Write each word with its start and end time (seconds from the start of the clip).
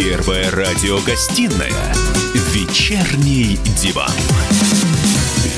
Первая 0.00 0.50
радиогостинная 0.50 1.92
«Вечерний 2.54 3.58
диван». 3.76 4.10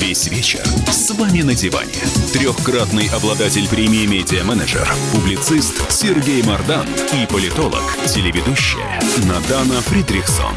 Весь 0.01 0.27
вечер 0.27 0.59
с 0.91 1.11
вами 1.11 1.43
на 1.43 1.55
диване. 1.55 1.93
Трехкратный 2.33 3.07
обладатель 3.15 3.69
премии 3.69 4.05
«Медиа-менеджер», 4.05 4.85
публицист 5.13 5.89
Сергей 5.89 6.43
Мардан 6.43 6.85
и 7.13 7.25
политолог, 7.25 7.95
телеведущая 8.05 8.99
Надана 9.29 9.79
Фридрихсон. 9.83 10.55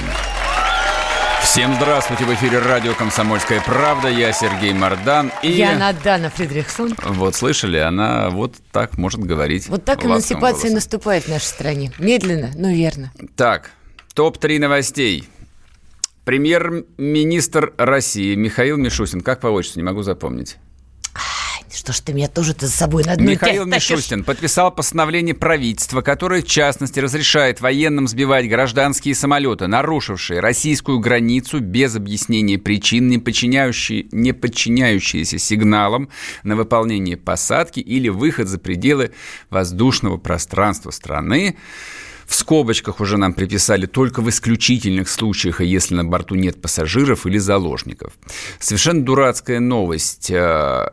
Всем 1.44 1.72
здравствуйте! 1.76 2.24
В 2.24 2.34
эфире 2.34 2.58
радио 2.58 2.92
«Комсомольская 2.92 3.60
правда». 3.60 4.08
Я 4.08 4.32
Сергей 4.32 4.72
Мардан. 4.72 5.30
И... 5.44 5.52
Я 5.52 5.78
Надана 5.78 6.28
Фридрихсон. 6.28 6.96
Вот, 7.04 7.36
слышали? 7.36 7.78
Она 7.78 8.30
вот 8.30 8.56
так 8.72 8.98
может 8.98 9.20
говорить. 9.20 9.68
Вот 9.68 9.84
так 9.84 10.04
эмансипация 10.04 10.72
наступает 10.72 11.26
в 11.26 11.28
нашей 11.28 11.44
стране. 11.44 11.92
Медленно, 12.00 12.50
но 12.56 12.72
верно. 12.72 13.12
Так, 13.36 13.70
топ-3 14.16 14.58
новостей. 14.58 15.28
Премьер-министр 16.24 17.74
России 17.76 18.34
Михаил 18.34 18.78
Мишустин. 18.78 19.20
Как 19.20 19.40
по 19.40 19.48
отчеству? 19.48 19.78
Не 19.78 19.84
могу 19.84 20.02
запомнить. 20.02 20.56
Что 21.70 21.92
ж 21.92 22.00
ты 22.00 22.14
меня 22.14 22.28
тоже-то 22.28 22.66
за 22.66 22.72
собой 22.72 23.04
на 23.04 23.12
одну 23.12 23.30
Михаил 23.30 23.66
Мишустин 23.66 24.24
подписал 24.24 24.70
постановление 24.70 25.34
правительства, 25.34 26.00
которое, 26.00 26.40
в 26.40 26.46
частности, 26.46 26.98
разрешает 26.98 27.60
военным 27.60 28.08
сбивать 28.08 28.48
гражданские 28.48 29.14
самолеты, 29.14 29.66
нарушившие 29.66 30.40
российскую 30.40 30.98
границу 30.98 31.60
без 31.60 31.94
объяснения 31.94 32.58
причин, 32.58 33.08
не, 33.08 33.18
подчиняющие, 33.18 34.06
не 34.12 34.32
подчиняющиеся 34.32 35.38
сигналам 35.38 36.08
на 36.42 36.56
выполнение 36.56 37.18
посадки 37.18 37.80
или 37.80 38.08
выход 38.08 38.48
за 38.48 38.58
пределы 38.58 39.12
воздушного 39.50 40.16
пространства 40.16 40.90
страны. 40.90 41.58
В 42.26 42.34
скобочках 42.34 43.00
уже 43.00 43.18
нам 43.18 43.32
приписали 43.32 43.86
только 43.86 44.20
в 44.20 44.28
исключительных 44.28 45.08
случаях, 45.08 45.60
если 45.60 45.94
на 45.94 46.04
борту 46.04 46.34
нет 46.34 46.60
пассажиров 46.60 47.24
или 47.26 47.38
заложников. 47.38 48.14
Совершенно 48.58 49.04
дурацкая 49.04 49.60
новость. 49.60 50.30
Э, 50.30 50.90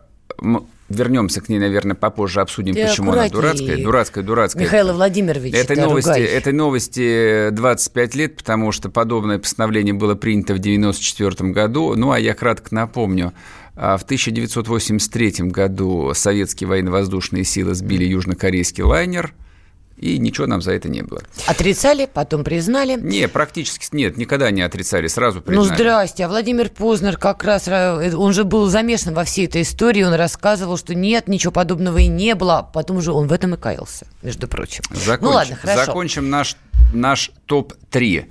вернемся 0.90 1.42
к 1.42 1.50
ней, 1.50 1.58
наверное, 1.58 1.96
попозже 1.96 2.40
обсудим, 2.42 2.76
Ты 2.76 2.86
почему 2.86 3.14
она 3.14 3.30
дурацкая. 3.30 3.82
Дурацкая, 3.82 4.24
дурацкая. 4.24 4.64
Михаил 4.64 4.94
Владимирович, 4.94 5.56
этой 5.56 5.76
новости, 5.76 6.20
этой 6.20 6.54
новости 6.54 7.50
25 7.50 8.16
лет, 8.16 8.38
потому 8.38 8.72
что 8.72 8.90
подобное 8.90 9.40
постановление 9.40 9.96
было 9.96 10.14
принято 10.14 10.54
в 10.54 10.60
1994 10.60 11.52
году. 11.52 11.96
Ну, 11.96 12.12
а 12.12 12.20
я 12.20 12.36
кратко 12.36 12.76
напомню. 12.76 13.34
А 13.76 13.98
в 13.98 14.04
1983 14.04 15.48
году 15.50 16.12
советские 16.14 16.68
военно-воздушные 16.68 17.44
силы 17.44 17.74
сбили 17.74 18.06
южнокорейский 18.06 18.84
лайнер– 18.84 19.34
и 19.98 20.18
ничего 20.18 20.48
нам 20.48 20.62
за 20.62 20.72
это 20.74 20.90
не 20.90 21.02
было. 21.02 21.22
Отрицали, 21.48 22.10
потом 22.12 22.44
признали? 22.44 23.00
Не, 23.00 23.28
практически 23.28 23.88
нет, 23.96 24.18
никогда 24.18 24.52
не 24.52 24.62
отрицали, 24.62 25.08
сразу 25.08 25.38
ну, 25.38 25.44
признали. 25.44 25.70
Ну, 25.70 25.76
здрасте, 25.76 26.26
а 26.26 26.28
Владимир 26.28 26.70
Познер 26.70 27.18
как 27.18 27.44
раз, 27.44 27.68
э, 27.68 28.16
он 28.16 28.34
же 28.34 28.44
был 28.44 28.68
замешан 28.68 29.14
во 29.14 29.24
всей 29.24 29.46
этой 29.46 29.62
истории, 29.62 30.04
он 30.04 30.14
рассказывал, 30.14 30.78
что 30.78 30.96
нет, 30.96 31.28
ничего 31.28 31.52
подобного 31.52 32.00
и 32.00 32.08
не 32.08 32.36
было, 32.36 32.60
а 32.60 32.64
потом 32.64 33.02
же 33.02 33.12
он 33.12 33.28
в 33.28 33.34
этом 33.34 33.54
и 33.56 33.58
каялся, 33.58 34.08
между 34.22 34.48
прочим. 34.48 34.84
Закончим, 34.92 35.26
ну 35.26 35.32
ладно, 35.32 35.56
хорошо. 35.56 35.86
Закончим 35.86 36.30
наш, 36.30 36.58
наш 36.94 37.32
топ-3. 37.46 38.26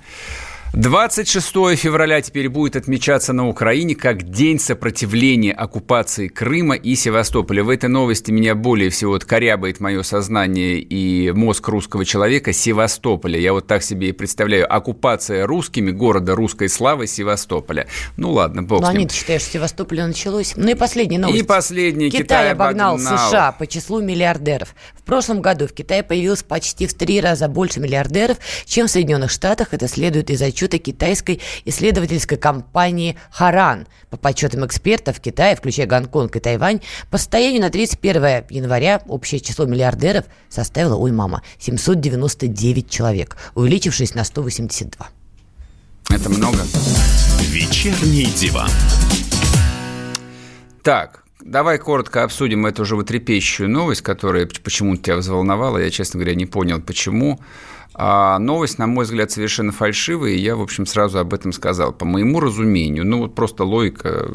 26 0.75 1.77
февраля 1.77 2.23
теперь 2.23 2.48
будет 2.48 2.77
отмечаться 2.77 3.34
на 3.34 3.47
Украине 3.47 3.95
как 3.95 4.31
День 4.31 4.59
сопротивления 4.59 5.53
оккупации 5.53 6.28
Крыма 6.28 6.77
и 6.77 6.95
Севастополя. 6.95 7.62
В 7.62 7.69
этой 7.69 7.91
новости 7.91 8.31
меня 8.31 8.55
более 8.55 8.89
всего 8.89 9.15
откорябает 9.15 9.81
мое 9.81 10.03
сознание 10.03 10.78
и 10.78 11.31
мозг 11.33 11.69
русского 11.69 12.06
человека 12.06 12.55
Севастополя. 12.55 13.39
Я 13.39 13.53
вот 13.53 13.67
так 13.67 13.83
себе 13.83 14.09
и 14.09 14.12
представляю. 14.12 14.75
Оккупация 14.75 15.47
русскими 15.47 15.91
города 15.91 16.34
русской 16.34 16.70
славы 16.70 17.06
Севастополя. 17.06 17.87
Ну 18.17 18.33
ладно, 18.33 18.62
бог 18.62 18.81
Но 18.81 18.93
ним. 18.93 19.00
они 19.03 19.11
считают, 19.11 19.43
что 19.43 19.53
Севастополе 19.53 20.06
началось. 20.06 20.55
Ну 20.56 20.71
и 20.71 20.75
последняя 20.75 21.19
новость. 21.19 21.38
И 21.38 21.47
последний. 21.47 22.09
Китай, 22.09 22.22
Китай 22.22 22.53
обогнал, 22.53 22.94
обогнал 22.94 23.19
США 23.19 23.53
по 23.53 23.66
числу 23.66 24.00
миллиардеров. 24.00 24.75
В 24.94 25.03
прошлом 25.03 25.43
году 25.43 25.66
в 25.66 25.75
Китае 25.75 26.03
появилось 26.03 26.43
почти 26.43 26.87
в 26.87 26.94
три 26.94 27.21
раза 27.21 27.49
больше 27.49 27.78
миллиардеров, 27.78 28.38
чем 28.65 28.87
в 28.87 28.91
Соединенных 28.91 29.31
Штатах. 29.31 29.75
Это 29.75 29.87
следует 29.87 30.31
из 30.31 30.41
отчета 30.41 30.62
отчета 30.62 30.78
китайской 30.78 31.41
исследовательской 31.65 32.39
компании 32.39 33.17
«Харан». 33.31 33.87
По 34.11 34.17
подсчетам 34.17 34.65
экспертов, 34.65 35.21
Китая, 35.21 35.56
включая 35.56 35.87
Гонконг 35.87 36.37
и 36.37 36.41
Тайвань, 36.41 36.81
по 37.11 37.19
состоянию 37.19 37.61
на 37.61 37.71
31 37.71 38.45
января 38.50 39.03
общее 39.09 39.41
число 39.41 39.65
миллиардеров 39.65 40.27
составило, 40.49 40.97
ой, 40.97 41.11
мама, 41.12 41.43
799 41.59 42.89
человек, 42.89 43.37
увеличившись 43.55 44.15
на 44.15 44.25
182. 44.25 45.09
Это 46.11 46.28
много. 46.28 46.59
Вечерний 47.41 48.27
диван. 48.27 48.71
Так, 50.83 51.25
Давай 51.44 51.78
коротко 51.78 52.22
обсудим 52.22 52.66
эту 52.66 52.84
же 52.84 52.94
вытрепещущую 52.94 53.69
новость, 53.69 54.03
которая 54.03 54.47
почему-то 54.47 55.03
тебя 55.03 55.16
взволновала. 55.16 55.78
Я, 55.78 55.91
честно 55.91 56.19
говоря, 56.19 56.36
не 56.36 56.47
понял, 56.47 56.80
почему. 56.80 57.41
А 57.94 58.38
новость, 58.38 58.78
на 58.78 58.86
мой 58.86 59.04
взгляд, 59.04 59.30
совершенно 59.30 59.72
фальшивая, 59.72 60.31
и 60.31 60.38
я, 60.38 60.56
в 60.56 60.62
общем, 60.62 60.86
сразу 60.86 61.19
об 61.19 61.34
этом 61.34 61.52
сказал. 61.52 61.92
По 61.92 62.04
моему 62.04 62.41
разумению, 62.41 63.04
ну 63.06 63.19
вот 63.19 63.34
просто 63.34 63.64
логика 63.64 64.31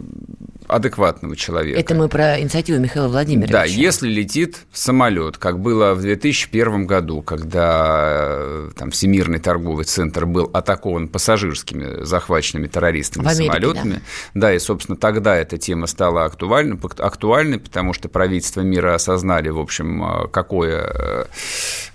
адекватного 0.68 1.36
человека. 1.36 1.80
Это 1.80 1.96
мы 1.96 2.10
про 2.10 2.40
инициативу 2.40 2.80
Михаила 2.80 3.08
Владимировича. 3.08 3.54
Да, 3.54 3.64
если 3.64 4.10
летит 4.10 4.66
самолет, 4.74 5.38
как 5.38 5.60
было 5.60 5.94
в 5.94 6.02
2001 6.02 6.86
году, 6.86 7.22
когда 7.22 8.36
э, 8.40 8.72
там 8.76 8.92
Всемирный 8.92 9.40
торговый 9.40 9.86
центр 9.86 10.26
был 10.26 10.50
атакован 10.54 11.08
пассажирскими 11.08 12.04
захваченными 12.04 12.68
террористами 12.68 13.26
Америке, 13.26 13.46
самолетами, 13.46 13.94
да. 13.94 14.02
да, 14.34 14.54
и, 14.54 14.60
собственно, 14.60 14.98
тогда 14.98 15.36
эта 15.36 15.58
тема 15.58 15.88
стала 15.88 16.26
актуальной, 16.26 16.78
актуальной, 16.98 17.60
потому 17.60 17.94
что 17.94 18.10
правительства 18.10 18.62
мира 18.62 18.96
осознали, 18.96 19.50
в 19.50 19.60
общем, 19.60 20.04
э, 20.04 20.28
какое, 20.28 21.28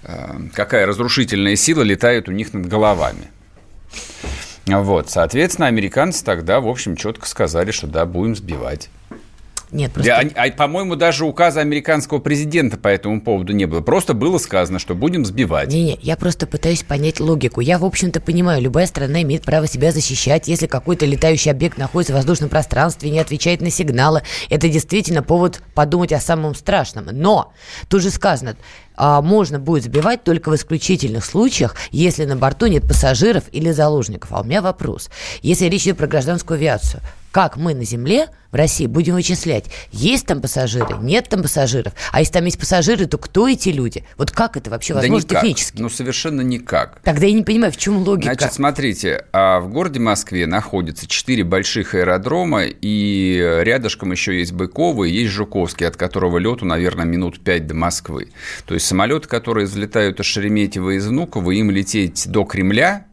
э, 0.03 0.39
какая 0.55 0.87
разрушительная 0.87 1.57
сила 1.57 1.83
летает 1.83 2.29
у 2.29 2.33
них 2.33 2.55
над 2.55 2.67
головами. 2.67 3.31
Вот, 4.67 5.11
соответственно, 5.11 5.67
американцы 5.67 6.25
тогда, 6.25 6.61
в 6.61 6.69
общем, 6.69 6.97
четко 6.97 7.27
сказали, 7.27 7.71
что 7.73 7.87
да, 7.87 8.07
будем 8.07 8.37
сбивать. 8.37 8.91
Нет, 9.73 9.91
просто... 9.93 10.15
А, 10.15 10.45
а, 10.45 10.51
по-моему, 10.51 10.97
даже 10.97 11.25
указа 11.25 11.61
американского 11.61 12.19
президента 12.19 12.77
по 12.77 12.89
этому 12.89 13.23
поводу 13.23 13.55
не 13.55 13.65
было. 13.65 13.81
Просто 13.81 14.13
было 14.13 14.37
сказано, 14.37 14.79
что 14.79 14.95
будем 14.95 15.25
сбивать. 15.25 15.69
Не-не, 15.69 15.99
я 16.03 16.17
просто 16.17 16.47
пытаюсь 16.47 16.83
понять 16.83 17.21
логику. 17.21 17.61
Я, 17.61 17.79
в 17.79 17.85
общем-то, 17.85 18.21
понимаю, 18.21 18.61
любая 18.61 18.87
страна 18.87 19.23
имеет 19.23 19.43
право 19.43 19.67
себя 19.67 19.91
защищать, 19.91 20.47
если 20.47 20.67
какой-то 20.67 21.07
летающий 21.07 21.51
объект 21.51 21.79
находится 21.79 22.13
в 22.13 22.17
воздушном 22.17 22.51
пространстве 22.51 23.09
и 23.09 23.13
не 23.13 23.19
отвечает 23.19 23.63
на 23.63 23.71
сигналы. 23.71 24.23
Это 24.51 24.69
действительно 24.69 25.23
повод 25.23 25.63
подумать 25.75 26.13
о 26.13 26.21
самом 26.21 26.55
страшном. 26.55 27.07
Но 27.11 27.53
тут 27.89 28.03
же 28.03 28.11
сказано, 28.11 28.57
а, 28.95 29.23
можно 29.23 29.59
будет 29.59 29.85
сбивать 29.85 30.23
только 30.23 30.51
в 30.51 30.55
исключительных 30.55 31.25
случаях, 31.25 31.77
если 31.91 32.27
на 32.27 32.37
борту 32.37 32.67
нет 32.67 32.87
пассажиров 32.87 33.45
или 33.53 33.71
заложников. 33.71 34.33
А 34.33 34.43
у 34.43 34.45
меня 34.45 34.61
вопрос. 34.61 35.09
Если 35.41 35.65
речь 35.67 35.85
идет 35.85 35.97
про 35.97 36.07
гражданскую 36.07 36.59
авиацию, 36.59 37.01
как 37.31 37.57
мы 37.57 37.75
на 37.75 37.85
Земле 37.85 38.29
в 38.53 38.55
России 38.55 38.87
будем 38.87 39.15
вычислять, 39.15 39.65
есть 39.91 40.27
там 40.27 40.41
пассажиры, 40.41 40.99
нет 41.01 41.29
там 41.29 41.43
пассажиров. 41.43 41.95
А 42.13 42.21
если 42.21 42.35
там 42.35 42.45
есть 42.45 42.59
пассажиры, 42.59 43.07
то 43.07 43.19
кто 43.19 43.49
эти 43.49 43.71
люди? 43.71 44.05
Вот 44.19 44.31
как 44.31 44.57
это 44.57 44.71
вообще 44.71 44.95
возможно 44.95 45.27
да 45.27 45.35
никак. 45.35 45.43
технически? 45.43 45.81
Ну, 45.81 45.89
совершенно 45.89 46.43
никак. 46.43 47.01
Тогда 47.03 47.27
я 47.27 47.33
не 47.33 47.43
понимаю, 47.43 47.73
в 47.73 47.77
чем 47.79 47.99
логика. 47.99 48.35
Значит, 48.35 48.53
смотрите, 48.53 49.25
а 49.33 49.61
в 49.61 49.71
городе 49.71 50.01
Москве 50.01 50.47
находится 50.47 51.07
четыре 51.07 51.45
больших 51.45 51.95
аэродрома, 51.95 52.65
и 52.65 53.61
рядышком 53.63 54.13
еще 54.13 54.39
есть 54.39 54.53
Быково, 54.53 55.05
и 55.05 55.13
есть 55.13 55.33
Жуковский, 55.33 55.87
от 55.87 55.97
которого 55.97 56.39
лету, 56.39 56.67
наверное, 56.67 57.07
минут 57.07 57.41
пять 57.41 57.67
до 57.67 57.75
Москвы. 57.75 58.29
То 58.67 58.75
есть 58.75 58.87
самолеты, 58.87 59.29
которые 59.29 59.67
взлетают 59.67 60.21
из 60.21 60.27
Шереметьево 60.27 60.91
из 60.91 61.07
Внуково, 61.07 61.53
им 61.53 61.71
лететь 61.71 62.29
до 62.29 62.45
Кремля– 62.45 63.07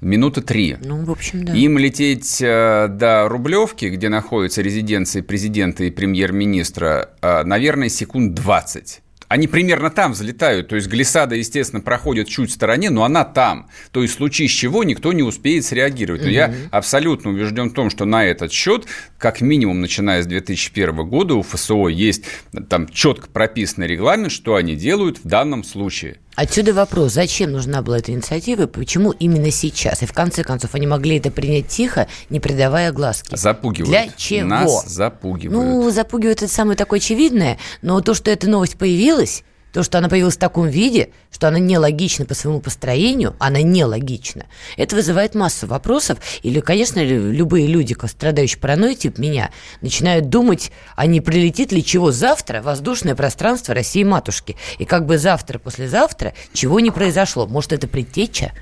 Минуты 0.00 0.42
три. 0.42 0.76
Ну, 0.84 1.04
в 1.04 1.10
общем, 1.10 1.44
да. 1.44 1.54
Им 1.54 1.78
лететь 1.78 2.40
э, 2.42 2.88
до 2.88 3.28
Рублевки, 3.28 3.86
где 3.86 4.08
находятся 4.08 4.60
резиденции 4.62 5.22
президента 5.22 5.84
и 5.84 5.90
премьер-министра, 5.90 7.10
э, 7.22 7.44
наверное, 7.44 7.88
секунд 7.88 8.34
20 8.34 9.02
они 9.28 9.48
примерно 9.48 9.90
там 9.90 10.12
взлетают. 10.12 10.68
То 10.68 10.76
есть 10.76 10.88
глиссада, 10.88 11.34
естественно, 11.34 11.80
проходит 11.80 12.28
чуть 12.28 12.50
в 12.50 12.54
стороне, 12.54 12.90
но 12.90 13.04
она 13.04 13.24
там. 13.24 13.68
То 13.90 14.02
есть 14.02 14.14
в 14.14 14.16
случае 14.18 14.48
с 14.48 14.52
чего 14.52 14.84
никто 14.84 15.12
не 15.12 15.22
успеет 15.22 15.64
среагировать. 15.64 16.22
Но 16.22 16.28
угу. 16.28 16.34
я 16.34 16.54
абсолютно 16.70 17.30
убежден 17.30 17.70
в 17.70 17.72
том, 17.72 17.90
что 17.90 18.04
на 18.04 18.24
этот 18.24 18.52
счет, 18.52 18.86
как 19.18 19.40
минимум 19.40 19.80
начиная 19.80 20.22
с 20.22 20.26
2001 20.26 21.08
года, 21.08 21.34
у 21.34 21.42
ФСО 21.42 21.88
есть 21.88 22.24
там 22.68 22.88
четко 22.88 23.28
прописанный 23.28 23.86
регламент, 23.86 24.32
что 24.32 24.54
они 24.54 24.76
делают 24.76 25.18
в 25.18 25.26
данном 25.26 25.64
случае. 25.64 26.18
Отсюда 26.36 26.74
вопрос, 26.74 27.14
зачем 27.14 27.52
нужна 27.52 27.80
была 27.80 27.98
эта 27.98 28.12
инициатива 28.12 28.64
и 28.64 28.66
почему 28.66 29.10
именно 29.10 29.50
сейчас? 29.50 30.02
И 30.02 30.06
в 30.06 30.12
конце 30.12 30.44
концов 30.44 30.74
они 30.74 30.86
могли 30.86 31.16
это 31.16 31.30
принять 31.30 31.68
тихо, 31.68 32.08
не 32.28 32.40
придавая 32.40 32.92
глазки. 32.92 33.34
Запугивают. 33.34 33.88
Для 33.88 34.08
чего? 34.18 34.46
Нас 34.46 34.86
запугивают. 34.86 35.66
Ну, 35.66 35.90
запугивают 35.90 36.42
это 36.42 36.52
самое 36.52 36.76
такое 36.76 36.98
очевидное, 36.98 37.58
но 37.80 38.02
то, 38.02 38.12
что 38.12 38.30
эта 38.30 38.50
новость 38.50 38.76
появилась, 38.76 39.44
То, 39.76 39.82
что 39.82 39.98
она 39.98 40.08
появилась 40.08 40.36
в 40.36 40.38
таком 40.38 40.68
виде, 40.68 41.10
что 41.30 41.48
она 41.48 41.58
нелогична 41.58 42.24
по 42.24 42.32
своему 42.32 42.60
построению, 42.60 43.36
она 43.38 43.60
нелогична, 43.60 44.46
это 44.78 44.96
вызывает 44.96 45.34
массу 45.34 45.66
вопросов. 45.66 46.18
Или, 46.42 46.60
конечно, 46.60 47.04
любые 47.04 47.66
люди, 47.66 47.94
страдающие 48.06 48.58
паранойей, 48.58 48.96
типа 48.96 49.20
меня, 49.20 49.50
начинают 49.82 50.30
думать, 50.30 50.72
а 50.94 51.04
не 51.04 51.20
прилетит 51.20 51.72
ли 51.72 51.84
чего 51.84 52.10
завтра 52.10 52.62
воздушное 52.62 53.14
пространство 53.14 53.74
России-матушки. 53.74 54.56
И 54.78 54.86
как 54.86 55.04
бы 55.04 55.18
завтра, 55.18 55.58
послезавтра 55.58 56.32
чего 56.54 56.80
не 56.80 56.90
произошло. 56.90 57.46
Может, 57.46 57.74
это 57.74 57.86
предтеча? 57.86 58.52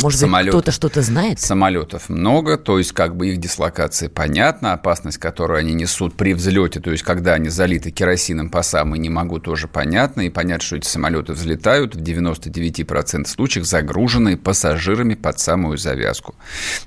Может 0.00 0.20
Самолет. 0.20 0.46
быть, 0.46 0.52
кто-то 0.52 0.72
что-то 0.72 1.02
знает? 1.02 1.38
Самолетов 1.40 2.08
много, 2.08 2.56
то 2.56 2.78
есть 2.78 2.92
как 2.92 3.16
бы 3.16 3.28
их 3.28 3.38
дислокация 3.38 4.08
понятна, 4.08 4.72
опасность, 4.72 5.18
которую 5.18 5.58
они 5.58 5.74
несут 5.74 6.14
при 6.14 6.32
взлете, 6.32 6.80
то 6.80 6.90
есть 6.90 7.02
когда 7.02 7.34
они 7.34 7.48
залиты 7.48 7.90
керосином 7.90 8.48
по 8.48 8.62
самой 8.62 8.98
не 8.98 9.10
могу, 9.10 9.38
тоже 9.38 9.68
понятно, 9.68 10.22
и 10.22 10.30
понятно, 10.30 10.64
что 10.64 10.76
эти 10.76 10.86
самолеты 10.86 11.34
взлетают 11.34 11.94
в 11.94 12.00
99% 12.00 13.26
случаев 13.26 13.66
загруженные 13.66 14.36
пассажирами 14.36 15.14
под 15.14 15.38
самую 15.38 15.76
завязку. 15.76 16.34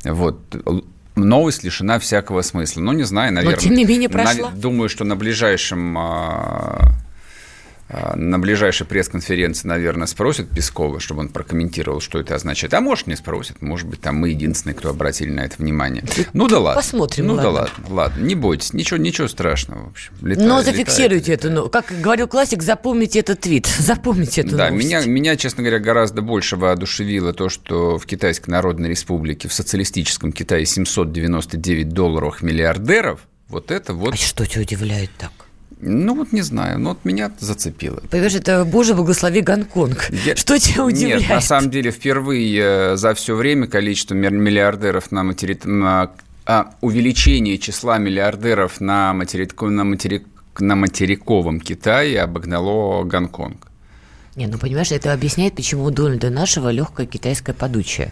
Вот 0.04 0.40
новость 1.16 1.64
лишена 1.64 2.00
всякого 2.00 2.42
смысла. 2.42 2.82
Ну, 2.82 2.92
не 2.92 3.04
знаю, 3.04 3.34
наверное. 3.34 3.56
Но, 3.56 3.62
тем 3.62 3.74
не 3.74 3.86
менее, 3.86 4.10
прошла. 4.10 4.52
На, 4.52 4.56
думаю, 4.56 4.90
что 4.90 5.04
на 5.06 5.16
ближайшем 5.16 5.98
а, 5.98 6.92
на 7.88 8.40
ближайшей 8.40 8.88
пресс-конференции, 8.88 9.68
наверное, 9.68 10.08
спросят 10.08 10.50
Пескова, 10.50 11.00
чтобы 11.00 11.22
он 11.22 11.30
прокомментировал, 11.30 12.02
что 12.02 12.20
это 12.20 12.34
означает. 12.34 12.74
А 12.74 12.82
может, 12.82 13.06
не 13.06 13.16
спросят. 13.16 13.62
Может 13.62 13.88
быть, 13.88 14.02
там 14.02 14.16
мы 14.16 14.30
единственные, 14.30 14.76
кто 14.76 14.90
обратили 14.90 15.30
на 15.30 15.42
это 15.42 15.58
внимание. 15.60 16.04
Ну 16.34 16.48
да 16.48 16.60
ладно. 16.60 16.82
Посмотрим. 16.82 17.28
Ну 17.28 17.34
ладно. 17.36 17.52
да 17.52 17.60
ладно. 17.62 17.86
Ладно, 17.90 18.24
не 18.24 18.34
бойтесь. 18.34 18.74
Ничего, 18.74 18.98
ничего 18.98 19.28
страшного, 19.28 19.86
в 19.86 19.90
общем. 19.90 20.14
Летает, 20.22 20.48
Но 20.48 20.64
зафиксируйте 20.64 21.34
летает. 21.34 21.46
это. 21.46 21.50
Ну, 21.50 21.70
как 21.70 21.94
говорил 22.02 22.28
классик, 22.28 22.64
запомните 22.64 23.20
этот 23.20 23.42
твит. 23.42 23.68
Запомните 23.80 24.42
эту 24.42 24.58
Да, 24.58 24.70
меня, 24.72 25.06
меня, 25.06 25.36
честно 25.36 25.62
говоря, 25.62 25.80
гораздо 25.80 26.24
больше 26.24 26.58
воодушевило 26.58 27.34
то, 27.34 27.50
что 27.50 28.00
в 28.00 28.06
Китайской 28.08 28.50
Народной 28.50 28.90
Республике, 28.90 29.48
в 29.48 29.54
социалистическом 29.54 30.32
Китае 30.32 30.66
799 30.66 31.90
долларов 31.90 32.42
миллиардеров, 32.42 33.20
вот 33.48 33.70
это 33.70 33.94
вот... 33.94 34.16
А 34.16 34.18
что 34.18 34.46
тебя 34.46 34.62
удивляет 34.62 35.12
так? 35.20 35.45
Ну, 35.82 36.16
вот 36.16 36.32
не 36.32 36.42
знаю, 36.42 36.80
но 36.80 36.90
вот 36.90 37.04
меня 37.04 37.32
зацепило. 37.40 38.02
Понимаешь, 38.10 38.36
это, 38.36 38.64
боже, 38.66 38.94
благослови 38.94 39.42
Гонконг. 39.42 40.10
Я... 40.26 40.36
Что 40.36 40.58
тебя 40.58 40.86
удивляет? 40.86 41.22
Нет, 41.22 41.30
на 41.30 41.42
самом 41.42 41.70
деле, 41.70 41.92
впервые 41.92 42.62
э, 42.62 42.96
за 42.96 43.14
все 43.14 43.36
время 43.36 43.68
количество 43.68 44.14
миллиардеров 44.14 45.12
на 45.12 45.24
материк... 45.24 45.64
А, 46.48 46.76
увеличение 46.82 47.58
числа 47.58 47.98
миллиардеров 47.98 48.80
на, 48.80 49.14
материк... 49.14 49.60
на, 49.62 49.84
материк... 49.84 50.26
на 50.60 50.76
материковом 50.76 51.60
Китае 51.60 52.22
обогнало 52.22 53.04
Гонконг. 53.04 53.68
Не, 54.36 54.48
ну 54.48 54.58
понимаешь, 54.58 54.92
это 54.92 55.14
объясняет, 55.14 55.56
почему 55.56 55.86
у 55.86 55.92
Дональда 55.92 56.30
нашего 56.30 56.70
легкое 56.70 57.06
китайское 57.06 57.56
подучие 57.56 58.12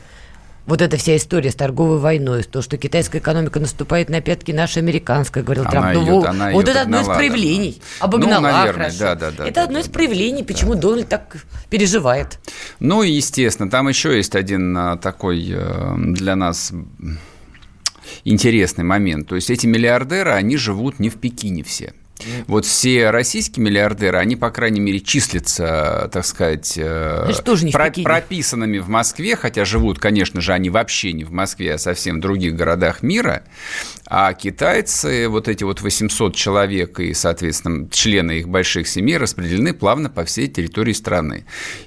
вот 0.65 0.81
эта 0.81 0.97
вся 0.97 1.17
история 1.17 1.51
с 1.51 1.55
торговой 1.55 1.99
войной, 1.99 2.43
то, 2.43 2.61
что 2.61 2.77
китайская 2.77 3.17
экономика 3.17 3.59
наступает 3.59 4.09
на 4.09 4.21
пятки 4.21 4.51
нашей 4.51 4.79
американской, 4.79 5.43
говорил 5.43 5.63
она 5.63 5.71
Трамп. 5.71 5.95
Ну, 5.95 6.03
идет, 6.03 6.29
она 6.29 6.51
вот 6.51 6.67
это 6.67 6.81
одно 6.81 7.01
из 7.01 7.05
проявлений. 7.05 7.81
Да. 7.99 8.05
Обогнала, 8.05 8.35
ну, 8.35 8.41
наверное, 8.41 8.73
хорошо. 8.73 8.99
Да, 8.99 9.15
да, 9.15 9.31
да, 9.31 9.43
это 9.45 9.55
да, 9.55 9.63
одно 9.63 9.75
да, 9.75 9.79
из 9.81 9.87
проявлений, 9.89 10.43
почему 10.43 10.75
да. 10.75 10.81
Дональд 10.81 11.09
так 11.09 11.37
переживает. 11.69 12.39
Ну, 12.79 13.03
и 13.03 13.11
естественно, 13.11 13.69
там 13.69 13.89
еще 13.89 14.15
есть 14.15 14.35
один 14.35 14.75
а, 14.77 14.97
такой 14.97 15.45
э, 15.49 15.95
для 15.97 16.35
нас 16.35 16.71
интересный 18.23 18.83
момент. 18.83 19.27
То 19.27 19.35
есть 19.35 19.49
эти 19.49 19.67
миллиардеры, 19.67 20.31
они 20.31 20.57
живут 20.57 20.99
не 20.99 21.09
в 21.09 21.15
Пекине 21.15 21.63
все. 21.63 21.93
Вот 22.47 22.65
все 22.65 23.09
российские 23.09 23.65
миллиардеры, 23.65 24.17
они, 24.17 24.35
по 24.35 24.49
крайней 24.49 24.79
мере, 24.79 24.99
числятся, 24.99 26.09
так 26.11 26.25
сказать, 26.25 26.73
э, 26.77 27.31
тоже 27.43 27.65
не 27.65 27.71
про- 27.71 27.91
в 27.91 28.03
прописанными 28.03 28.79
в 28.79 28.89
Москве, 28.89 29.35
хотя 29.35 29.65
живут, 29.65 29.99
конечно 29.99 30.41
же, 30.41 30.53
они 30.53 30.69
вообще 30.69 31.13
не 31.13 31.23
в 31.23 31.31
Москве, 31.31 31.73
а 31.73 31.77
совсем 31.77 32.17
в 32.17 32.21
других 32.21 32.55
городах 32.55 33.03
мира. 33.03 33.43
А 34.05 34.33
китайцы, 34.33 35.27
вот 35.27 35.47
эти 35.47 35.63
вот 35.63 35.81
800 35.81 36.35
человек 36.35 36.99
и, 36.99 37.13
соответственно, 37.13 37.89
члены 37.89 38.39
их 38.39 38.47
больших 38.47 38.87
семей 38.87 39.17
распределены 39.17 39.73
плавно 39.73 40.09
по 40.09 40.23
всей 40.23 40.47
территории 40.47 40.93
страны. 40.93 41.45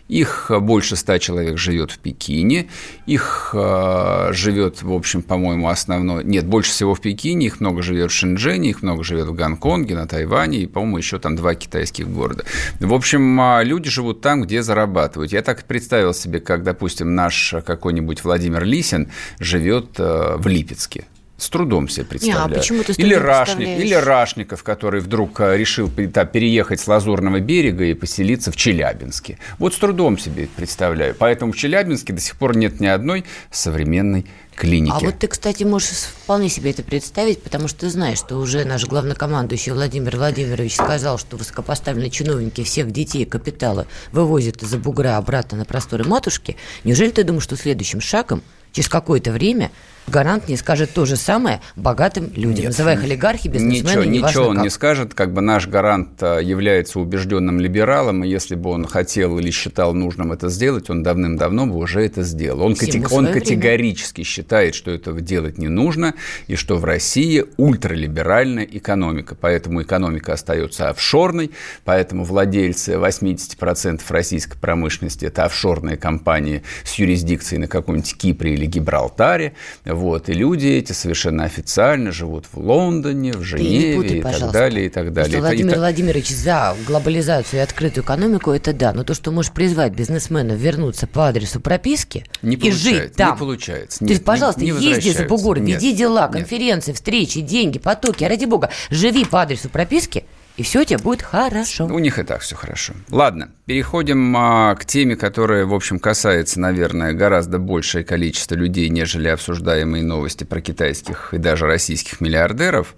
Их 0.08 0.50
больше 0.60 0.96
100 0.96 1.18
человек 1.18 1.58
живет 1.58 1.90
в 1.90 1.98
Пекине, 1.98 2.68
их 3.06 3.50
э, 3.52 4.28
живет, 4.32 4.82
в 4.82 4.92
общем, 4.92 5.22
по-моему, 5.22 5.68
основной... 5.68 6.24
Нет, 6.24 6.46
больше 6.46 6.70
всего 6.70 6.94
в 6.94 7.00
Пекине, 7.00 7.46
их 7.46 7.60
много 7.60 7.82
живет 7.82 8.10
в 8.10 8.14
Шэньчжэне, 8.14 8.70
их 8.70 8.82
много 8.82 9.04
живет 9.04 9.28
в 9.28 9.34
Гонконге, 9.34 9.94
на 9.94 10.06
Тайване 10.06 10.25
и, 10.62 10.67
по-моему, 10.67 10.99
еще 10.99 11.19
там 11.19 11.37
два 11.37 11.55
китайских 11.55 12.08
города. 12.08 12.44
В 12.81 12.93
общем, 12.94 13.40
а, 13.40 13.62
люди 13.62 13.90
живут 13.90 14.20
там, 14.20 14.43
где 14.43 14.62
зарабатывают. 14.62 15.32
Я 15.32 15.43
так 15.43 15.64
представил 15.64 16.14
себе, 16.14 16.40
как, 16.40 16.62
допустим, 16.62 17.14
наш 17.14 17.55
какой-нибудь 17.64 18.25
Владимир 18.25 18.64
Лисин 18.64 19.11
живет 19.38 19.99
э, 19.99 20.37
в 20.37 20.46
Липецке. 20.46 21.05
С 21.38 21.50
трудом 21.50 21.88
себе 21.88 22.06
представляю. 22.06 22.48
Не, 22.48 22.54
а 22.54 22.58
почему 22.58 22.82
ты 22.82 22.92
или, 22.92 23.14
Рашник, 23.14 23.68
или 23.68 23.92
Рашников, 23.92 24.62
который 24.62 25.00
вдруг 25.00 25.38
э, 25.40 25.56
решил 25.56 25.90
переехать 25.90 26.80
с 26.80 26.86
Лазурного 26.88 27.40
берега 27.40 27.84
и 27.84 27.92
поселиться 27.92 28.50
в 28.50 28.56
Челябинске. 28.56 29.38
Вот 29.58 29.74
с 29.74 29.78
трудом 29.78 30.16
себе 30.18 30.48
представляю. 30.56 31.14
Поэтому 31.14 31.52
в 31.52 31.56
Челябинске 31.56 32.14
до 32.14 32.20
сих 32.20 32.36
пор 32.36 32.56
нет 32.56 32.80
ни 32.80 32.86
одной 32.86 33.26
современной 33.50 34.24
клиники. 34.54 34.94
А 34.96 34.98
вот 34.98 35.18
ты, 35.18 35.28
кстати, 35.28 35.62
можешь 35.64 35.90
вполне 35.90 36.48
себе 36.48 36.70
это 36.70 36.82
представить, 36.82 37.42
потому 37.42 37.68
что 37.68 37.80
ты 37.80 37.90
знаешь, 37.90 38.18
что 38.18 38.36
уже 38.36 38.64
наш 38.64 38.86
главнокомандующий 38.86 39.72
Владимир 39.72 40.16
Владимирович 40.16 40.74
сказал, 40.74 41.18
что 41.18 41.36
высокопоставленные 41.36 42.10
чиновники 42.10 42.64
всех 42.64 42.90
детей 42.90 43.22
и 43.22 43.26
капитала 43.26 43.86
вывозят 44.10 44.62
из-за 44.62 44.78
бугра 44.78 45.18
обратно 45.18 45.58
на 45.58 45.64
просторы 45.66 46.04
матушки. 46.04 46.56
Неужели 46.82 47.10
ты 47.10 47.24
думаешь, 47.24 47.44
что 47.44 47.56
следующим 47.56 48.00
шагом 48.00 48.42
через 48.72 48.88
какое-то 48.88 49.32
время 49.32 49.70
гарант 50.06 50.48
не 50.48 50.56
скажет 50.56 50.90
то 50.92 51.04
же 51.04 51.16
самое 51.16 51.60
богатым 51.74 52.30
людям, 52.34 52.64
Нет, 52.64 52.66
называя 52.66 52.96
их 52.96 53.04
олигархи, 53.04 53.48
бизнесмены, 53.48 54.06
Ничего, 54.06 54.26
ничего 54.28 54.44
он 54.46 54.56
как. 54.56 54.64
не 54.64 54.70
скажет, 54.70 55.14
как 55.14 55.32
бы 55.32 55.40
наш 55.40 55.66
гарант 55.68 56.22
э, 56.22 56.40
является 56.42 57.00
убежденным 57.00 57.60
либералом, 57.60 58.24
и 58.24 58.28
если 58.28 58.54
бы 58.54 58.70
он 58.70 58.86
хотел 58.86 59.38
или 59.38 59.50
считал 59.50 59.94
нужным 59.94 60.32
это 60.32 60.48
сделать, 60.48 60.90
он 60.90 61.02
давным-давно 61.02 61.66
бы 61.66 61.76
уже 61.76 62.04
это 62.04 62.22
сделал. 62.22 62.62
Он, 62.62 62.74
катег... 62.74 63.10
он 63.12 63.32
категорически 63.32 64.16
время. 64.16 64.26
считает, 64.26 64.74
что 64.74 64.90
этого 64.90 65.20
делать 65.20 65.58
не 65.58 65.68
нужно, 65.68 66.14
и 66.46 66.56
что 66.56 66.76
в 66.76 66.84
России 66.84 67.44
ультралиберальная 67.56 68.64
экономика, 68.64 69.34
поэтому 69.34 69.82
экономика 69.82 70.32
остается 70.32 70.88
офшорной, 70.88 71.50
поэтому 71.84 72.24
владельцы 72.24 72.92
80% 72.92 74.00
российской 74.08 74.58
промышленности– 74.58 75.24
это 75.26 75.44
офшорные 75.44 75.96
компании 75.96 76.62
с 76.84 76.94
юрисдикцией 76.94 77.60
на 77.60 77.68
каком-нибудь 77.68 78.16
Кипре 78.16 78.54
или 78.54 78.66
Гибралтаре, 78.66 79.54
вот, 79.96 80.28
и 80.28 80.32
люди 80.32 80.66
эти 80.66 80.92
совершенно 80.92 81.44
официально 81.44 82.12
живут 82.12 82.46
в 82.52 82.58
Лондоне, 82.58 83.32
в 83.32 83.42
Женеве 83.42 83.96
путай, 83.96 84.18
и 84.18 84.22
так 84.22 84.52
далее, 84.52 84.86
и 84.86 84.88
так 84.88 85.12
далее. 85.12 85.30
Что 85.30 85.40
Владимир 85.40 85.74
и, 85.74 85.78
Владимирович 85.78 86.28
за 86.28 86.76
глобализацию 86.86 87.60
и 87.60 87.62
открытую 87.62 88.04
экономику, 88.04 88.52
это 88.52 88.72
да, 88.72 88.92
но 88.92 89.04
то, 89.04 89.14
что 89.14 89.32
можешь 89.32 89.52
призвать 89.52 89.92
бизнесмена 89.92 90.52
вернуться 90.52 91.06
по 91.06 91.28
адресу 91.28 91.60
прописки 91.60 92.24
не 92.42 92.56
и 92.56 92.70
жить 92.70 93.14
там. 93.14 93.32
Не 93.32 93.38
получается. 93.38 94.04
Нет, 94.04 94.08
то 94.08 94.12
есть, 94.12 94.24
пожалуйста, 94.24 94.60
не, 94.62 94.70
не 94.70 94.90
езди 94.90 95.10
за 95.10 95.24
бугор, 95.24 95.60
веди 95.60 95.92
дела, 95.92 96.28
конференции, 96.28 96.90
нет. 96.90 96.96
встречи, 96.96 97.40
деньги, 97.40 97.78
потоки, 97.78 98.24
ради 98.24 98.44
бога, 98.44 98.70
живи 98.90 99.24
по 99.24 99.42
адресу 99.42 99.68
прописки– 99.68 100.24
и 100.56 100.62
все 100.62 100.80
у 100.80 100.84
тебя 100.84 100.98
будет 100.98 101.22
хорошо. 101.22 101.86
У 101.86 101.98
них 101.98 102.18
и 102.18 102.22
так 102.22 102.40
все 102.40 102.56
хорошо. 102.56 102.94
Ладно, 103.10 103.50
переходим 103.66 104.34
а, 104.36 104.75
к 104.75 104.86
теме, 104.86 105.14
которая, 105.16 105.66
в 105.66 105.75
общем, 105.75 105.98
касается, 105.98 106.60
наверное, 106.60 107.12
гораздо 107.12 107.58
большее 107.58 108.04
количество 108.04 108.54
людей, 108.54 108.88
нежели 108.88 109.28
обсуждаемые 109.28 110.02
новости 110.02 110.44
про 110.44 110.60
китайских 110.60 111.34
и 111.34 111.38
даже 111.38 111.66
российских 111.66 112.20
миллиардеров. 112.20 112.94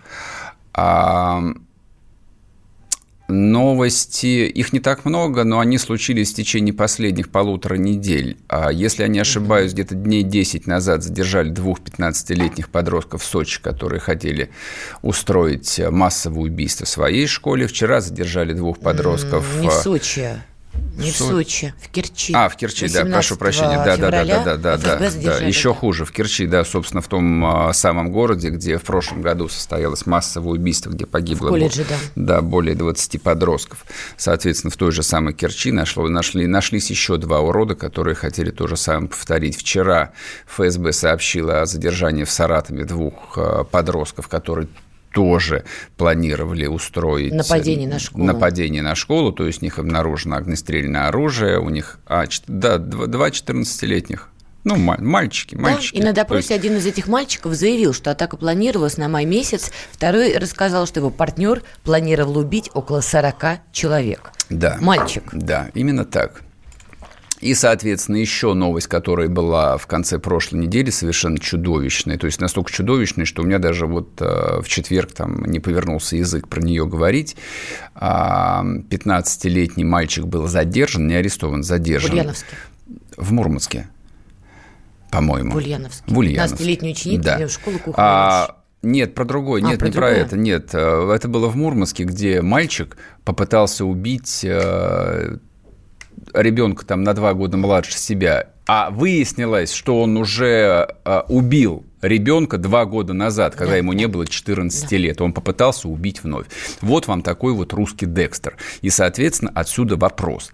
А, 0.73 1.43
Новости, 3.29 4.47
их 4.47 4.73
не 4.73 4.81
так 4.81 5.05
много, 5.05 5.45
но 5.45 5.61
они 5.61 5.77
случились 5.77 6.33
в 6.33 6.35
течение 6.35 6.73
последних 6.73 7.29
полутора 7.31 7.75
недель. 7.75 8.39
А 8.49 8.73
если 8.73 9.03
я 9.03 9.09
не 9.09 9.19
ошибаюсь, 9.19 9.75
где-то 9.75 9.95
дней 9.95 10.23
10 10.23 10.67
назад 10.67 11.03
задержали 11.03 11.51
двух 11.51 11.81
15-летних 11.81 12.71
подростков 12.71 13.23
в 13.23 13.27
Сочи, 13.27 13.61
которые 13.61 14.01
хотели 14.01 14.51
устроить 15.03 15.79
массовое 15.91 16.45
убийство 16.45 16.87
в 16.87 16.89
своей 16.89 17.27
школе. 17.27 17.67
Вчера 17.67 18.01
задержали 18.01 18.55
двух 18.55 18.79
подростков. 18.79 19.61
Не 19.61 19.69
в 19.69 19.73
Сочи. 19.73 20.41
Не 20.99 21.13
в 21.13 21.17
Сочи, 21.17 21.75
в 21.81 21.89
Керчи. 21.91 22.33
А, 22.35 22.49
в 22.49 22.57
Керчи, 22.57 22.89
да, 22.89 23.05
прошу 23.05 23.37
прощения. 23.37 23.77
Да, 23.85 23.97
да, 23.97 24.11
да, 24.11 24.25
да, 24.25 24.45
да, 24.45 24.57
да, 24.57 24.77
да, 24.77 25.11
да. 25.11 25.39
Еще 25.39 25.73
хуже, 25.73 26.05
в 26.05 26.11
Керчи, 26.11 26.47
да, 26.47 26.65
собственно, 26.65 27.01
в 27.01 27.07
том 27.07 27.45
а, 27.45 27.73
самом 27.73 28.11
городе, 28.11 28.51
где 28.51 28.79
в 28.79 28.83
прошлом 28.83 29.23
году 29.23 29.49
состоялось 29.49 30.07
массовое 30.07 30.55
убийство, 30.55 30.91
где 30.91 31.07
погибло 31.07 31.51
колледже, 31.51 31.85
да. 31.89 31.97
Да, 32.17 32.43
более 32.43 32.75
20 32.75 33.23
подростков. 33.23 33.85
Соответственно, 34.17 34.73
в 34.73 34.77
той 34.77 34.91
же 34.91 35.05
самой 35.05 35.35
Керчи 35.35 35.71
нашло, 35.71 36.09
нашли, 36.09 36.47
нашлись 36.47 36.91
еще 36.91 37.17
два 37.17 37.41
урода, 37.41 37.77
которые 37.77 38.17
хотели 38.17 38.51
то 38.51 38.67
же 38.67 38.77
самое 38.77 39.09
повторить. 39.09 39.57
Вчера 39.57 40.11
ФСБ 40.47 40.93
сообщила 40.93 41.63
о 41.63 41.67
задержании 41.67 42.25
в 42.25 42.31
Саратове 42.31 42.85
двух 42.85 43.39
а, 43.39 43.63
подростков, 43.63 44.27
которые 44.27 44.69
тоже 45.19 45.65
планировали 45.97 46.67
устроить... 46.67 47.35
Нападение 47.35 47.89
на 47.89 47.99
школу. 47.99 48.25
Нападение 48.25 48.83
на 48.83 48.95
школу, 48.95 49.33
то 49.33 49.49
есть 49.49 49.63
у 49.63 49.65
них 49.65 49.81
обнаружено 49.81 50.37
огнестрельное 50.37 51.09
оружие, 51.09 51.59
у 51.59 51.71
них, 51.71 51.99
а, 52.07 52.27
да, 52.47 52.79
два 52.79 53.31
14-летних 53.31 54.29
ну, 54.63 54.77
мальчики, 54.77 55.57
мальчики. 55.57 55.97
Да, 55.97 56.03
и 56.03 56.07
на 56.07 56.13
допросе 56.13 56.55
есть... 56.55 56.65
один 56.65 56.77
из 56.77 56.87
этих 56.87 57.09
мальчиков 57.09 57.55
заявил, 57.55 57.93
что 57.93 58.13
атака 58.13 58.37
планировалась 58.37 58.97
на 58.97 59.09
май 59.09 59.25
месяц. 59.25 59.73
Второй 59.91 60.37
рассказал, 60.37 60.87
что 60.87 61.01
его 61.01 61.11
партнер 61.11 61.63
планировал 61.83 62.39
убить 62.39 62.71
около 62.75 63.01
40 63.01 63.61
человек. 63.73 64.31
Да. 64.51 64.77
Мальчик. 64.81 65.25
Да, 65.33 65.71
именно 65.75 66.05
так. 66.05 66.43
И, 67.41 67.55
соответственно, 67.55 68.17
еще 68.17 68.55
новость, 68.55 68.89
которая 68.89 69.29
была 69.29 69.77
в 69.77 69.87
конце 69.87 70.19
прошлой 70.19 70.61
недели, 70.61 70.91
совершенно 70.91 71.39
чудовищная. 71.39 72.19
То 72.19 72.27
есть 72.27 72.41
настолько 72.41 72.73
чудовищная, 72.73 73.27
что 73.27 73.43
у 73.43 73.45
меня 73.45 73.59
даже 73.59 73.87
вот 73.87 74.21
э, 74.21 74.61
в 74.61 74.69
четверг 74.69 75.13
там 75.13 75.45
не 75.45 75.61
повернулся 75.61 76.17
язык 76.17 76.49
про 76.49 76.61
нее 76.61 76.87
говорить. 76.87 77.37
15-летний 77.95 79.85
а, 79.85 79.87
мальчик 79.87 80.27
был 80.27 80.49
задержан, 80.49 81.07
не 81.07 81.15
арестован, 81.15 81.63
задержан. 81.63 82.11
В 82.11 82.15
Ульяновске. 82.15 82.57
В 83.17 83.33
Мурманске, 83.33 83.89
по-моему. 85.11 85.53
В 85.53 85.57
Ульяновске. 85.57 86.05
В 86.07 86.19
Ульяновске. 86.19 86.65
15-летний 86.65 86.91
ученик 86.91 87.21
да. 87.21 87.47
в 87.47 87.51
школу 87.51 87.79
кухонную 87.79 88.09
а, 88.09 88.59
нет, 88.83 89.15
про 89.15 89.25
другой, 89.25 89.61
а, 89.63 89.65
нет, 89.65 89.79
про 89.79 89.87
не 89.87 89.93
другое? 89.93 90.15
про 90.15 90.21
это, 90.21 90.37
нет. 90.37 90.71
Э, 90.73 91.11
это 91.13 91.27
было 91.27 91.49
в 91.49 91.57
Мурманске, 91.57 92.05
где 92.05 92.43
мальчик 92.43 92.97
попытался 93.25 93.85
убить 93.85 94.45
э, 94.45 95.39
ребенка 96.35 96.85
там 96.85 97.03
на 97.03 97.15
два 97.15 97.35
года 97.35 97.57
младше 97.57 97.97
себя, 97.99 98.49
а 98.67 98.91
выяснилось, 98.91 99.73
что 99.73 100.03
он 100.03 100.17
уже 100.17 100.95
э, 101.05 101.23
убил 101.29 101.85
ребенка 102.03 102.59
два 102.59 102.85
года 102.85 103.13
назад, 103.13 103.55
когда 103.55 103.73
да. 103.73 103.77
ему 103.79 103.93
не 103.93 104.07
было 104.07 104.27
14 104.27 104.91
да. 104.91 104.97
лет. 104.97 105.21
Он 105.21 105.33
попытался 105.33 105.89
убить 105.89 106.23
вновь. 106.23 106.47
Вот 106.81 107.07
вам 107.07 107.23
такой 107.23 107.53
вот 107.55 107.73
русский 107.73 108.07
Декстер. 108.07 108.57
И, 108.83 108.91
соответственно, 108.91 109.53
отсюда 109.55 109.97
вопрос. 109.97 110.53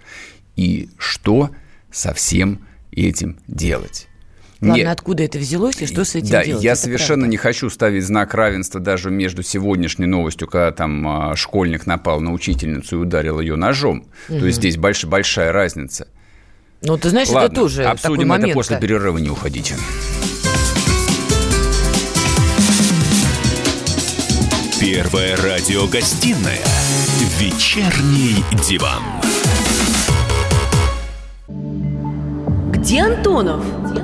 И 0.57 0.91
что 0.97 1.51
со 1.91 2.15
всем 2.15 2.67
этим 2.93 3.39
делать? 3.49 4.09
Ладно, 4.65 4.81
Нет. 4.81 4.89
откуда 4.89 5.23
это 5.23 5.39
взялось 5.39 5.81
и 5.83 5.87
что 5.87 6.05
с 6.05 6.15
этим 6.15 6.31
да, 6.31 6.45
делать? 6.45 6.65
Я 6.65 6.73
это 6.73 6.81
совершенно 6.81 7.23
правда. 7.23 7.31
не 7.31 7.37
хочу 7.37 7.69
ставить 7.69 8.05
знак 8.05 8.33
равенства 8.35 8.81
даже 8.81 9.11
между 9.11 9.43
сегодняшней 9.43 10.07
новостью, 10.07 10.49
когда 10.49 10.73
там 10.73 11.07
а, 11.07 11.37
школьник 11.37 11.87
напал 11.87 12.21
на 12.21 12.33
учительницу 12.33 12.97
и 12.97 12.99
ударил 13.01 13.41
ее 13.41 13.57
ножом. 13.57 14.07
Угу. 14.29 14.39
То 14.39 14.47
есть 14.47 14.59
здесь 14.59 14.77
больш, 14.79 15.05
большая 15.05 15.53
разница. 15.53 16.09
Ну, 16.81 16.97
ты 16.97 17.11
знаешь, 17.11 17.29
Ладно, 17.29 17.47
это 17.47 17.55
тоже 17.55 17.85
обсудим 17.85 18.29
такой 18.29 18.45
это 18.45 18.55
после 18.55 18.79
перерыва, 18.79 19.19
не 19.19 19.31
уходите. 19.31 19.75
Первая 24.81 25.37
радиогостинная 25.37 26.65
«Вечерний 27.39 28.45
диван». 28.69 29.03
Где 32.71 33.01
Антонов? 33.01 33.65
Где 33.91 34.04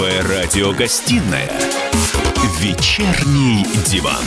Первая 0.00 0.22
радиогостинная 0.22 1.50
«Вечерний 2.58 3.66
диван». 3.84 4.24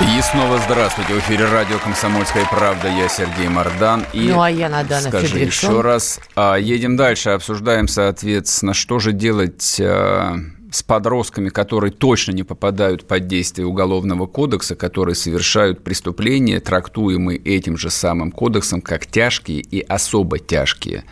И 0.00 0.22
снова 0.22 0.58
здравствуйте. 0.58 1.14
В 1.14 1.18
эфире 1.18 1.46
радио 1.46 1.80
«Комсомольская 1.80 2.46
правда». 2.48 2.86
Я 2.86 3.08
Сергей 3.08 3.48
Мордан. 3.48 4.04
И 4.12 4.28
ну, 4.28 4.40
а 4.40 4.48
я 4.48 4.68
Надана 4.68 5.08
Скажи 5.08 5.26
Федериксон. 5.26 5.70
еще 5.70 5.80
раз. 5.80 6.20
А, 6.36 6.54
едем 6.54 6.96
дальше. 6.96 7.30
Обсуждаем, 7.30 7.88
соответственно, 7.88 8.74
что 8.74 9.00
же 9.00 9.10
делать 9.10 9.80
а, 9.80 10.36
с 10.74 10.82
подростками, 10.82 11.50
которые 11.50 11.92
точно 11.92 12.32
не 12.32 12.42
попадают 12.42 13.06
под 13.06 13.28
действие 13.28 13.66
Уголовного 13.66 14.26
кодекса, 14.26 14.74
которые 14.74 15.14
совершают 15.14 15.84
преступления, 15.84 16.58
трактуемые 16.58 17.38
этим 17.38 17.76
же 17.76 17.90
самым 17.90 18.32
кодексом 18.32 18.80
как 18.80 19.06
тяжкие 19.06 19.60
и 19.60 19.80
особо 19.80 20.40
тяжкие. 20.40 21.04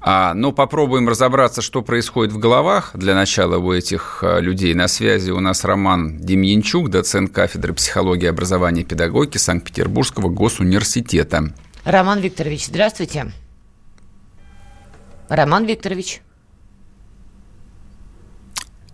А, 0.00 0.34
но 0.34 0.52
попробуем 0.52 1.08
разобраться, 1.08 1.62
что 1.62 1.82
происходит 1.82 2.32
в 2.32 2.38
головах 2.38 2.92
для 2.94 3.16
начала 3.16 3.58
у 3.58 3.72
этих 3.72 4.20
а, 4.22 4.38
людей. 4.38 4.72
На 4.74 4.86
связи 4.86 5.32
у 5.32 5.40
нас 5.40 5.64
Роман 5.64 6.18
Демьянчук, 6.18 6.88
доцент 6.88 7.32
кафедры 7.32 7.74
психологии 7.74 8.26
и 8.26 8.28
образования 8.28 8.82
и 8.82 8.84
педагогики 8.84 9.38
Санкт-Петербургского 9.38 10.28
госуниверситета. 10.28 11.52
Роман 11.84 12.20
Викторович, 12.20 12.66
здравствуйте. 12.66 13.32
Роман 15.28 15.66
Викторович. 15.66 16.20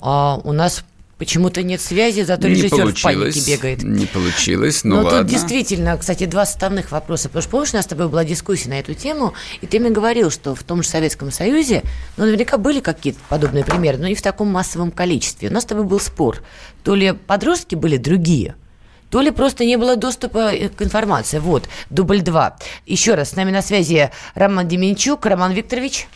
А 0.02 0.40
у 0.44 0.52
нас 0.52 0.84
Почему-то 1.22 1.62
нет 1.62 1.80
связи, 1.80 2.22
зато 2.22 2.48
не 2.48 2.54
режиссер 2.54 2.92
в 2.92 3.00
панике 3.00 3.40
бегает. 3.46 3.84
Не 3.84 4.06
получилось, 4.06 4.82
ну 4.82 4.96
Но 4.96 5.02
ладно. 5.02 5.18
тут 5.20 5.28
действительно, 5.28 5.96
кстати, 5.96 6.26
два 6.26 6.44
составных 6.44 6.90
вопроса. 6.90 7.28
Потому 7.28 7.42
что, 7.42 7.50
помнишь, 7.52 7.72
у 7.74 7.76
нас 7.76 7.84
с 7.84 7.88
тобой 7.88 8.08
была 8.08 8.24
дискуссия 8.24 8.70
на 8.70 8.80
эту 8.80 8.94
тему, 8.94 9.32
и 9.60 9.68
ты 9.68 9.78
мне 9.78 9.90
говорил, 9.90 10.32
что 10.32 10.56
в 10.56 10.64
том 10.64 10.82
же 10.82 10.88
Советском 10.88 11.30
Союзе, 11.30 11.84
ну, 12.16 12.24
наверняка 12.24 12.58
были 12.58 12.80
какие-то 12.80 13.20
подобные 13.28 13.64
примеры, 13.64 13.98
но 13.98 14.08
не 14.08 14.16
в 14.16 14.22
таком 14.22 14.48
массовом 14.48 14.90
количестве. 14.90 15.48
У 15.48 15.52
нас 15.52 15.62
с 15.62 15.66
тобой 15.66 15.84
был 15.84 16.00
спор. 16.00 16.42
То 16.82 16.96
ли 16.96 17.12
подростки 17.12 17.76
были 17.76 17.98
другие, 17.98 18.56
то 19.08 19.20
ли 19.20 19.30
просто 19.30 19.64
не 19.64 19.76
было 19.76 19.94
доступа 19.94 20.50
к 20.76 20.82
информации. 20.82 21.38
Вот, 21.38 21.68
дубль 21.88 22.22
два. 22.22 22.56
Еще 22.84 23.14
раз, 23.14 23.30
с 23.30 23.36
нами 23.36 23.52
на 23.52 23.62
связи 23.62 24.10
Роман 24.34 24.66
Деменчук. 24.66 25.24
Роман 25.24 25.52
Викторович. 25.52 26.08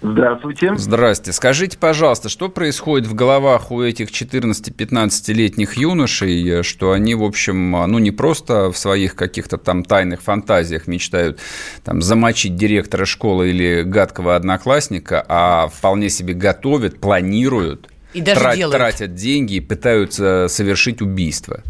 Здравствуйте. 0.00 0.76
Здравствуйте. 0.76 1.32
Скажите, 1.32 1.76
пожалуйста, 1.76 2.28
что 2.28 2.48
происходит 2.48 3.08
в 3.08 3.14
головах 3.14 3.72
у 3.72 3.82
этих 3.82 4.10
14-15-летних 4.10 5.76
юношей, 5.76 6.62
что 6.62 6.92
они, 6.92 7.16
в 7.16 7.24
общем, 7.24 7.72
ну 7.72 7.98
не 7.98 8.12
просто 8.12 8.70
в 8.70 8.78
своих 8.78 9.16
каких-то 9.16 9.58
там 9.58 9.82
тайных 9.82 10.22
фантазиях 10.22 10.86
мечтают 10.86 11.40
там 11.82 12.00
замочить 12.00 12.54
директора 12.54 13.06
школы 13.06 13.50
или 13.50 13.82
гадкого 13.82 14.36
одноклассника, 14.36 15.24
а 15.28 15.66
вполне 15.66 16.10
себе 16.10 16.34
готовят, 16.34 17.00
планируют, 17.00 17.88
и 18.14 18.20
даже 18.20 18.40
трат, 18.40 18.70
тратят 18.70 19.14
деньги 19.16 19.54
и 19.54 19.60
пытаются 19.60 20.46
совершить 20.48 21.02
убийство? 21.02 21.64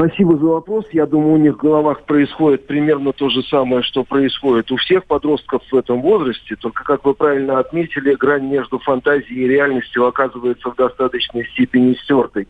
Спасибо 0.00 0.38
за 0.38 0.46
вопрос. 0.46 0.86
Я 0.92 1.04
думаю, 1.04 1.34
у 1.34 1.36
них 1.36 1.56
в 1.56 1.60
головах 1.60 2.04
происходит 2.04 2.66
примерно 2.66 3.12
то 3.12 3.28
же 3.28 3.42
самое, 3.42 3.82
что 3.82 4.02
происходит 4.02 4.72
у 4.72 4.76
всех 4.76 5.04
подростков 5.04 5.62
в 5.70 5.76
этом 5.76 6.00
возрасте. 6.00 6.56
Только, 6.56 6.84
как 6.84 7.04
вы 7.04 7.12
правильно 7.12 7.58
отметили, 7.58 8.14
грань 8.14 8.46
между 8.46 8.78
фантазией 8.78 9.44
и 9.44 9.48
реальностью 9.48 10.06
оказывается 10.06 10.70
в 10.70 10.76
достаточной 10.76 11.44
степени 11.48 11.92
стертой. 12.02 12.48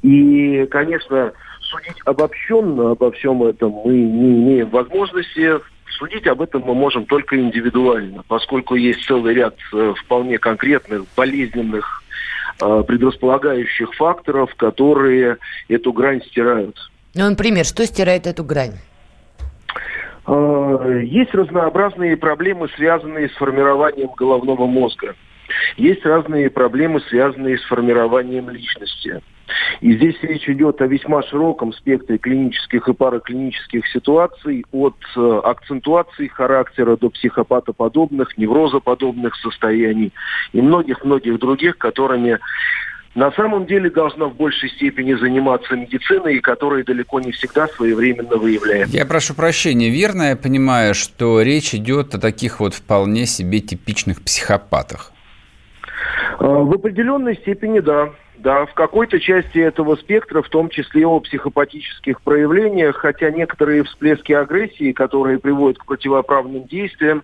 И, 0.00 0.64
конечно, 0.70 1.34
судить 1.60 2.00
обобщенно 2.06 2.92
обо 2.92 3.12
всем 3.12 3.42
этом 3.42 3.70
мы 3.84 3.92
не 3.92 4.30
имеем 4.30 4.70
возможности. 4.70 5.60
Судить 5.98 6.26
об 6.26 6.40
этом 6.40 6.62
мы 6.62 6.74
можем 6.74 7.04
только 7.04 7.38
индивидуально, 7.38 8.24
поскольку 8.26 8.76
есть 8.76 9.04
целый 9.04 9.34
ряд 9.34 9.56
э, 9.74 9.92
вполне 9.98 10.38
конкретных, 10.38 11.04
болезненных 11.14 12.01
предрасполагающих 12.86 13.94
факторов, 13.94 14.54
которые 14.56 15.38
эту 15.68 15.92
грань 15.92 16.22
стирают. 16.22 16.76
Ну, 17.14 17.28
например, 17.28 17.64
что 17.64 17.84
стирает 17.86 18.26
эту 18.26 18.44
грань? 18.44 18.74
Э, 20.26 21.00
есть 21.04 21.34
разнообразные 21.34 22.16
проблемы, 22.16 22.68
связанные 22.76 23.28
с 23.28 23.32
формированием 23.32 24.10
головного 24.16 24.66
мозга. 24.66 25.14
Есть 25.76 26.04
разные 26.04 26.48
проблемы, 26.50 27.00
связанные 27.08 27.58
с 27.58 27.62
формированием 27.64 28.48
личности. 28.50 29.20
И 29.80 29.94
здесь 29.94 30.16
речь 30.22 30.48
идет 30.48 30.80
о 30.80 30.86
весьма 30.86 31.22
широком 31.22 31.72
спектре 31.72 32.18
клинических 32.18 32.88
и 32.88 32.92
параклинических 32.92 33.86
ситуаций, 33.88 34.64
от 34.72 34.96
э, 35.16 35.40
акцентуации 35.44 36.28
характера 36.28 36.96
до 36.96 37.10
психопатоподобных, 37.10 38.36
неврозоподобных 38.38 39.34
состояний 39.36 40.12
и 40.52 40.60
многих-многих 40.60 41.38
других, 41.38 41.78
которыми 41.78 42.38
на 43.14 43.30
самом 43.32 43.66
деле 43.66 43.90
должна 43.90 44.26
в 44.26 44.36
большей 44.36 44.70
степени 44.70 45.14
заниматься 45.14 45.76
медициной, 45.76 46.40
которая 46.40 46.82
далеко 46.82 47.20
не 47.20 47.32
всегда 47.32 47.68
своевременно 47.68 48.36
выявляет. 48.36 48.88
Я 48.88 49.04
прошу 49.04 49.34
прощения, 49.34 49.90
верно 49.90 50.30
я 50.30 50.36
понимаю, 50.36 50.94
что 50.94 51.42
речь 51.42 51.74
идет 51.74 52.14
о 52.14 52.20
таких 52.20 52.60
вот 52.60 52.74
вполне 52.74 53.26
себе 53.26 53.60
типичных 53.60 54.22
психопатах? 54.22 55.12
А, 56.38 56.46
в 56.46 56.72
определенной 56.72 57.36
степени 57.36 57.80
да. 57.80 58.10
Да, 58.42 58.66
в 58.66 58.74
какой-то 58.74 59.20
части 59.20 59.58
этого 59.58 59.94
спектра, 59.94 60.42
в 60.42 60.48
том 60.48 60.68
числе 60.68 61.06
о 61.06 61.20
психопатических 61.20 62.20
проявлениях, 62.22 62.96
хотя 62.96 63.30
некоторые 63.30 63.84
всплески 63.84 64.32
агрессии, 64.32 64.90
которые 64.90 65.38
приводят 65.38 65.78
к 65.78 65.86
противоправным 65.86 66.66
действиям, 66.66 67.22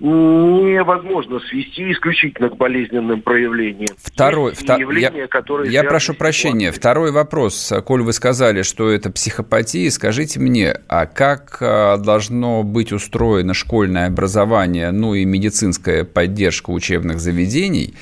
невозможно 0.00 1.38
свести 1.40 1.92
исключительно 1.92 2.48
к 2.48 2.56
болезненным 2.56 3.20
проявлениям. 3.20 3.94
Второй, 4.02 4.54
вто... 4.54 4.78
я, 4.78 5.28
которые 5.28 5.70
я 5.70 5.84
прошу 5.84 6.14
прощения. 6.14 6.72
Второй 6.72 7.12
вопрос. 7.12 7.70
Коль 7.84 8.00
вы 8.00 8.14
сказали, 8.14 8.62
что 8.62 8.88
это 8.88 9.10
психопатия, 9.10 9.90
скажите 9.90 10.40
мне, 10.40 10.78
а 10.88 11.04
как 11.04 11.58
а, 11.60 11.98
должно 11.98 12.62
быть 12.62 12.90
устроено 12.90 13.52
школьное 13.52 14.06
образование, 14.06 14.92
ну 14.92 15.12
и 15.12 15.26
медицинская 15.26 16.04
поддержка 16.04 16.70
учебных 16.70 17.20
заведений 17.20 17.94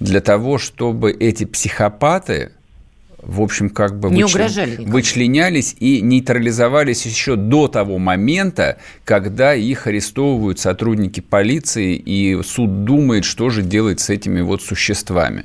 для 0.00 0.20
того, 0.20 0.58
чтобы 0.58 1.12
эти 1.12 1.44
психопаты 1.44 2.07
в 3.22 3.40
общем, 3.42 3.68
как 3.68 3.98
бы 3.98 4.10
не 4.10 4.22
вычлен... 4.22 4.42
угрожали 4.42 4.76
вычленялись 4.78 5.76
и 5.80 6.00
нейтрализовались 6.00 7.04
еще 7.04 7.36
до 7.36 7.68
того 7.68 7.98
момента, 7.98 8.78
когда 9.04 9.54
их 9.54 9.86
арестовывают 9.86 10.58
сотрудники 10.58 11.20
полиции, 11.20 11.96
и 11.96 12.40
суд 12.42 12.84
думает, 12.84 13.24
что 13.24 13.50
же 13.50 13.62
делать 13.62 14.00
с 14.00 14.10
этими 14.10 14.40
вот 14.40 14.62
существами. 14.62 15.44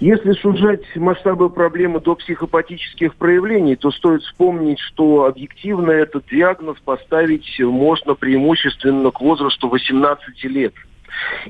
Если 0.00 0.32
сужать 0.32 0.82
масштабы 0.96 1.48
проблемы 1.48 2.00
до 2.00 2.16
психопатических 2.16 3.14
проявлений, 3.14 3.76
то 3.76 3.90
стоит 3.90 4.22
вспомнить, 4.22 4.80
что 4.80 5.26
объективно 5.26 5.92
этот 5.92 6.26
диагноз 6.30 6.76
поставить 6.84 7.58
можно 7.60 8.14
преимущественно 8.14 9.10
к 9.12 9.20
возрасту 9.20 9.68
18 9.68 10.44
лет. 10.44 10.74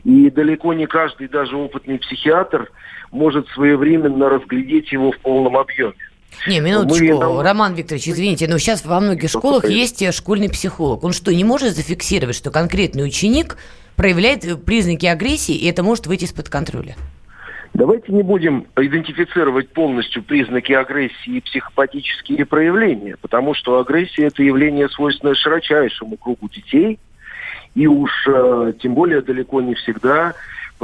И 0.04 0.30
далеко 0.30 0.72
не 0.72 0.86
каждый, 0.86 1.28
даже 1.28 1.56
опытный 1.56 1.98
психиатр, 1.98 2.70
может 3.10 3.48
своевременно 3.48 4.28
разглядеть 4.28 4.92
его 4.92 5.12
в 5.12 5.18
полном 5.18 5.56
объеме. 5.56 5.94
Не, 6.46 6.60
минуточку, 6.60 7.04
Мы... 7.04 7.42
Роман 7.42 7.74
Викторович, 7.74 8.08
извините, 8.08 8.48
но 8.48 8.58
сейчас 8.58 8.84
во 8.84 9.00
многих 9.00 9.30
школах 9.30 9.68
есть 9.68 10.02
э, 10.02 10.12
школьный 10.12 10.50
психолог. 10.50 11.04
Он 11.04 11.12
что, 11.12 11.32
не 11.32 11.44
может 11.44 11.74
зафиксировать, 11.74 12.36
что 12.36 12.50
конкретный 12.50 13.04
ученик 13.04 13.56
проявляет 13.96 14.44
э, 14.44 14.56
признаки 14.56 15.06
агрессии, 15.06 15.54
и 15.54 15.66
это 15.68 15.82
может 15.82 16.06
выйти 16.06 16.24
из-под 16.24 16.48
контроля? 16.48 16.96
Давайте 17.72 18.12
не 18.12 18.22
будем 18.22 18.66
идентифицировать 18.76 19.70
полностью 19.70 20.22
признаки 20.22 20.72
агрессии 20.72 21.36
и 21.36 21.40
психопатические 21.40 22.46
проявления, 22.46 23.16
потому 23.20 23.54
что 23.54 23.80
агрессия– 23.80 24.26
это 24.26 24.44
явление, 24.44 24.88
свойственное 24.88 25.34
широчайшему 25.34 26.16
кругу 26.16 26.48
детей, 26.48 27.00
и 27.74 27.86
уж 27.86 28.10
э, 28.28 28.72
тем 28.80 28.94
более 28.94 29.20
далеко 29.20 29.60
не 29.60 29.74
всегда 29.74 30.34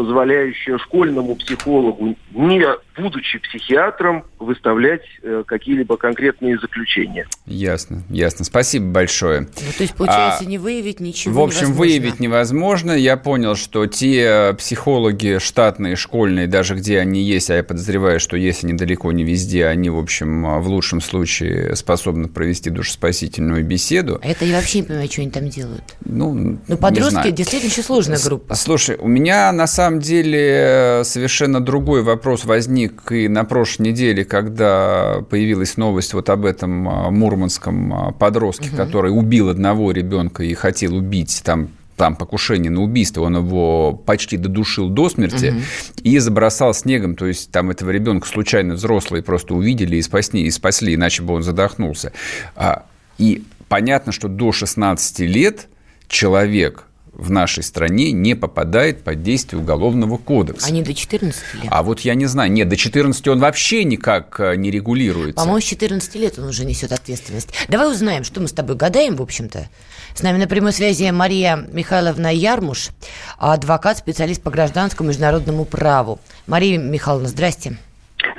позволяющая 0.00 0.78
школьному 0.78 1.36
психологу, 1.36 2.16
не 2.32 2.64
будучи 2.96 3.38
психиатром, 3.38 4.24
выставлять 4.38 5.02
э, 5.22 5.42
какие-либо 5.46 5.96
конкретные 5.96 6.58
заключения. 6.58 7.26
Ясно, 7.44 8.02
ясно. 8.08 8.44
Спасибо 8.44 8.86
большое. 8.86 9.40
Ну, 9.40 9.46
то 9.76 9.82
есть, 9.82 9.94
получается, 9.94 10.44
а, 10.44 10.48
не 10.48 10.56
выявить 10.56 11.00
ничего 11.00 11.42
В 11.42 11.44
общем, 11.44 11.68
невозможно. 11.68 11.80
выявить 11.80 12.20
невозможно. 12.20 12.92
Я 12.92 13.16
понял, 13.16 13.56
что 13.56 13.86
те 13.86 14.54
психологи 14.58 15.38
штатные, 15.38 15.96
школьные, 15.96 16.46
даже 16.46 16.74
где 16.74 16.98
они 16.98 17.22
есть, 17.22 17.50
а 17.50 17.56
я 17.56 17.62
подозреваю, 17.62 18.20
что 18.20 18.36
если 18.36 18.66
недалеко 18.66 19.12
не 19.12 19.24
везде, 19.24 19.66
они, 19.66 19.90
в 19.90 19.98
общем, 19.98 20.60
в 20.60 20.68
лучшем 20.68 21.00
случае 21.02 21.76
способны 21.76 22.28
провести 22.28 22.70
душеспасительную 22.70 23.64
беседу. 23.64 24.18
А 24.22 24.28
это 24.28 24.46
я 24.46 24.56
вообще 24.56 24.78
не 24.78 24.84
понимаю, 24.84 25.10
что 25.10 25.20
они 25.20 25.30
там 25.30 25.48
делают. 25.48 25.84
Ну, 26.04 26.58
ну 26.66 26.76
подростки 26.78 27.30
действительно 27.30 27.70
очень 27.70 27.82
сложная 27.82 28.18
группа. 28.24 28.54
Слушай, 28.54 28.96
у 28.96 29.08
меня 29.08 29.50
на 29.52 29.66
самом 29.66 29.89
деле 29.98 31.02
совершенно 31.04 31.60
другой 31.60 32.02
вопрос 32.02 32.44
возник 32.44 33.10
и 33.10 33.26
на 33.28 33.44
прошлой 33.44 33.88
неделе, 33.88 34.24
когда 34.24 35.24
появилась 35.28 35.76
новость 35.76 36.14
вот 36.14 36.30
об 36.30 36.44
этом 36.44 36.88
а, 36.88 37.10
мурманском 37.10 37.92
а, 37.92 38.12
подростке, 38.12 38.68
угу. 38.68 38.76
который 38.76 39.08
убил 39.08 39.48
одного 39.48 39.90
ребенка 39.90 40.44
и 40.44 40.54
хотел 40.54 40.94
убить 40.96 41.42
там 41.44 41.70
там 41.96 42.16
покушение 42.16 42.70
на 42.70 42.80
убийство, 42.80 43.20
он 43.20 43.36
его 43.36 43.92
почти 43.92 44.38
додушил 44.38 44.88
до 44.88 45.10
смерти 45.10 45.50
угу. 45.50 45.60
и 46.02 46.18
забросал 46.18 46.72
снегом, 46.72 47.14
то 47.14 47.26
есть 47.26 47.50
там 47.50 47.70
этого 47.70 47.90
ребенка 47.90 48.26
случайно 48.26 48.72
взрослые 48.72 49.22
просто 49.22 49.54
увидели 49.54 49.96
и 49.96 50.02
спасли, 50.02 50.42
и 50.44 50.50
спасли 50.50 50.94
иначе 50.94 51.22
бы 51.22 51.34
он 51.34 51.42
задохнулся. 51.42 52.12
А, 52.56 52.86
и 53.18 53.44
понятно, 53.68 54.12
что 54.12 54.28
до 54.28 54.50
16 54.50 55.20
лет 55.20 55.68
человек 56.08 56.84
в 57.20 57.30
нашей 57.30 57.62
стране 57.62 58.12
не 58.12 58.34
попадает 58.34 59.04
под 59.04 59.22
действие 59.22 59.60
Уголовного 59.60 60.16
кодекса. 60.16 60.66
Они 60.66 60.82
до 60.82 60.94
14 60.94 61.42
лет? 61.54 61.64
А 61.68 61.82
вот 61.82 62.00
я 62.00 62.14
не 62.14 62.26
знаю. 62.26 62.50
Нет, 62.50 62.68
до 62.68 62.76
14 62.76 63.28
он 63.28 63.40
вообще 63.40 63.84
никак 63.84 64.40
э, 64.40 64.56
не 64.56 64.70
регулируется. 64.70 65.36
По-моему, 65.36 65.60
с 65.60 65.64
14 65.64 66.14
лет 66.16 66.38
он 66.38 66.46
уже 66.46 66.64
несет 66.64 66.92
ответственность. 66.92 67.50
Давай 67.68 67.90
узнаем, 67.90 68.24
что 68.24 68.40
мы 68.40 68.48
с 68.48 68.52
тобой 68.52 68.76
гадаем, 68.76 69.16
в 69.16 69.22
общем-то. 69.22 69.68
С 70.14 70.22
нами 70.22 70.38
на 70.38 70.46
прямой 70.46 70.72
связи 70.72 71.10
Мария 71.10 71.56
Михайловна 71.56 72.34
Ярмуш, 72.34 72.88
адвокат, 73.38 73.98
специалист 73.98 74.42
по 74.42 74.50
гражданскому 74.50 75.10
международному 75.10 75.64
праву. 75.64 76.18
Мария 76.46 76.78
Михайловна, 76.78 77.28
здрасте. 77.28 77.76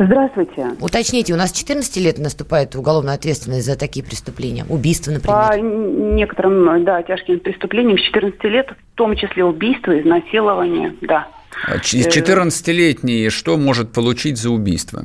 Здравствуйте. 0.04 0.72
Уточните, 0.80 1.34
у 1.34 1.38
нас 1.38 1.52
14 1.52 1.98
лет 1.98 2.18
наступает 2.18 2.76
уголовная 2.76 3.14
ответственность 3.14 3.66
за 3.66 3.78
такие 3.78 4.04
преступления? 4.04 4.66
Убийство, 4.68 5.12
например? 5.12 5.38
По 5.38 5.58
некоторым, 5.58 6.84
да, 6.84 7.04
тяжким 7.04 7.40
преступлениям 7.40 8.00
с 8.00 8.02
14 8.02 8.44
лет, 8.46 8.70
в 8.94 8.98
том 8.98 9.16
числе 9.16 9.44
убийство, 9.44 10.00
изнасилование, 10.00 10.96
да. 11.02 11.28
14-летний 11.68 13.28
а 13.28 13.30
что 13.30 13.58
может 13.58 13.92
получить 13.92 14.38
за 14.38 14.50
убийство? 14.50 15.04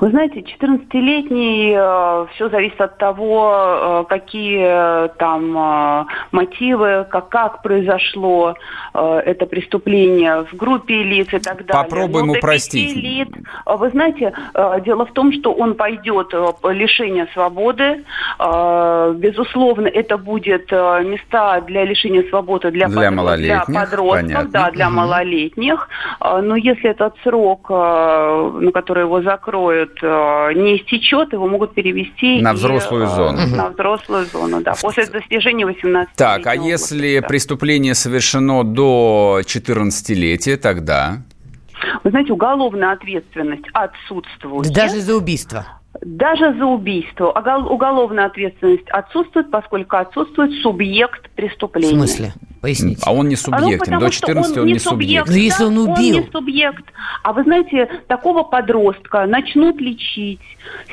Вы 0.00 0.10
знаете, 0.10 0.40
14-летний, 0.40 1.74
э, 1.76 2.26
все 2.34 2.48
зависит 2.48 2.80
от 2.80 2.98
того, 2.98 3.52
э, 3.52 4.04
какие 4.08 5.06
э, 5.06 5.08
там 5.18 5.56
э, 5.56 6.04
мотивы, 6.32 7.06
как, 7.10 7.28
как 7.28 7.62
произошло 7.62 8.54
э, 8.94 9.22
это 9.24 9.46
преступление 9.46 10.44
в 10.44 10.56
группе 10.56 11.02
лиц 11.02 11.28
и 11.32 11.38
так 11.38 11.64
далее. 11.64 11.84
Попробуем 11.84 12.30
упростить. 12.30 13.26
Э, 13.66 13.76
вы 13.76 13.90
знаете, 13.90 14.32
э, 14.54 14.80
дело 14.84 15.06
в 15.06 15.12
том, 15.12 15.32
что 15.32 15.52
он 15.52 15.74
пойдет 15.74 16.32
э, 16.32 16.72
лишение 16.72 17.26
свободы. 17.32 18.04
Э, 18.38 19.14
безусловно, 19.16 19.88
это 19.88 20.18
будет 20.18 20.68
э, 20.70 21.02
места 21.04 21.60
для 21.62 21.84
лишения 21.84 22.24
свободы 22.28 22.70
для, 22.70 22.88
для, 22.88 23.10
под... 23.10 23.36
для 23.36 23.64
подростков, 23.66 24.22
понятно. 24.22 24.50
да, 24.50 24.70
для 24.70 24.86
угу. 24.88 24.96
малолетних. 24.96 25.88
Э, 26.20 26.40
но 26.40 26.56
если 26.56 26.90
этот 26.90 27.14
срок, 27.22 27.66
э, 27.70 28.50
на 28.60 28.72
который 28.72 29.04
его 29.04 29.22
закроют, 29.22 29.55
период 29.56 29.90
э, 30.02 30.52
не 30.54 30.76
истечет, 30.76 31.32
его 31.32 31.48
могут 31.48 31.74
перевести 31.74 32.40
на 32.40 32.52
взрослую 32.52 33.04
и, 33.04 33.06
зону. 33.06 33.38
На 33.56 33.68
взрослую 33.70 34.26
зону, 34.26 34.60
да, 34.62 34.74
после 34.80 35.06
достижения 35.06 35.66
18 35.66 36.14
Так, 36.16 36.46
а 36.46 36.54
если 36.54 37.20
да. 37.20 37.26
преступление 37.26 37.94
совершено 37.94 38.64
до 38.64 39.40
14-летия, 39.42 40.56
тогда? 40.56 41.22
Вы 42.04 42.10
знаете, 42.10 42.32
уголовная 42.32 42.92
ответственность 42.92 43.64
отсутствует. 43.72 44.72
Даже 44.72 45.00
за 45.00 45.16
убийство? 45.16 45.66
Даже 46.02 46.54
за 46.54 46.66
убийство 46.66 47.32
уголовная 47.68 48.26
ответственность 48.26 48.88
отсутствует, 48.90 49.50
поскольку 49.50 49.96
отсутствует 49.96 50.52
субъект 50.62 51.30
преступления. 51.30 51.88
В 51.88 51.96
смысле? 51.96 52.32
Поясните. 52.66 53.00
А 53.06 53.12
он 53.12 53.28
не 53.28 53.36
субъект, 53.36 53.86
ну, 53.86 54.00
до 54.00 54.10
14 54.10 54.56
он, 54.56 54.62
он 54.64 54.66
не 54.66 54.80
субъект. 54.80 55.28
Но 55.28 55.32
ну, 55.34 55.38
если 55.38 55.64
он 55.64 55.78
убил. 55.78 56.16
Он 56.16 56.22
не 56.24 56.30
субъект. 56.32 56.84
А 57.22 57.32
вы 57.32 57.44
знаете, 57.44 57.88
такого 58.08 58.42
подростка 58.42 59.24
начнут 59.26 59.80
лечить, 59.80 60.40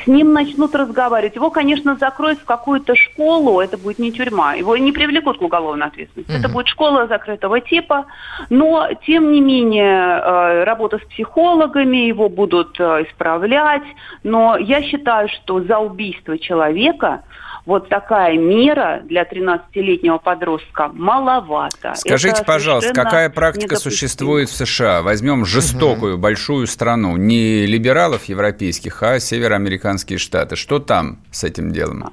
с 0.04 0.06
ним 0.06 0.34
начнут 0.34 0.76
разговаривать. 0.76 1.36
Его, 1.36 1.50
конечно, 1.50 1.96
закроют 1.96 2.38
в 2.42 2.46
какую-то 2.46 2.96
школу, 2.96 3.60
это 3.60 3.80
будет 3.80 3.98
не 3.98 4.12
тюрьма. 4.12 4.54
Его 4.54 4.78
не 4.78 4.92
привлекут 4.92 5.40
к 5.40 5.42
уголовной 5.42 5.88
ответственности. 5.88 6.32
Угу. 6.32 6.40
Это 6.40 6.50
будет 6.50 6.68
школа 6.68 7.08
закрытого 7.08 7.60
типа. 7.60 8.06
Но, 8.52 8.90
тем 9.08 9.32
не 9.32 9.42
менее, 9.42 10.20
э, 10.22 10.64
работа 10.66 11.00
с 11.00 11.10
психологами, 11.10 12.06
его 12.06 12.30
будут 12.30 12.80
э, 12.80 13.06
исправлять. 13.10 13.82
Но 14.22 14.58
я 14.58 14.84
считаю, 14.84 15.28
что 15.28 15.60
за 15.64 15.80
убийство 15.80 16.38
человека 16.38 17.24
вот 17.66 17.90
такая 17.90 18.38
мера 18.38 19.02
для 19.06 19.24
13-летнего 19.24 20.18
подростка 20.18 20.90
маловато. 20.94 21.94
Скажите, 21.96 22.36
Это 22.36 22.44
пожалуйста, 22.44 22.94
какая 22.94 23.30
практика 23.30 23.76
существует 23.78 24.50
в 24.50 24.56
США? 24.56 25.02
Возьмем 25.02 25.46
жестокую, 25.46 26.16
угу. 26.16 26.22
большую 26.22 26.68
страну, 26.68 27.16
не 27.18 27.66
либералов 27.66 28.26
европейских, 28.26 29.02
а 29.04 29.20
североамериканские 29.20 30.20
штаты. 30.20 30.56
Что 30.56 30.80
там 30.80 31.20
с 31.32 31.44
этим 31.44 31.72
делом? 31.72 32.12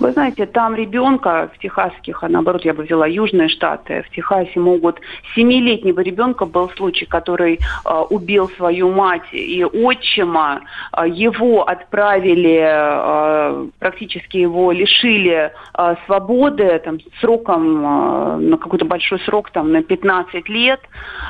Вы 0.00 0.12
знаете, 0.12 0.46
там 0.46 0.74
ребенка 0.74 1.50
в 1.54 1.58
техасских, 1.58 2.22
а 2.22 2.28
наоборот, 2.28 2.64
я 2.64 2.74
бы 2.74 2.84
взяла 2.84 3.06
Южные 3.06 3.48
Штаты, 3.48 4.02
в 4.02 4.14
Техасе 4.14 4.58
могут 4.58 5.00
семилетнего 5.34 6.00
ребенка 6.00 6.46
был 6.46 6.70
случай, 6.70 7.04
который 7.04 7.58
э, 7.84 7.90
убил 8.10 8.48
свою 8.56 8.90
мать 8.90 9.32
и 9.32 9.64
отчима, 9.64 10.62
э, 10.96 11.08
его 11.08 11.68
отправили, 11.68 12.60
э, 12.62 13.66
практически 13.78 14.38
его 14.38 14.72
лишили 14.72 15.52
э, 15.78 15.94
свободы, 16.06 16.80
там, 16.84 16.98
сроком, 17.20 17.84
э, 17.84 18.36
на 18.38 18.56
какой-то 18.56 18.84
большой 18.84 19.20
срок, 19.20 19.50
там, 19.50 19.72
на 19.72 19.82
15 19.82 20.48
лет, 20.48 20.80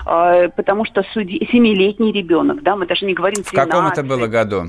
э, 0.07 0.49
потому 0.57 0.85
что 0.85 1.03
суди... 1.13 1.47
семилетний 1.51 2.13
ребенок, 2.13 2.63
да, 2.63 2.77
мы 2.77 2.87
даже 2.87 3.07
не 3.07 3.15
говорим 3.15 3.43
13. 3.43 3.53
В 3.53 3.55
каком 3.55 3.87
это 3.87 4.03
было 4.03 4.27
году? 4.27 4.67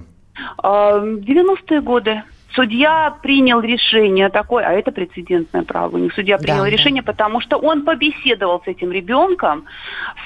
Э, 0.64 1.00
90-е 1.00 1.82
годы. 1.82 2.24
Судья 2.58 3.16
принял 3.22 3.62
решение 3.62 4.30
такое, 4.30 4.66
а 4.66 4.72
это 4.72 4.92
прецедентное 4.92 5.62
право. 5.62 5.96
Них 5.98 6.12
судья 6.14 6.40
принял 6.40 6.64
Да, 6.64 6.70
решение, 6.70 7.04
потому 7.04 7.40
что 7.40 7.58
он 7.58 7.86
побеседовал 7.86 8.64
с 8.66 8.68
этим 8.68 8.92
ребенком, 8.92 9.66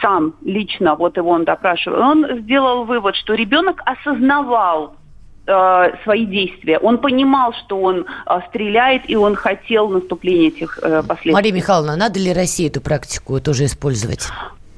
сам 0.01 0.35
лично, 0.41 0.95
вот 0.95 1.17
его 1.17 1.29
он 1.29 1.43
допрашивал, 1.43 1.99
он 1.99 2.41
сделал 2.43 2.85
вывод, 2.85 3.17
что 3.17 3.33
ребенок 3.33 3.81
осознавал 3.85 4.95
э, 5.45 5.91
свои 6.03 6.25
действия. 6.25 6.77
Он 6.77 6.99
понимал, 6.99 7.51
что 7.65 7.77
он 7.81 8.05
э, 8.05 8.39
стреляет, 8.47 9.09
и 9.09 9.17
он 9.17 9.35
хотел 9.35 9.89
наступления 9.89 10.47
этих 10.47 10.79
э, 10.81 11.03
последствий. 11.03 11.33
Мария 11.33 11.53
Михайловна, 11.53 11.97
надо 11.97 12.17
ли 12.17 12.31
России 12.31 12.69
эту 12.69 12.79
практику 12.79 13.41
тоже 13.41 13.65
использовать? 13.65 14.29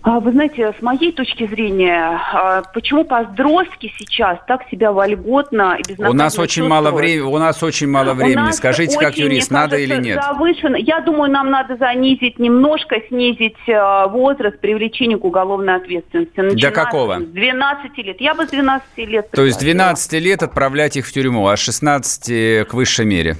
А, 0.05 0.19
Вы 0.19 0.33
знаете, 0.33 0.73
с 0.77 0.81
моей 0.81 1.13
точки 1.13 1.47
зрения, 1.47 2.19
а, 2.33 2.61
почему 2.73 3.05
подростки 3.05 3.91
сейчас 3.97 4.37
так 4.47 4.67
себя 4.69 4.91
вольготно 4.91 5.77
и 5.79 5.81
безнаказанно 5.81 6.09
У 6.09 6.13
нас 6.13 6.37
очень 6.37 6.67
мало 6.67 6.91
времени, 6.91 7.25
у 7.25 7.37
нас 7.37 7.63
очень 7.63 7.87
мало 7.87 8.13
времени. 8.13 8.51
Скажите, 8.51 8.99
как 8.99 9.11
очень, 9.11 9.23
юрист, 9.23 9.49
мне 9.49 9.59
надо 9.61 9.77
или 9.77 9.89
кажется, 9.91 10.09
нет? 10.09 10.23
Завышен. 10.23 10.75
Я 10.75 10.99
думаю, 10.99 11.31
нам 11.31 11.49
надо 11.49 11.77
занизить, 11.77 12.37
немножко 12.37 12.97
снизить 13.07 13.55
э, 13.67 14.07
возраст 14.09 14.59
привлечения 14.59 15.17
к 15.17 15.23
уголовной 15.23 15.75
ответственности. 15.75 16.37
Начиная 16.37 16.73
какого? 16.73 17.19
С 17.19 17.23
12 17.23 17.97
лет. 17.99 18.19
Я 18.19 18.35
бы 18.35 18.45
с 18.45 18.49
12 18.49 18.97
лет. 18.97 19.31
То 19.31 19.45
есть 19.45 19.59
предложила. 19.59 19.85
12 19.85 20.13
лет 20.21 20.43
отправлять 20.43 20.97
их 20.97 21.07
в 21.07 21.13
тюрьму, 21.13 21.47
а 21.47 21.55
с 21.55 21.61
16 21.61 22.67
к 22.67 22.73
высшей 22.73 23.05
мере. 23.05 23.37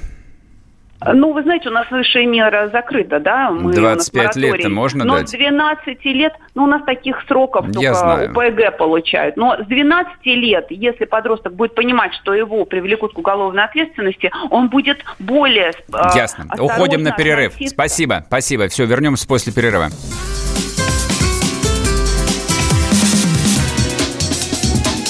Ну, 1.12 1.34
вы 1.34 1.44
знаете, 1.44 1.70
у 1.70 1.72
нас 1.72 1.90
высшая 1.92 2.26
мера 2.26 2.70
закрыта, 2.72 3.20
да? 3.20 3.50
Мы, 3.52 3.74
25 3.74 3.78
у 3.78 3.82
нас 3.98 4.14
мораторий. 4.14 4.52
лет-то 4.54 4.70
можно 4.70 5.04
Но 5.06 5.18
дать? 5.18 5.30
с 5.30 5.32
12 5.32 6.06
лет, 6.06 6.34
ну, 6.56 6.64
у 6.64 6.68
нас 6.68 6.82
таких 6.84 7.18
сроков 7.28 7.66
Я 7.68 7.74
только 7.74 7.94
знаю. 7.96 8.32
УПГ 8.32 8.78
получают. 8.78 9.36
Но 9.36 9.58
с 9.58 9.66
12 9.68 10.26
лет, 10.26 10.68
если 10.70 11.06
подросток 11.06 11.54
будет 11.56 11.76
понимать, 11.76 12.14
что 12.22 12.34
его 12.34 12.66
привлекут 12.66 13.14
к 13.14 13.18
уголовной 13.18 13.64
ответственности, 13.64 14.32
он 14.50 14.70
будет 14.70 15.04
более 15.20 15.72
э, 15.72 15.98
Ясно. 16.16 16.46
Уходим 16.60 17.04
на 17.04 17.12
перерыв. 17.12 17.54
относиться. 17.54 17.74
Спасибо, 17.76 18.24
спасибо. 18.28 18.68
Все, 18.68 18.86
вернемся 18.86 19.28
после 19.28 19.52
перерыва. 19.52 19.90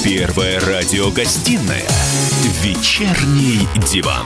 Первая 0.04 0.60
радиогостинная 0.60 1.88
«Вечерний 2.62 3.68
диван». 3.88 4.26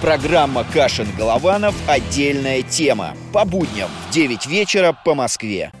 Программа 0.00 0.64
«Кашин-Голованов. 0.64 1.74
Отдельная 1.86 2.62
тема». 2.62 3.14
По 3.32 3.44
будням 3.44 3.88
в 4.08 4.12
9 4.12 4.46
вечера 4.46 4.92
по 4.92 5.14
Москве. 5.14 5.72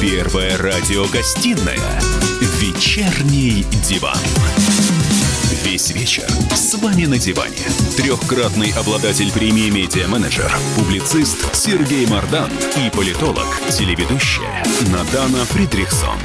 Первая 0.00 0.56
радиогостинная 0.58 2.00
«Вечерний 2.60 3.64
диван». 3.88 4.18
Весь 5.64 5.90
вечер 5.90 6.26
с 6.54 6.74
вами 6.74 7.06
на 7.06 7.18
диване. 7.18 7.56
Трехкратный 7.96 8.72
обладатель 8.72 9.32
премии 9.32 9.70
«Медиа-менеджер», 9.70 10.50
публицист 10.76 11.54
Сергей 11.54 12.06
Мардан 12.06 12.50
и 12.76 12.90
политолог, 12.90 13.60
телеведущая 13.70 14.64
Надана 14.92 15.44
Фридрихсон. 15.46 16.18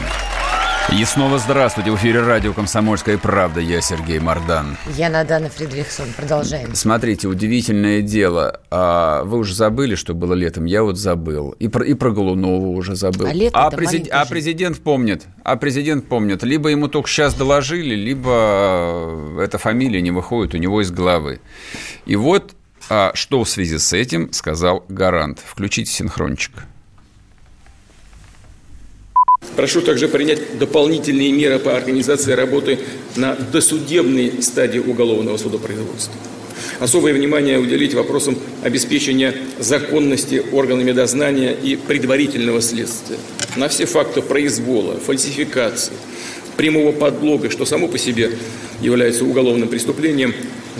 И 0.91 1.05
снова 1.05 1.39
здравствуйте. 1.39 1.91
В 1.91 1.95
эфире 1.95 2.21
радио 2.21 2.53
«Комсомольская 2.53 3.17
правда». 3.17 3.59
Я 3.59 3.81
Сергей 3.81 4.19
Мардан. 4.19 4.77
Я 4.95 5.09
Надана 5.09 5.49
Фридрихсон. 5.49 6.13
Продолжаем. 6.15 6.75
Смотрите, 6.75 7.27
удивительное 7.27 8.01
дело. 8.01 8.59
А, 8.69 9.23
вы 9.23 9.39
уже 9.39 9.55
забыли, 9.55 9.95
что 9.95 10.13
было 10.13 10.33
летом? 10.33 10.65
Я 10.65 10.83
вот 10.83 10.97
забыл. 10.97 11.51
И 11.57 11.67
про, 11.67 11.83
и 11.83 11.95
про 11.95 12.11
Голунову 12.11 12.73
уже 12.73 12.95
забыл. 12.95 13.25
А 13.25 13.33
лето 13.33 13.57
а, 13.57 13.71
презид- 13.71 14.09
а 14.09 14.25
президент 14.25 14.83
помнит. 14.83 15.23
А 15.43 15.55
президент 15.55 16.07
помнит. 16.07 16.43
Либо 16.43 16.69
ему 16.69 16.87
только 16.89 17.09
сейчас 17.09 17.33
доложили, 17.33 17.95
либо 17.95 19.37
э, 19.37 19.41
эта 19.41 19.57
фамилия 19.57 20.01
не 20.01 20.11
выходит 20.11 20.53
у 20.53 20.57
него 20.57 20.81
из 20.81 20.91
головы. 20.91 21.39
И 22.05 22.15
вот 22.15 22.53
а, 22.89 23.11
что 23.15 23.43
в 23.43 23.49
связи 23.49 23.79
с 23.79 23.93
этим 23.93 24.31
сказал 24.31 24.85
Гарант. 24.89 25.39
Включите 25.43 25.91
синхрончик. 25.91 26.51
Прошу 29.55 29.81
также 29.81 30.07
принять 30.07 30.57
дополнительные 30.57 31.31
меры 31.31 31.59
по 31.59 31.75
организации 31.77 32.31
работы 32.31 32.79
на 33.15 33.35
досудебной 33.35 34.41
стадии 34.41 34.79
уголовного 34.79 35.37
судопроизводства. 35.37 36.15
Особое 36.79 37.13
внимание 37.13 37.59
уделить 37.59 37.93
вопросам 37.93 38.37
обеспечения 38.63 39.35
законности 39.59 40.43
органами 40.51 40.91
дознания 40.91 41.53
и 41.53 41.75
предварительного 41.75 42.61
следствия. 42.61 43.17
На 43.55 43.67
все 43.67 43.85
факты 43.85 44.21
произвола, 44.21 44.97
фальсификации, 44.99 45.93
прямого 46.57 46.91
подлога, 46.91 47.51
что 47.51 47.65
само 47.65 47.87
по 47.87 47.99
себе 47.99 48.31
является 48.81 49.23
уголовным 49.23 49.69
преступлением, 49.69 50.33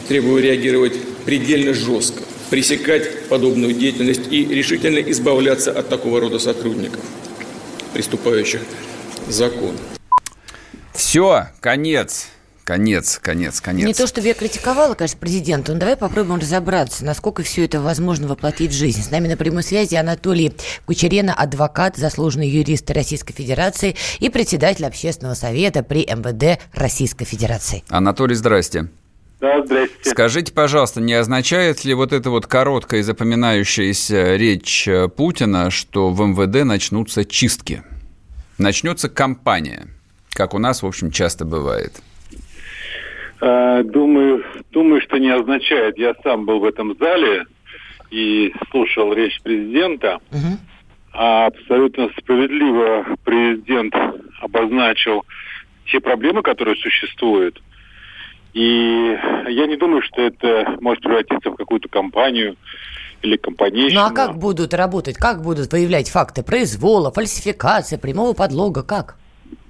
требую 0.07 0.41
реагировать 0.41 0.93
предельно 1.25 1.73
жестко, 1.75 2.23
пресекать 2.49 3.27
подобную 3.29 3.73
деятельность 3.73 4.31
и 4.31 4.45
решительно 4.45 4.97
избавляться 4.97 5.71
от 5.71 5.89
такого 5.89 6.19
рода 6.19 6.39
сотрудников 6.39 7.01
приступающих 7.93 8.61
закон. 9.27 9.75
Все, 10.93 11.47
конец. 11.59 12.27
Конец, 12.63 13.19
конец, 13.21 13.59
конец. 13.59 13.85
Не 13.85 13.93
то, 13.93 14.07
чтобы 14.07 14.27
я 14.27 14.33
критиковала, 14.33 14.93
конечно, 14.93 15.19
президента, 15.19 15.73
но 15.73 15.79
давай 15.79 15.97
попробуем 15.97 16.39
разобраться, 16.39 17.03
насколько 17.03 17.43
все 17.43 17.65
это 17.65 17.81
возможно 17.81 18.27
воплотить 18.27 18.71
в 18.71 18.73
жизнь. 18.73 19.03
С 19.03 19.11
нами 19.11 19.27
на 19.27 19.35
прямой 19.35 19.63
связи 19.63 19.95
Анатолий 19.95 20.53
Кучерена, 20.85 21.33
адвокат, 21.33 21.97
заслуженный 21.97 22.47
юрист 22.47 22.89
Российской 22.89 23.33
Федерации 23.33 23.97
и 24.19 24.29
председатель 24.29 24.85
общественного 24.85 25.33
совета 25.33 25.83
при 25.83 26.05
МВД 26.05 26.61
Российской 26.73 27.25
Федерации. 27.25 27.83
Анатолий, 27.89 28.35
здрасте. 28.35 28.87
Да, 29.43 29.61
здрасте. 29.61 30.09
Скажите, 30.09 30.53
пожалуйста, 30.53 31.01
не 31.01 31.15
означает 31.15 31.83
ли 31.83 31.93
вот 31.93 32.13
эта 32.13 32.29
вот 32.29 32.47
короткая 32.47 33.01
и 33.01 33.03
запоминающаяся 33.03 34.37
речь 34.37 34.87
э, 34.87 35.09
Путина, 35.09 35.69
что 35.69 36.11
в 36.11 36.21
МВД 36.25 36.63
начнутся 36.63 37.25
чистки? 37.25 37.83
Начнется 38.57 39.09
кампания, 39.09 39.87
как 40.33 40.53
у 40.53 40.59
нас, 40.59 40.81
в 40.81 40.85
общем, 40.85 41.11
часто 41.11 41.43
бывает. 41.43 41.91
Э, 43.41 43.83
Думаю, 43.83 44.45
думаю, 44.71 45.01
что 45.01 45.17
не 45.17 45.31
означает. 45.31 45.97
Я 45.97 46.13
сам 46.23 46.45
был 46.45 46.59
в 46.59 46.63
этом 46.63 46.95
зале 46.97 47.43
и 48.11 48.53
слушал 48.71 49.11
речь 49.11 49.41
президента. 49.41 50.19
А 51.11 51.47
Абсолютно 51.47 52.09
справедливо 52.17 53.05
президент 53.25 53.93
обозначил 54.39 55.25
те 55.87 55.99
проблемы, 55.99 56.43
которые 56.43 56.77
существуют. 56.77 57.61
И 58.53 59.17
я 59.49 59.65
не 59.67 59.77
думаю, 59.77 60.01
что 60.03 60.21
это 60.21 60.77
может 60.79 61.03
превратиться 61.03 61.49
в 61.49 61.55
какую-то 61.55 61.89
компанию 61.89 62.55
или 63.23 63.37
компанейщину. 63.37 64.01
Ну 64.01 64.07
а 64.07 64.11
как 64.11 64.37
будут 64.37 64.73
работать, 64.73 65.15
как 65.15 65.41
будут 65.41 65.71
выявлять 65.71 66.09
факты 66.09 66.43
произвола, 66.43 67.11
фальсификации, 67.11 67.97
прямого 67.97 68.33
подлога, 68.33 68.83
как? 68.83 69.15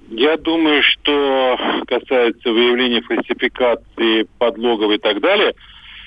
Я 0.10 0.38
думаю, 0.38 0.84
что 0.84 1.58
касается 1.88 2.52
выявления 2.52 3.02
фальсификации, 3.02 4.28
подлогов 4.38 4.92
и 4.92 4.98
так 4.98 5.22
далее, 5.22 5.54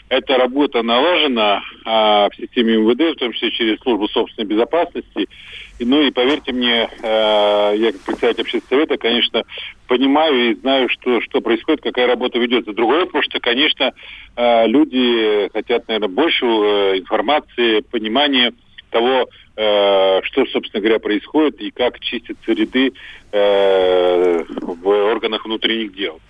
эта 0.09 0.37
работа 0.37 0.83
налажена 0.83 1.63
а, 1.85 2.29
в 2.31 2.37
системе 2.37 2.77
МВД, 2.77 3.17
в 3.17 3.19
том 3.19 3.33
числе 3.33 3.51
через 3.51 3.81
службу 3.81 4.07
собственной 4.09 4.47
безопасности, 4.47 5.29
ну 5.85 6.03
и 6.03 6.11
поверьте 6.11 6.53
мне, 6.53 6.89
э, 7.03 7.75
я 7.77 7.93
как 7.93 8.01
председатель 8.03 8.43
общественного 8.43 8.87
совета, 8.87 8.97
конечно, 8.97 9.43
понимаю 9.87 10.51
и 10.51 10.55
знаю, 10.55 10.89
что, 10.89 11.21
что 11.21 11.41
происходит, 11.41 11.83
какая 11.83 12.07
работа 12.07 12.39
ведется. 12.39 12.73
Другое 12.73 13.01
вопрос, 13.01 13.25
что, 13.27 13.41
конечно, 13.41 13.93
э, 14.37 14.67
люди 14.67 15.49
хотят, 15.53 15.87
наверное, 15.89 16.09
больше 16.09 16.47
э, 16.47 16.99
информации, 16.99 17.81
понимания 17.81 18.53
того, 18.91 19.29
что, 19.57 20.47
собственно 20.53 20.81
говоря, 20.81 20.99
происходит 20.99 21.61
и 21.61 21.71
как 21.71 21.99
чистятся 22.01 22.53
ряды 22.53 22.93
в 23.33 24.87
органах 24.87 25.45
внутренних 25.45 25.95
дел. 25.95 26.21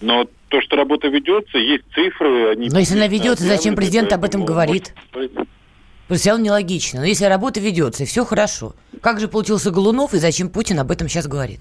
Но 0.00 0.26
то, 0.48 0.60
что 0.60 0.76
работа 0.76 1.08
ведется, 1.08 1.58
есть 1.58 1.84
цифры. 1.92 2.52
Они 2.52 2.68
Но 2.70 2.78
если 2.78 2.96
она 2.96 3.08
ведется, 3.08 3.44
зачем 3.44 3.74
президент 3.74 4.12
об 4.12 4.24
этом 4.24 4.44
говорит? 4.44 4.94
Все 5.10 5.28
равно 6.30 6.44
нелогично. 6.44 7.00
Но 7.00 7.06
если 7.06 7.26
работа 7.26 7.60
ведется, 7.60 8.04
и 8.04 8.06
все 8.06 8.24
хорошо. 8.24 8.74
Как 9.02 9.20
же 9.20 9.28
получился 9.28 9.70
Голунов, 9.70 10.14
и 10.14 10.18
зачем 10.18 10.48
Путин 10.48 10.78
об 10.80 10.90
этом 10.90 11.08
сейчас 11.08 11.26
говорит? 11.26 11.60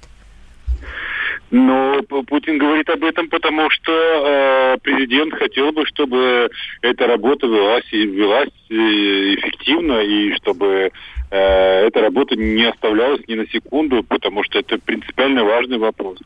Но 1.50 2.02
Путин 2.04 2.58
говорит 2.58 2.90
об 2.90 3.04
этом, 3.06 3.30
потому 3.30 3.70
что 3.70 3.92
э, 3.92 4.78
президент 4.82 5.34
хотел 5.34 5.72
бы, 5.72 5.86
чтобы 5.86 6.50
эта 6.82 7.08
работа 7.08 7.48
велась, 7.48 7.86
и 7.92 8.06
велась 8.06 8.50
э, 8.70 8.74
эффективно, 8.74 10.02
и 10.02 10.34
чтобы 10.36 10.92
э, 11.32 11.88
эта 11.88 12.02
работа 12.02 12.36
не 12.36 12.66
оставлялась 12.66 13.22
ни 13.28 13.36
на 13.36 13.48
секунду, 13.48 14.04
потому 14.04 14.44
что 14.44 14.60
это 14.60 14.78
принципиально 14.78 15.46
важный 15.46 15.78
вопрос. 15.78 16.18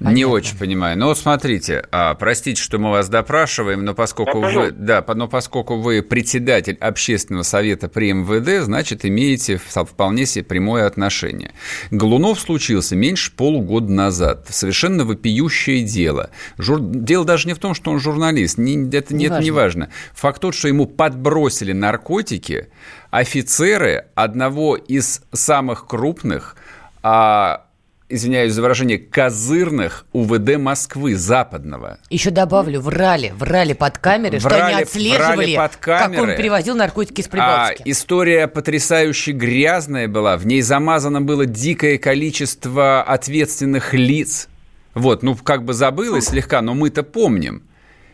Понятно. 0.00 0.16
Не 0.16 0.24
очень 0.24 0.56
понимаю. 0.56 0.96
Ну 0.98 1.08
вот 1.08 1.18
смотрите, 1.18 1.84
а, 1.92 2.14
простите, 2.14 2.60
что 2.60 2.78
мы 2.78 2.90
вас 2.90 3.10
допрашиваем, 3.10 3.84
но 3.84 3.92
поскольку 3.92 4.40
да, 4.40 4.48
вы, 4.48 4.70
да, 4.70 5.04
но 5.14 5.28
поскольку 5.28 5.76
вы 5.76 6.02
председатель 6.02 6.78
общественного 6.80 7.42
совета 7.42 7.90
при 7.90 8.10
МВД, 8.14 8.64
значит 8.64 9.04
имеете 9.04 9.58
вполне 9.58 10.24
себе 10.24 10.42
прямое 10.42 10.86
отношение. 10.86 11.52
Голунов 11.90 12.40
случился 12.40 12.96
меньше 12.96 13.30
полугода 13.32 13.92
назад. 13.92 14.46
Совершенно 14.48 15.04
вопиющее 15.04 15.82
дело. 15.82 16.30
Жур... 16.56 16.80
Дело 16.80 17.26
даже 17.26 17.46
не 17.46 17.52
в 17.52 17.58
том, 17.58 17.74
что 17.74 17.90
он 17.90 18.00
журналист. 18.00 18.56
Не, 18.56 18.88
это 18.96 19.14
не, 19.14 19.26
это 19.26 19.40
не 19.40 19.50
важно. 19.50 19.90
Факт 20.14 20.40
тот, 20.40 20.54
что 20.54 20.68
ему 20.68 20.86
подбросили 20.86 21.72
наркотики 21.72 22.68
офицеры 23.10 24.06
одного 24.14 24.76
из 24.76 25.20
самых 25.32 25.86
крупных 25.86 26.56
а, 27.02 27.66
извиняюсь 28.10 28.52
за 28.52 28.62
выражение, 28.62 28.98
козырных 28.98 30.04
УВД 30.12 30.58
Москвы, 30.58 31.14
западного. 31.14 31.98
Еще 32.10 32.30
добавлю, 32.30 32.80
врали, 32.80 33.32
врали 33.36 33.72
под 33.72 33.98
камеры, 33.98 34.38
врали, 34.38 34.60
что 34.60 34.66
они 34.66 34.82
отслеживали, 34.82 35.56
под 35.56 35.76
камеры. 35.76 36.20
как 36.20 36.30
он 36.30 36.36
привозил 36.36 36.74
наркотики 36.76 37.20
из 37.20 37.28
Прибалтики. 37.28 37.82
А, 37.86 37.90
история 37.90 38.48
потрясающе 38.48 39.32
грязная 39.32 40.08
была, 40.08 40.36
в 40.36 40.46
ней 40.46 40.62
замазано 40.62 41.22
было 41.22 41.46
дикое 41.46 41.98
количество 41.98 43.02
ответственных 43.02 43.94
лиц. 43.94 44.48
Вот, 44.94 45.22
ну, 45.22 45.36
как 45.36 45.64
бы 45.64 45.72
забылось 45.72 46.26
слегка, 46.26 46.60
но 46.62 46.74
мы-то 46.74 47.02
помним. 47.02 47.62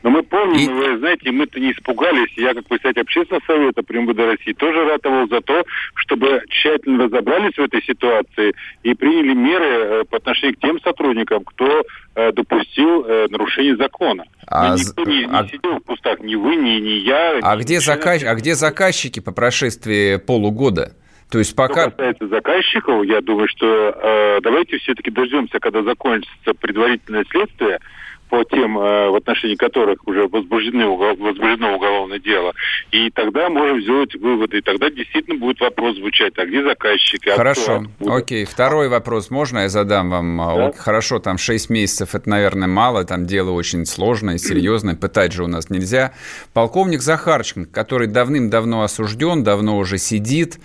Но 0.07 0.13
мы 0.13 0.23
помним, 0.23 0.71
и... 0.71 0.73
вы 0.73 0.99
знаете, 0.99 1.33
мы-то 1.33 1.59
не 1.59 1.73
испугались. 1.73 2.31
Я, 2.37 2.55
как 2.55 2.65
председатель 2.67 3.01
общественного 3.01 3.43
совета 3.45 3.83
при 3.83 3.99
МВД 3.99 4.21
России, 4.21 4.53
тоже 4.53 4.85
ратовал 4.85 5.27
за 5.27 5.41
то, 5.41 5.65
чтобы 5.97 6.45
тщательно 6.49 7.07
разобрались 7.07 7.57
в 7.57 7.59
этой 7.59 7.83
ситуации 7.83 8.55
и 8.85 8.95
приняли 8.95 9.35
меры 9.35 9.65
э, 9.65 10.05
по 10.09 10.19
отношению 10.19 10.55
к 10.55 10.61
тем 10.61 10.81
сотрудникам, 10.81 11.43
кто 11.43 11.83
э, 12.15 12.31
допустил 12.31 13.05
э, 13.05 13.27
нарушение 13.31 13.75
закона. 13.75 14.23
А, 14.47 14.77
никто 14.77 15.03
не, 15.03 15.25
не 15.25 15.37
а... 15.37 15.45
сидел 15.49 15.81
в 15.81 15.81
кустах, 15.81 16.21
ни 16.21 16.37
вы, 16.37 16.55
ни, 16.55 16.79
ни 16.79 17.01
я. 17.05 17.41
А, 17.43 17.57
ни 17.57 17.63
где 17.63 17.81
заказ... 17.81 18.23
а 18.23 18.37
где 18.37 18.55
заказчики 18.55 19.19
по 19.19 19.33
прошествии 19.33 20.19
полугода? 20.19 20.95
То 21.33 21.41
есть 21.41 21.57
пока... 21.57 21.89
Что 21.89 21.91
касается 21.91 22.29
заказчиков, 22.29 23.05
я 23.07 23.21
думаю, 23.23 23.49
что 23.49 23.67
э, 23.67 24.41
давайте 24.41 24.79
все-таки 24.79 25.11
дождемся, 25.11 25.59
когда 25.59 25.83
закончится 25.83 26.55
предварительное 26.55 27.25
следствие, 27.29 27.81
по 28.29 28.45
тем, 28.45 28.79
э, 28.79 29.11
в 29.11 29.15
отношении 29.17 29.57
которых 29.57 30.07
уже 30.07 30.27
возбуждены, 30.27 30.87
возбуждено 30.87 31.77
уголовное 31.77 32.19
дело. 32.19 32.53
И 32.91 33.11
тогда 33.11 33.49
можем 33.49 33.83
сделать 33.83 34.15
выводы. 34.15 34.59
И 34.59 34.61
тогда 34.61 34.91
действительно 34.91 35.39
будет 35.39 35.61
вопрос 35.61 35.97
звучать, 35.97 36.35
а 36.37 36.47
где 36.47 36.63
заказчик? 36.63 37.21
А 37.29 37.37
Хорошо, 37.37 37.85
окей. 38.07 38.45
Второй 38.45 38.89
вопрос 38.89 39.31
можно 39.31 39.61
я 39.61 39.69
задам 39.69 40.11
вам? 40.11 40.37
Да? 40.37 40.73
Хорошо, 40.73 41.19
там 41.19 41.39
6 41.39 41.71
месяцев, 41.71 42.15
это, 42.15 42.29
наверное, 42.29 42.69
мало, 42.69 43.05
там 43.05 43.27
дело 43.27 43.51
очень 43.51 43.87
сложное, 43.87 44.39
серьезное, 44.39 44.97
пытать 44.97 45.33
же 45.33 45.45
у 45.45 45.47
нас 45.47 45.71
нельзя. 45.71 46.13
Полковник 46.53 47.01
Захарченко, 47.01 47.71
который 47.73 48.09
давным-давно 48.09 48.83
осужден, 48.83 49.45
давно 49.45 49.79
уже 49.79 49.99
сидит, 49.99 50.59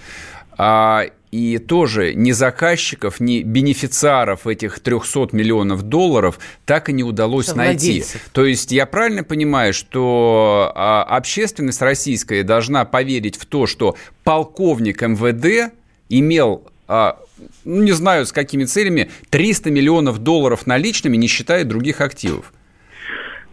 а, 0.57 1.05
и 1.31 1.57
тоже 1.57 2.13
ни 2.13 2.31
заказчиков, 2.31 3.19
ни 3.19 3.41
бенефициаров 3.41 4.47
этих 4.47 4.79
300 4.79 5.29
миллионов 5.31 5.83
долларов 5.83 6.39
так 6.65 6.89
и 6.89 6.93
не 6.93 7.03
удалось 7.03 7.55
найти. 7.55 8.03
То 8.33 8.45
есть 8.45 8.71
я 8.71 8.85
правильно 8.85 9.23
понимаю, 9.23 9.73
что 9.73 10.71
а, 10.75 11.03
общественность 11.03 11.81
российская 11.81 12.43
должна 12.43 12.83
поверить 12.83 13.37
в 13.37 13.45
то, 13.45 13.65
что 13.65 13.95
полковник 14.23 15.01
МВД 15.01 15.73
имел 16.09 16.63
а, 16.87 17.17
ну, 17.63 17.81
не 17.81 17.93
знаю, 17.93 18.25
с 18.25 18.33
какими 18.33 18.65
целями, 18.65 19.09
300 19.29 19.71
миллионов 19.71 20.19
долларов 20.19 20.67
наличными, 20.67 21.15
не 21.15 21.27
считая 21.27 21.63
других 21.63 22.01
активов. 22.01 22.51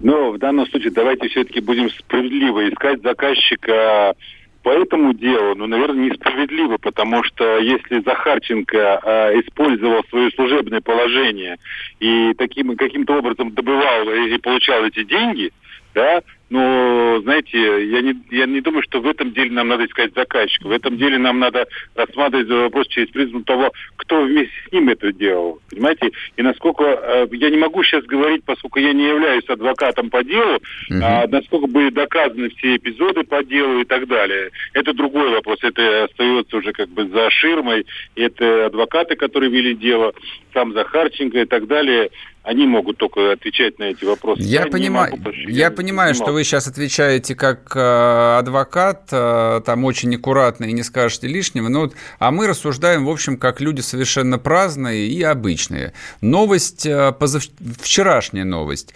Но 0.01 0.33
в 0.33 0.39
данном 0.39 0.67
случае 0.67 0.91
давайте 0.91 1.29
все-таки 1.29 1.61
будем 1.61 1.91
справедливо 1.91 2.69
искать 2.69 3.03
заказчика 3.03 4.15
по 4.63 4.71
этому 4.71 5.15
делу, 5.15 5.55
ну, 5.55 5.67
наверное, 5.67 6.11
несправедливо, 6.11 6.79
потому 6.79 7.23
что 7.25 7.59
если 7.59 8.01
Захарченко 8.01 9.01
э, 9.03 9.41
использовал 9.41 10.03
свое 10.11 10.31
служебное 10.33 10.81
положение 10.81 11.57
и 12.01 12.35
таким 12.35 12.77
каким-то 12.77 13.15
образом 13.19 13.53
добывал 13.53 14.11
и, 14.11 14.35
и 14.35 14.39
получал 14.39 14.85
эти 14.85 15.05
деньги, 15.05 15.53
да, 15.95 16.23
но, 16.51 17.21
знаете, 17.23 17.59
я 17.59 18.01
не, 18.01 18.15
я 18.31 18.47
не 18.47 18.61
думаю, 18.61 18.83
что 18.83 19.01
в 19.01 19.07
этом 19.07 19.33
деле 19.33 19.51
нам 19.51 19.69
надо 19.69 19.85
искать 19.85 20.15
заказчика. 20.15 20.67
В 20.67 20.71
этом 20.71 20.97
деле 20.97 21.19
нам 21.19 21.39
надо 21.39 21.67
рассматривать 21.95 22.49
вопрос 22.49 22.89
через 22.89 23.09
призму 23.11 23.43
того, 23.43 23.71
кто 23.97 24.23
вместе 24.23 24.55
с 24.67 24.73
ним 24.73 24.89
это 24.89 25.13
делал. 25.13 25.61
Понимаете? 25.71 26.11
И 26.37 26.43
насколько... 26.43 26.85
Э, 26.85 27.27
я 27.33 27.51
не 27.51 27.59
могу 27.59 27.83
сейчас 27.85 28.05
говорить, 28.05 28.45
поскольку 28.45 28.79
я 28.79 28.93
не 28.93 29.07
являюсь 29.07 29.49
адвокатом 29.49 30.09
по 30.09 30.25
делу, 30.25 30.57
угу. 30.57 31.01
а, 31.03 31.27
насколько 31.29 31.67
были 31.67 31.91
доказаны 31.91 32.49
все 32.51 32.77
эпизоды 32.77 33.25
по 33.25 33.45
делу 33.45 33.81
и 33.81 33.85
так 33.85 34.07
далее. 34.07 34.51
Это 34.73 34.95
другой 34.95 35.31
вопрос. 35.31 35.59
Это 35.63 36.05
остается 36.05 36.57
уже 36.57 36.73
как 36.73 36.89
бы 36.89 37.09
за 37.09 37.29
ширмой. 37.31 37.85
Это 38.15 38.67
адвокаты, 38.67 39.17
которые 39.17 39.51
вели 39.51 39.75
дело, 39.75 40.15
сам 40.55 40.73
Захарченко 40.73 41.41
и 41.41 41.45
так 41.45 41.67
далее 41.67 42.11
они 42.49 42.67
могут 42.67 42.97
только 42.97 43.33
отвечать 43.33 43.79
на 43.79 43.85
эти 43.85 44.07
вопросы. 44.07 44.41
Я, 44.41 44.63
я 44.63 44.67
понимаю, 44.71 45.23
я 45.49 45.71
понимаю, 45.71 46.15
что 46.15 46.33
вы 46.33 46.45
сейчас 46.45 46.67
отвечаете 46.67 47.35
как 47.35 47.77
э, 47.77 48.39
адвокат, 48.39 49.09
э, 49.13 49.61
там 49.67 49.85
очень 49.85 50.15
аккуратно 50.15 50.65
и 50.65 50.73
не 50.73 50.83
скажете 50.83 51.27
лишнего, 51.27 51.69
но, 51.69 51.91
а 52.19 52.31
мы 52.31 52.47
рассуждаем, 52.47 53.05
в 53.05 53.11
общем, 53.11 53.37
как 53.37 53.61
люди 53.61 53.83
совершенно 53.83 54.39
праздные 54.39 55.09
и 55.09 55.23
обычные. 55.23 55.93
Новость, 56.23 56.87
э, 56.87 57.13
позав... 57.13 57.43
вчерашняя 57.83 58.45
новость. 58.45 58.95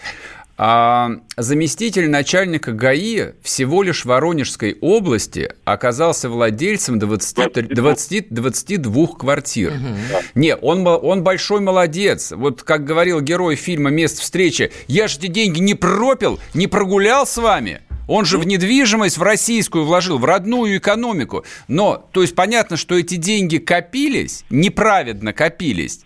А 0.64 1.10
заместитель 1.36 2.08
начальника 2.08 2.70
ГАИ 2.70 3.32
всего 3.42 3.82
лишь 3.82 4.04
Воронежской 4.04 4.78
области 4.80 5.50
оказался 5.64 6.28
владельцем 6.28 7.00
20, 7.00 7.74
20, 7.74 8.26
22 8.32 9.06
квартир. 9.08 9.72
Угу. 9.72 10.22
Не, 10.36 10.54
он, 10.54 10.86
он 10.86 11.24
большой 11.24 11.58
молодец. 11.62 12.30
Вот 12.30 12.62
как 12.62 12.84
говорил 12.84 13.20
герой 13.20 13.56
фильма 13.56 13.90
«Место 13.90 14.22
встречи», 14.22 14.70
я 14.86 15.08
же 15.08 15.18
эти 15.18 15.26
деньги 15.26 15.58
не 15.58 15.74
пропил, 15.74 16.38
не 16.54 16.68
прогулял 16.68 17.26
с 17.26 17.38
вами. 17.38 17.80
Он 18.06 18.24
же 18.24 18.38
в 18.38 18.46
недвижимость 18.46 19.18
в 19.18 19.22
российскую 19.24 19.84
вложил, 19.84 20.18
в 20.18 20.24
родную 20.24 20.76
экономику. 20.78 21.44
Но, 21.66 22.08
то 22.12 22.22
есть 22.22 22.36
понятно, 22.36 22.76
что 22.76 22.96
эти 22.96 23.16
деньги 23.16 23.58
копились, 23.58 24.44
неправедно 24.48 25.32
копились. 25.32 26.02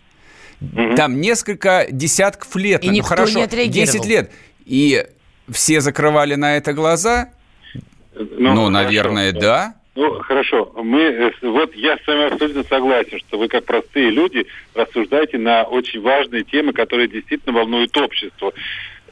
Угу. 0.61 0.97
Там 0.97 1.21
несколько 1.21 1.87
десятков 1.91 2.55
лет. 2.57 2.85
И 2.85 2.89
ну, 2.89 2.95
никто 2.95 3.09
хорошо, 3.09 3.41
не 3.41 3.69
10 3.69 4.07
лет. 4.07 4.31
И 4.65 5.07
все 5.51 5.81
закрывали 5.81 6.35
на 6.35 6.57
это 6.57 6.73
глаза? 6.73 7.31
Ну, 8.15 8.55
ну 8.55 8.71
наверное, 8.71 9.33
хорошо. 9.33 9.47
да. 9.47 9.75
Ну, 9.95 10.19
хорошо. 10.21 10.73
Мы, 10.77 11.01
э, 11.01 11.33
вот 11.43 11.75
я 11.75 11.97
с 11.97 12.07
вами 12.07 12.33
абсолютно 12.33 12.65
согласен, 12.65 13.19
что 13.19 13.39
вы, 13.39 13.49
как 13.49 13.65
простые 13.65 14.11
люди, 14.11 14.47
рассуждаете 14.75 15.39
на 15.39 15.65
очень 15.65 16.03
важные 16.03 16.45
темы, 16.45 16.75
которые 16.75 17.09
действительно 17.09 17.55
волнуют 17.55 17.97
общество. 17.97 18.53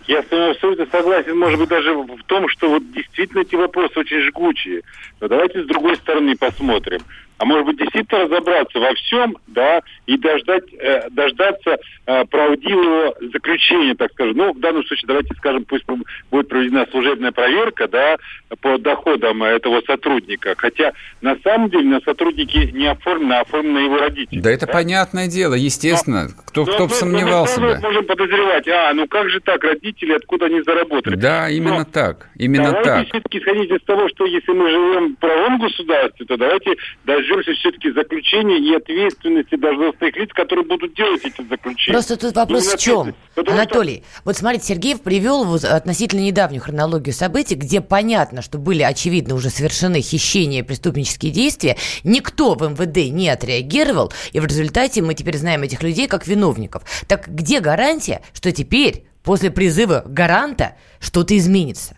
Я 0.06 0.22
с 0.22 0.30
вами 0.30 0.50
абсолютно 0.50 0.86
согласен, 0.92 1.38
может 1.38 1.58
быть, 1.58 1.70
даже 1.70 1.94
в 1.94 2.22
том, 2.26 2.48
что 2.50 2.68
вот 2.68 2.82
действительно 2.92 3.40
эти 3.40 3.54
вопросы 3.54 3.98
очень 3.98 4.20
жгучие. 4.20 4.82
Но 5.20 5.28
давайте 5.28 5.62
с 5.62 5.66
другой 5.66 5.96
стороны 5.96 6.36
посмотрим. 6.36 7.00
А 7.44 7.46
может 7.46 7.66
быть 7.66 7.76
действительно 7.76 8.22
разобраться 8.24 8.78
во 8.78 8.94
всем, 8.94 9.36
да, 9.48 9.82
и 10.06 10.16
дождать, 10.16 10.64
э, 10.80 11.10
дождаться 11.10 11.76
э, 12.06 12.24
правдивого 12.24 13.14
заключения, 13.34 13.94
так 13.94 14.12
скажем. 14.12 14.34
Ну, 14.34 14.54
в 14.54 14.60
данном 14.60 14.82
случае, 14.86 15.08
давайте 15.08 15.34
скажем, 15.34 15.66
пусть 15.66 15.84
будет 16.30 16.48
проведена 16.48 16.86
служебная 16.90 17.32
проверка, 17.32 17.86
да, 17.86 18.16
по 18.62 18.78
доходам 18.78 19.42
этого 19.42 19.82
сотрудника. 19.86 20.54
Хотя 20.56 20.92
на 21.20 21.36
самом 21.44 21.68
деле 21.68 21.84
на 21.84 22.00
сотрудники 22.00 22.70
не 22.72 22.86
оформлены, 22.86 23.34
а 23.34 23.40
оформлены 23.42 23.78
его 23.80 23.98
родители. 23.98 24.40
Да, 24.40 24.50
это 24.50 24.66
понятное 24.66 25.26
дело, 25.28 25.52
естественно. 25.52 26.28
Кто, 26.46 26.64
Но- 26.64 26.72
кто 26.72 26.78
но- 26.78 26.84
бы 26.86 26.90
но- 26.92 26.96
сомневался 26.96 27.60
но 27.60 27.66
мы 27.66 27.74
бы. 27.74 27.80
можем 27.82 28.06
подозревать, 28.06 28.66
а, 28.68 28.94
ну 28.94 29.06
как 29.06 29.28
же 29.28 29.40
так, 29.40 29.62
родители, 29.64 30.14
откуда 30.14 30.46
они 30.46 30.62
заработали? 30.62 31.16
Да, 31.16 31.50
именно 31.50 31.84
так. 31.84 32.30
Именно 32.36 32.70
давайте 32.70 32.88
так. 32.88 33.06
все-таки 33.08 33.38
исходить 33.38 33.70
из 33.70 33.82
того, 33.82 34.08
что 34.08 34.24
если 34.24 34.52
мы 34.52 34.70
живем 34.70 35.14
в 35.14 35.18
правом 35.18 35.58
государстве, 35.58 36.24
то 36.24 36.38
давайте 36.38 36.76
дождемся 37.34 37.60
все-таки 37.60 37.90
заключения 37.92 38.58
и 38.58 38.74
ответственности 38.74 39.56
должностных 39.56 40.16
лиц, 40.16 40.30
которые 40.32 40.64
будут 40.64 40.94
делать 40.94 41.24
эти 41.24 41.46
заключения. 41.46 41.94
Просто 41.94 42.16
тут 42.16 42.34
вопрос 42.34 42.64
Именно 42.64 42.76
в 42.76 42.80
чем? 42.80 43.14
Потому 43.34 43.56
что- 43.56 43.62
Анатолий, 43.62 44.02
вот 44.24 44.36
смотрите, 44.36 44.66
Сергеев 44.66 45.02
привел 45.02 45.44
вот 45.44 45.64
относительно 45.64 46.20
недавнюю 46.20 46.62
хронологию 46.62 47.12
событий, 47.14 47.54
где 47.54 47.80
понятно, 47.80 48.42
что 48.42 48.58
были 48.58 48.82
очевидно 48.82 49.34
уже 49.34 49.50
совершены 49.50 50.00
хищения 50.00 50.60
и 50.60 50.62
преступнические 50.62 51.32
действия. 51.32 51.76
Никто 52.04 52.54
в 52.54 52.62
МВД 52.62 53.12
не 53.12 53.28
отреагировал, 53.28 54.12
и 54.32 54.40
в 54.40 54.46
результате 54.46 55.02
мы 55.02 55.14
теперь 55.14 55.36
знаем 55.36 55.62
этих 55.62 55.82
людей 55.82 56.06
как 56.06 56.26
виновников. 56.26 56.82
Так 57.08 57.28
где 57.28 57.60
гарантия, 57.60 58.22
что 58.32 58.52
теперь, 58.52 59.04
после 59.22 59.50
призыва 59.50 60.02
гаранта, 60.06 60.76
что-то 61.00 61.36
изменится? 61.36 61.96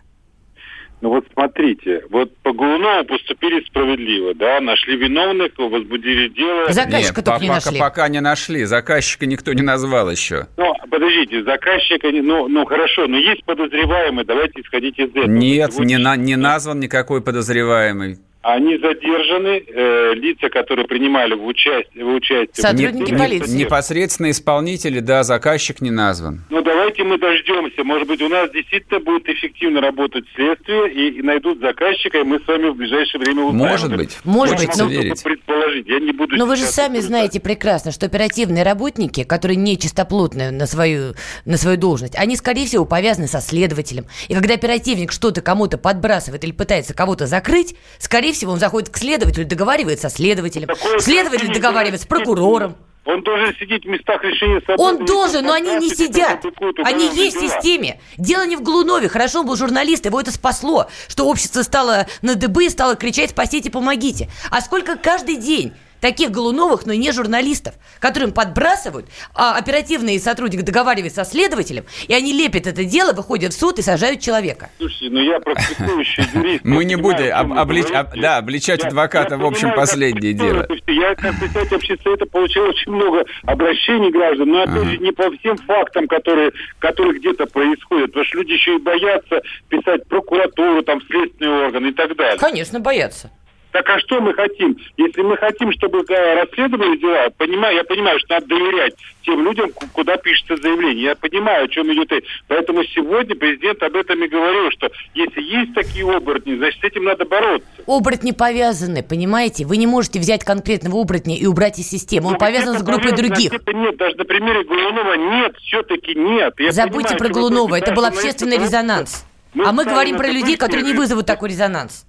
Ну 0.99 1.09
вот 1.09 1.25
смотрите, 1.31 2.01
вот 2.09 2.35
по 2.37 2.53
Голунову 2.53 3.05
поступили 3.05 3.63
справедливо, 3.67 4.33
да, 4.33 4.59
нашли 4.59 4.97
виновных, 4.97 5.51
возбудили 5.57 6.27
дело. 6.29 6.71
Нет, 7.03 7.15
по- 7.31 7.39
пока, 7.49 7.69
пока 7.79 8.09
не 8.09 8.19
нашли. 8.19 8.63
Заказчика 8.65 9.27
никто 9.27 9.53
не 9.53 9.61
назвал 9.61 10.09
еще. 10.09 10.47
Ну, 10.57 10.73
подождите, 10.89 11.43
заказчика, 11.43 12.11
не- 12.11 12.21
ну, 12.21 12.47
ну 12.47 12.65
хорошо, 12.65 13.05
но 13.07 13.17
есть 13.17 13.43
подозреваемые, 13.45 14.25
давайте 14.25 14.61
исходить 14.61 14.97
из 14.97 15.09
этого. 15.11 15.25
Нет, 15.27 15.77
не, 15.77 15.97
на- 15.99 16.15
не 16.15 16.35
назван 16.35 16.79
никакой 16.79 17.21
подозреваемый. 17.21 18.17
Они 18.47 18.77
задержаны, 18.77 19.61
э, 19.67 20.13
лица, 20.13 20.47
которые 20.47 20.87
принимали 20.87 21.33
в 21.33 21.45
участие, 21.45 22.05
в 22.05 22.13
участие. 22.13 22.47
Сотрудники 22.53 23.13
в- 23.13 23.17
полиции. 23.17 23.57
Непосредственно 23.57 24.31
исполнители, 24.31 25.01
да, 25.01 25.23
заказчик 25.23 25.81
не 25.81 25.91
назван. 25.91 26.45
Ну, 26.49 26.61
давайте 26.61 27.03
мы 27.03 27.17
дождемся. 27.17 27.83
Может 27.83 28.07
быть, 28.07 28.21
у 28.21 28.29
нас 28.29 28.49
действительно 28.51 29.01
будет 29.01 29.27
эффективно 29.27 29.81
работать 29.81 30.23
следствие 30.33 30.93
и, 30.93 31.19
и 31.19 31.21
найдут 31.23 31.59
заказчика, 31.59 32.19
и 32.19 32.23
мы 32.23 32.39
с 32.39 32.47
вами 32.47 32.69
в 32.69 32.75
ближайшее 32.75 33.19
время 33.19 33.43
узнаем. 33.43 33.69
Может 33.69 33.93
быть. 33.97 34.17
Может 34.23 34.57
быть, 34.59 34.77
но- 34.77 34.87
верить. 34.87 35.21
предположить. 35.21 35.85
Я 35.85 35.99
не 35.99 36.13
буду 36.13 36.37
Но 36.37 36.45
вы 36.45 36.55
же 36.55 36.63
сами 36.63 36.99
знаете 36.99 37.41
прекрасно, 37.41 37.91
что 37.91 38.05
оперативные 38.05 38.63
работники, 38.63 39.25
которые 39.25 39.57
не 39.57 39.77
чистоплотны 39.77 40.51
на 40.51 40.67
свою, 40.67 41.15
на 41.43 41.57
свою 41.57 41.75
должность, 41.75 42.15
они, 42.15 42.37
скорее 42.37 42.65
всего, 42.65 42.85
повязаны 42.85 43.27
со 43.27 43.41
следователем. 43.41 44.05
И 44.29 44.33
когда 44.33 44.53
оперативник 44.53 45.11
что-то 45.11 45.41
кому-то 45.41 45.77
подбрасывает 45.77 46.45
или 46.45 46.53
пытается 46.53 46.93
кого-то 46.93 47.27
закрыть, 47.27 47.75
скорее 47.99 48.36
всего, 48.37 48.53
он 48.53 48.59
заходит 48.59 48.89
к 48.89 48.97
следователю, 48.97 49.45
договаривается 49.45 50.09
со 50.09 50.15
следователем. 50.15 50.69
Следователь 50.99 51.53
договаривается 51.53 52.05
с 52.05 52.07
прокурором. 52.07 52.75
Он 53.07 53.23
должен 53.23 53.55
сидеть 53.55 53.85
в 53.85 53.87
местах 53.87 54.21
решения 54.21 54.59
событий. 54.65 54.83
Он 54.83 55.05
должен, 55.05 55.45
но 55.45 55.53
они 55.53 55.77
не 55.77 55.89
сидят. 55.89 56.43
Они 56.83 57.07
есть 57.15 57.37
в 57.37 57.39
системе. 57.39 58.01
Дело 58.17 58.45
не 58.45 58.57
в 58.57 58.61
Голунове. 58.61 59.07
Хорошо, 59.07 59.39
он 59.39 59.45
был 59.45 59.55
журналист, 59.55 60.05
его 60.05 60.19
это 60.19 60.31
спасло, 60.33 60.87
что 61.07 61.25
общество 61.25 61.61
стало 61.61 62.07
на 62.21 62.35
дыбы 62.35 62.65
и 62.65 62.69
стало 62.69 62.95
кричать 62.95 63.29
«спасите, 63.29 63.71
помогите». 63.71 64.29
А 64.51 64.59
сколько 64.59 64.97
каждый 64.97 65.37
день 65.37 65.73
таких 66.01 66.31
Голуновых, 66.31 66.85
но 66.85 66.93
не 66.93 67.11
журналистов, 67.11 67.75
которым 67.99 68.31
подбрасывают, 68.31 69.07
а 69.33 69.57
оперативный 69.57 70.19
сотрудник 70.19 70.63
договаривается 70.63 71.23
со 71.23 71.29
следователем, 71.29 71.85
и 72.07 72.13
они 72.13 72.33
лепят 72.33 72.67
это 72.67 72.83
дело, 72.83 73.13
выходят 73.13 73.53
в 73.53 73.59
суд 73.59 73.79
и 73.79 73.81
сажают 73.81 74.21
человека. 74.21 74.69
Слушайте, 74.77 75.09
ну 75.09 75.19
я 75.21 75.39
практикующий 75.39 76.23
юрист. 76.33 76.65
Мы 76.65 76.85
не 76.85 76.95
будем 76.95 77.53
обличать 77.57 78.83
адвоката, 78.83 79.37
в 79.37 79.45
общем, 79.45 79.73
последнее 79.73 80.33
дело. 80.33 80.67
Я, 80.87 81.15
как 81.15 81.39
председатель 81.39 81.75
общественного 81.75 82.17
совета, 82.17 82.25
получил 82.25 82.63
очень 82.63 82.91
много 82.91 83.25
обращений 83.43 84.11
граждан, 84.11 84.49
но, 84.49 84.61
опять 84.63 84.85
же, 84.85 84.97
не 84.97 85.11
по 85.11 85.29
всем 85.37 85.57
фактам, 85.57 86.07
которые, 86.07 86.51
которые 86.79 87.19
где-то 87.19 87.45
происходят, 87.47 88.07
потому 88.07 88.25
что 88.25 88.37
люди 88.37 88.53
еще 88.53 88.75
и 88.75 88.79
боятся 88.79 89.41
писать 89.69 90.07
прокуратуру, 90.07 90.81
там, 90.83 91.01
следственные 91.01 91.65
органы 91.67 91.87
и 91.87 91.93
так 91.93 92.15
далее. 92.15 92.37
Конечно, 92.37 92.79
боятся. 92.79 93.31
Так 93.71 93.87
а 93.89 93.99
что 93.99 94.21
мы 94.21 94.33
хотим? 94.33 94.77
Если 94.95 95.21
мы 95.21 95.37
хотим, 95.37 95.71
чтобы 95.73 95.99
э, 96.07 96.41
расследовали 96.41 96.97
дела, 96.97 97.29
понимаю, 97.37 97.75
я 97.75 97.83
понимаю, 97.83 98.17
что 98.19 98.35
надо 98.35 98.47
доверять 98.47 98.93
тем 99.23 99.43
людям, 99.43 99.71
ку- 99.71 99.87
куда 99.91 100.15
пишется 100.17 100.55
заявление. 100.57 101.03
Я 101.03 101.15
понимаю, 101.15 101.65
о 101.65 101.67
чем 101.67 101.91
идет 101.93 102.11
речь. 102.11 102.23
Поэтому 102.47 102.83
сегодня 102.85 103.35
президент 103.35 103.83
об 103.83 103.95
этом 103.95 104.23
и 104.23 104.27
говорил, 104.29 104.71
что 104.71 104.89
если 105.13 105.41
есть 105.41 105.73
такие 105.73 106.05
оборотни, 106.09 106.55
значит, 106.55 106.79
с 106.79 106.83
этим 106.85 107.03
надо 107.03 107.25
бороться. 107.25 107.67
Оборотни 107.85 108.31
повязаны, 108.31 109.03
понимаете? 109.03 109.65
Вы 109.65 109.77
не 109.77 109.85
можете 109.85 110.19
взять 110.19 110.43
конкретного 110.45 110.99
оборотня 111.01 111.35
и 111.35 111.45
убрать 111.45 111.77
из 111.77 111.89
системы. 111.89 112.27
Он 112.27 112.33
Но 112.33 112.39
повязан 112.39 112.79
с 112.79 112.83
группой 112.83 113.09
повязано, 113.11 113.27
других. 113.27 113.51
а 113.51 113.55
где-то 113.57 113.73
нет, 113.73 113.97
даже 113.97 114.15
на 114.15 114.23
примере 114.25 114.63
Голунова 114.63 115.17
нет, 115.17 115.55
все-таки 115.57 116.15
нет. 116.15 116.53
Я 116.57 116.71
Забудьте 116.71 117.15
понимаю, 117.15 117.17
про 117.17 117.29
Голунова, 117.29 117.75
это 117.77 117.91
был 117.91 118.05
общественный 118.05 118.57
резонанс. 118.57 119.25
Мы 119.53 119.65
А 119.65 119.71
мы 119.71 119.83
говорим 119.85 120.17
про 120.17 120.27
людей, 120.29 120.55
которые 120.55 120.85
не 120.85 120.93
вызовут 120.93 121.25
такой 121.25 121.49
резонанс. 121.49 122.05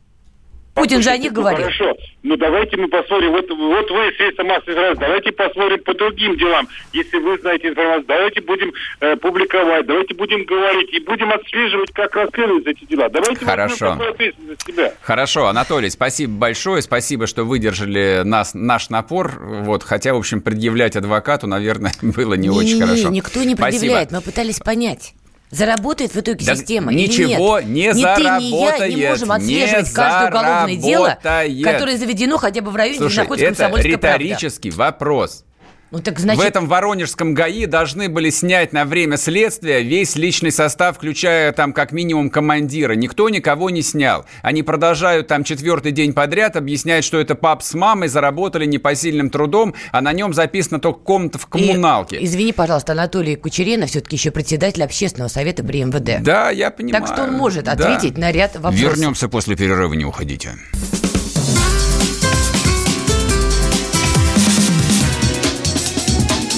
Путин 0.79 1.03
же 1.03 1.11
о 1.11 1.17
них 1.19 1.33
говорил. 1.33 1.63
Хорошо, 1.63 1.97
ну 2.23 2.37
давайте 2.37 2.77
мы 2.77 2.89
посмотрим, 2.89 3.33
вот, 3.33 3.51
вот 3.51 3.91
вы 3.91 4.13
средства 4.17 4.45
массовой 4.45 4.75
информации, 4.75 5.01
давайте 5.01 5.33
посмотрим 5.33 5.83
по 5.85 5.95
другим 5.95 6.37
делам. 6.37 6.69
Если 6.93 7.19
вы 7.19 7.39
знаете 7.39 7.69
информацию, 7.69 8.07
давайте 8.07 8.41
будем 8.41 8.73
э, 9.01 9.17
публиковать, 9.17 9.87
давайте 9.87 10.15
будем 10.15 10.45
говорить 10.45 10.93
и 10.93 11.01
будем 11.01 11.31
отслеживать, 11.33 11.93
как 11.93 12.15
расследуются 12.15 12.71
эти 12.71 12.85
дела. 12.85 13.09
Давайте 13.09 13.45
Хорошо. 13.45 13.93
ответственность 13.93 14.67
себя. 14.67 14.93
Хорошо, 15.03 15.47
Анатолий, 15.47 15.91
спасибо 15.91 16.33
большое, 16.33 16.83
спасибо, 16.83 17.27
что 17.27 17.45
выдержали 17.45 18.23
нас, 18.25 18.55
наш 18.55 18.91
напор, 18.91 19.39
вот, 19.41 19.83
хотя, 19.83 20.15
в 20.15 20.19
общем, 20.19 20.41
предъявлять 20.41 20.97
адвокату, 20.97 21.47
наверное, 21.47 21.93
было 22.03 22.35
не, 22.35 22.51
очень 22.51 22.77
Не-не-не, 22.79 22.87
хорошо. 22.87 23.09
никто 23.11 23.43
не 23.43 23.55
Спасибо. 23.55 23.81
предъявляет. 23.81 24.13
Мы 24.13 24.21
пытались 24.21 24.59
понять. 24.59 25.15
Заработает 25.51 26.15
в 26.15 26.21
итоге 26.21 26.45
Да 26.45 26.55
система 26.55 26.93
ничего 26.93 27.59
или 27.59 27.67
не 27.69 27.83
нет? 27.87 27.97
Ни 27.97 28.03
ты, 28.03 28.23
ни 28.23 28.25
я 28.25 28.41
заработает, 28.41 28.95
не 28.95 29.07
можем 29.09 29.29
не 29.29 29.35
отслеживать 29.35 29.93
каждое 29.93 30.29
уголовное 30.29 30.77
дело, 30.77 31.19
заработает. 31.23 31.65
которое 31.65 31.97
заведено 31.97 32.37
хотя 32.37 32.61
бы 32.61 32.71
в 32.71 32.77
районе, 32.77 32.99
где 32.99 33.05
Слушай, 33.07 33.19
находится 33.21 33.47
это 33.47 33.57
комсомольская 33.57 33.99
правда. 33.99 34.19
риторический 34.19 34.71
вопрос. 34.71 35.45
Ну 35.91 36.01
так 36.01 36.19
значит... 36.19 36.43
В 36.43 36.47
этом 36.47 36.67
воронежском 36.67 37.33
ГАИ 37.33 37.65
должны 37.67 38.11
были 38.11 38.29
снять 38.29 38.75
на 38.75 38.85
время 38.85 39.17
следствия 39.17 39.81
весь 39.81 40.17
личный 40.17 40.53
состав, 40.53 40.97
включая 40.97 41.51
там 41.53 41.73
как 41.73 41.93
минимум 41.93 42.29
командира. 42.29 42.93
Никто 42.93 43.31
никого 43.31 43.71
не 43.71 43.81
снял. 43.81 44.27
Они 44.43 44.63
продолжают 44.63 45.29
там 45.29 45.45
четвертый 45.45 45.93
день 45.93 46.13
подряд 46.13 46.57
объяснять, 46.57 47.05
что 47.05 47.19
это 47.19 47.35
пап 47.35 47.63
с 47.63 47.73
мамой 47.73 48.09
заработали 48.09 48.67
непосильным 48.67 49.31
трудом, 49.31 49.75
а 49.91 50.03
на 50.03 50.13
нем 50.13 50.35
записано 50.35 50.79
только 50.79 51.01
комната 51.01 51.39
в 51.39 51.47
коммуналке. 51.47 52.17
И, 52.19 52.25
извини, 52.27 52.53
пожалуйста, 52.53 52.93
Анатолий 52.93 53.37
Кучерена 53.37 53.87
все-таки 53.87 54.17
еще 54.17 54.31
председатель 54.31 54.83
общественного 54.83 55.29
совета 55.29 55.65
при 55.65 55.83
МВД. 55.85 56.23
Да, 56.23 56.51
я 56.51 56.71
понимаю. 56.71 57.03
Так 57.05 57.15
что 57.15 57.25
он 57.25 57.33
может 57.33 57.65
Да. 57.65 57.73
ответить 57.73 58.19
на 58.19 58.31
ряд 58.31 58.55
вопросов. 58.57 58.79
Вернемся 58.79 59.29
после 59.29 59.57
перерыва, 59.57 59.95
не 59.95 60.05
уходите. 60.05 60.53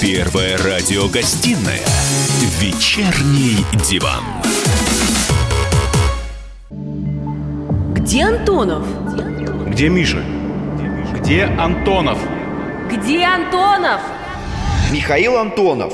Первая 0.01 0.57
радиогостинная 0.57 1.85
«Вечерний 2.59 3.63
диван». 3.87 4.23
Где 7.93 8.23
Антонов? 8.23 8.83
Где 9.67 9.89
Миша? 9.89 10.23
Где 11.19 11.43
Антонов? 11.43 12.17
Где 12.89 13.25
Антонов? 13.25 14.01
Михаил 14.91 15.37
Антонов. 15.37 15.93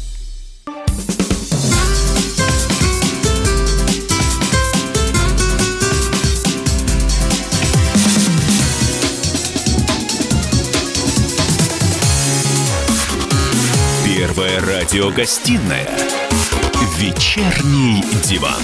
Первая 14.41 14.81
радиогостинная 14.81 15.87
«Вечерний 16.97 18.01
диван». 18.23 18.63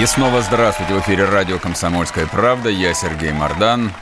И 0.00 0.06
снова 0.06 0.40
здравствуйте. 0.40 0.94
В 0.94 1.00
эфире 1.00 1.26
радио 1.26 1.58
«Комсомольская 1.58 2.26
правда». 2.26 2.70
Я 2.70 2.94
Сергей 2.94 3.32
Мордан. 3.32 3.92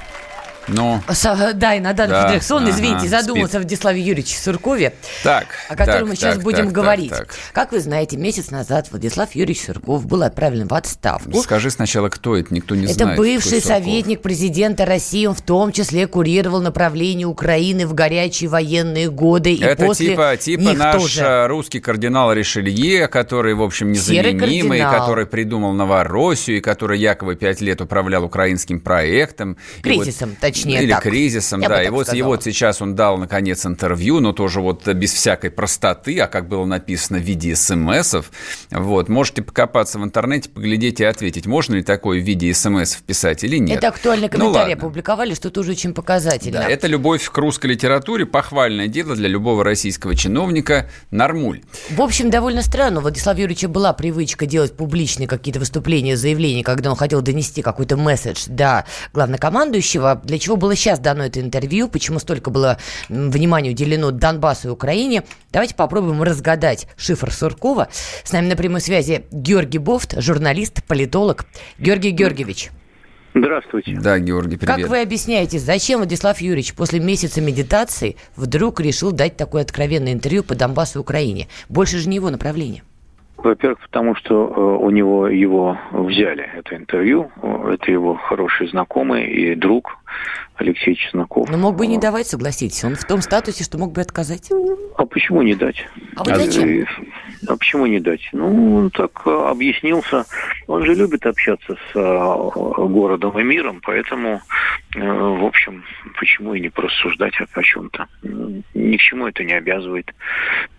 Ну, 0.68 1.00
Со- 1.10 1.52
да, 1.54 1.76
иногда 1.76 2.06
Да, 2.06 2.28
Федерсон, 2.28 2.62
ага, 2.62 2.70
извините, 2.70 3.08
задумался 3.08 3.48
спит. 3.54 3.60
в 3.60 3.62
Владиславе 3.64 4.00
Юрьевиче 4.00 4.36
Суркове, 4.38 4.94
так. 5.24 5.46
о 5.68 5.76
котором 5.76 6.00
так, 6.00 6.08
мы 6.08 6.16
сейчас 6.16 6.34
так, 6.36 6.44
будем 6.44 6.64
так, 6.66 6.72
говорить. 6.72 7.10
так, 7.10 7.18
так. 7.28 7.36
Как 7.52 7.72
вы 7.72 7.80
знаете, 7.80 8.16
месяц 8.16 8.50
назад 8.50 8.88
Владислав 8.90 9.34
Юрьевич 9.34 9.64
Сурков 9.64 10.06
был 10.06 10.22
отправлен 10.22 10.68
в 10.68 10.74
отставку. 10.74 11.42
Скажи 11.42 11.70
сначала, 11.70 12.08
кто 12.08 12.36
это, 12.36 12.54
никто 12.54 12.74
не 12.74 12.84
Это 12.84 12.94
знает. 12.94 13.18
бывший 13.18 13.44
такой 13.44 13.60
Сурков. 13.60 13.76
советник 13.84 14.22
президента 14.22 14.84
России, 14.86 15.26
он 15.26 15.34
в 15.34 15.42
том 15.42 15.72
числе 15.72 16.06
курировал 16.06 16.60
направление 16.60 17.26
Украины 17.26 17.86
в 17.86 17.94
горячие 17.94 18.48
военные 18.48 19.10
годы 19.10 19.52
и 19.54 19.62
Это 19.62 19.84
после 19.86 20.10
типа, 20.10 20.36
типа 20.36 20.60
них 20.60 20.78
наш 20.78 21.02
тоже. 21.02 21.22
э, 21.22 21.46
русский 21.48 21.80
кардинал 21.80 22.32
Ришелье, 22.32 23.08
который, 23.08 23.54
в 23.54 23.62
общем, 23.62 23.92
незаменимый, 23.92 24.78
который 24.80 25.26
придумал 25.26 25.72
Новороссию, 25.72 26.58
и 26.58 26.60
который 26.60 26.98
якобы 26.98 27.34
пять 27.36 27.60
лет 27.60 27.80
управлял 27.80 28.24
украинским 28.24 28.80
проектом. 28.80 29.56
И 29.78 29.82
Кризисом, 29.82 30.30
вот- 30.30 30.38
точнее 30.53 30.82
Или 30.82 30.92
так. 30.92 31.03
кризисом, 31.03 31.61
Я 31.61 31.68
да. 31.68 31.82
И 31.82 31.88
вот, 31.90 32.12
и 32.12 32.22
вот 32.22 32.44
сейчас 32.44 32.80
он 32.82 32.94
дал, 32.94 33.18
наконец, 33.18 33.64
интервью, 33.66 34.20
но 34.20 34.32
тоже 34.32 34.61
вот 34.61 34.86
без 34.88 35.12
всякой 35.12 35.50
простоты, 35.50 36.18
а 36.20 36.28
как 36.28 36.48
было 36.48 36.64
написано 36.64 37.18
в 37.18 37.22
виде 37.22 37.55
смс-ов. 37.57 38.30
Вот. 38.70 39.09
Можете 39.09 39.42
покопаться 39.42 39.98
в 39.98 40.05
интернете, 40.05 40.48
поглядеть 40.50 41.00
и 41.00 41.05
ответить, 41.05 41.46
можно 41.46 41.74
ли 41.74 41.82
такое 41.82 42.20
в 42.20 42.22
виде 42.24 42.53
смс 42.55 42.94
вписать 42.94 43.44
или 43.44 43.59
нет. 43.59 43.78
Это 43.78 43.88
актуальный 43.88 44.28
Ну, 44.32 44.38
комментарий 44.38 44.74
ладно. 44.74 44.86
опубликовали, 44.86 45.34
что 45.34 45.50
тоже 45.50 45.72
очень 45.72 45.94
показательно. 45.94 46.61
Да, 46.61 46.68
это 46.68 46.86
любовь 46.86 47.28
к 47.28 47.36
русской 47.38 47.66
литературе, 47.66 48.26
похвальное 48.26 48.88
дело 48.88 49.14
для 49.16 49.28
любого 49.28 49.64
российского 49.64 50.14
чиновника, 50.14 50.90
нормуль. 51.11 51.62
В 51.90 52.00
общем, 52.00 52.30
довольно 52.30 52.62
странно. 52.62 52.98
У 52.98 53.03
Владислава 53.03 53.38
Юрьевича 53.38 53.68
была 53.68 53.92
привычка 53.92 54.46
делать 54.46 54.76
публичные 54.76 55.26
какие-то 55.28 55.61
выступления, 55.61 56.16
заявления, 56.16 56.62
когда 56.62 56.90
он 56.90 56.96
хотел 56.96 57.22
донести 57.22 57.62
какой-то 57.62 57.96
месседж 57.96 58.44
до 58.48 58.84
главнокомандующего. 59.12 60.20
Для 60.24 60.38
чего 60.43 60.57
было 60.57 60.74
сейчас 60.74 60.99
дано 60.99 61.24
это 61.24 61.40
интервью, 61.40 61.88
почему 61.88 62.18
столько 62.18 62.51
было 62.51 62.78
внимания 63.09 63.70
уделено 63.70 64.11
Донбассу 64.11 64.68
и 64.68 64.70
Украине. 64.72 65.22
Давайте 65.53 65.74
попробуем 65.74 66.22
разгадать 66.22 66.88
шифр 66.97 67.32
Суркова. 67.32 67.88
С 68.24 68.32
нами 68.32 68.49
на 68.49 68.57
прямой 68.57 68.80
связи 68.80 69.24
Георгий 69.30 69.78
Бофт, 69.78 70.20
журналист, 70.20 70.84
политолог. 70.84 71.47
Георгий 71.78 72.11
Георгиевич, 72.11 72.70
Здравствуйте. 73.34 73.99
Да, 73.99 74.18
Георгий, 74.18 74.59
привет. 74.59 74.76
как 74.76 74.88
вы 74.88 75.01
объясняете, 75.01 75.59
зачем 75.59 76.01
Владислав 76.01 76.38
Юрьевич 76.40 76.74
после 76.74 77.01
месяца 77.01 77.40
медитации 77.40 78.16
вдруг 78.36 78.78
решил 78.80 79.11
дать 79.11 79.38
такое 79.38 79.62
откровенное 79.62 80.12
интервью 80.12 80.45
по 80.45 80.55
Донбассу 80.55 80.99
и 80.99 81.01
Украине? 81.01 81.49
Больше 81.70 81.99
же 81.99 82.11
не 82.11 82.16
его 82.16 82.28
направление. 82.28 82.82
Во-первых, 83.43 83.80
потому 83.80 84.14
что 84.14 84.34
э, 84.34 84.84
у 84.84 84.90
него 84.90 85.28
его 85.28 85.78
взяли 85.93 86.49
это 86.57 86.76
интервью. 86.76 87.30
Э, 87.43 87.74
Это 87.74 87.90
его 87.90 88.14
хороший 88.14 88.68
знакомый 88.68 89.26
и 89.26 89.55
друг 89.55 89.99
Алексей 90.57 90.95
Чесноков. 90.95 91.49
Но 91.51 91.59
мог 91.59 91.76
бы 91.76 91.86
не 91.86 91.99
давать, 91.99 92.26
согласитесь. 92.26 92.84
Он 92.84 92.95
в 92.95 93.05
том 93.05 93.20
статусе, 93.20 93.64
что 93.64 93.78
мог 93.78 93.93
бы 93.93 94.01
отказать. 94.01 94.51
А 94.97 95.07
почему 95.07 95.43
не 95.43 95.55
дать? 95.55 95.86
А 96.16 96.24
вот 96.24 96.36
зачем? 96.36 96.86
А 97.47 97.57
почему 97.57 97.86
не 97.86 97.99
дать? 97.99 98.20
Ну, 98.32 98.76
он 98.76 98.90
так 98.90 99.22
э, 99.26 99.30
объяснился. 99.30 100.24
Он 100.68 100.84
же 100.84 100.95
любит 100.95 101.26
общаться 101.26 101.74
с 101.74 101.97
э, 101.97 102.51
городом 102.88 103.38
и 103.38 103.43
миром, 103.43 103.80
поэтому, 103.84 104.40
э, 104.95 105.01
в 105.01 105.45
общем, 105.45 105.82
почему 106.18 106.55
и 106.55 106.61
не 106.61 106.68
порассуждать 106.68 107.34
о, 107.40 107.62
чем-то? 107.62 108.07
Ни 108.74 108.97
к 108.97 109.01
чему 109.01 109.26
это 109.26 109.43
не 109.43 109.55
обязывает 109.55 110.14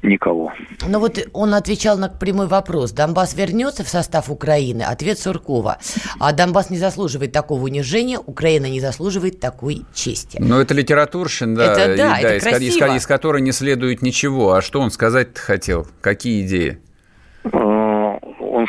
никого. 0.01 0.53
Но 0.88 0.99
вот 0.99 1.20
он 1.34 1.53
отвечал 1.53 1.97
на 1.97 2.07
прямой 2.07 2.47
вопрос. 2.47 2.91
Донбасс 2.91 3.36
вернется 3.36 3.84
в 3.84 3.89
состав 3.89 4.30
Украины? 4.30 4.84
Ответ 4.84 5.20
Суркова. 5.20 5.80
А 6.20 6.32
Донбасс 6.32 6.70
не 6.70 6.78
заслуживает 6.78 7.34
такого 7.34 7.64
унижения, 7.64 8.20
Украина 8.20 8.68
не 8.68 8.80
заслуживает 8.80 9.41
такой 9.41 9.86
чести. 9.93 10.38
Ну, 10.39 10.61
это 10.61 10.74
литературщин, 10.74 11.55
да, 11.55 11.74
Это 11.74 11.97
да, 11.97 12.20
и, 12.20 12.24
это 12.24 12.57
из, 12.57 12.76
из, 12.76 12.82
из 12.82 13.07
которой 13.07 13.41
не 13.41 13.51
следует 13.51 14.01
ничего. 14.01 14.53
А 14.53 14.61
что 14.61 14.80
он 14.80 14.91
сказать 14.91 15.38
хотел? 15.38 15.88
Какие 16.01 16.45
идеи? 16.45 16.52
Э, 16.52 16.76
Он 17.52 17.71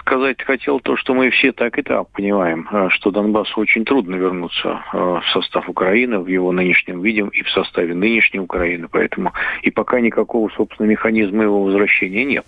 Сказать 0.07 0.43
хотел 0.43 0.81
то, 0.81 0.97
что 0.97 1.15
мы 1.15 1.31
все 1.31 1.53
так 1.53 1.79
и 1.79 1.83
так 1.83 2.09
понимаем, 2.09 2.69
э, 2.71 2.89
что 2.91 3.11
Донбассу 3.11 3.59
очень 3.59 3.85
трудно 3.85 4.17
вернуться 4.17 4.83
э, 4.93 4.97
в 4.99 5.23
состав 5.33 5.69
Украины 5.69 6.19
в 6.19 6.27
его 6.27 6.53
нынешнем 6.53 7.01
виде 7.01 7.25
и 7.33 7.43
в 7.43 7.51
составе 7.51 7.95
нынешней 7.95 8.41
Украины, 8.41 8.89
поэтому 8.91 9.33
и 9.63 9.71
пока 9.71 10.01
никакого, 10.01 10.51
собственно, 10.57 10.87
механизма 10.87 11.45
его 11.45 11.63
возвращения 11.65 12.25
нет. 12.25 12.45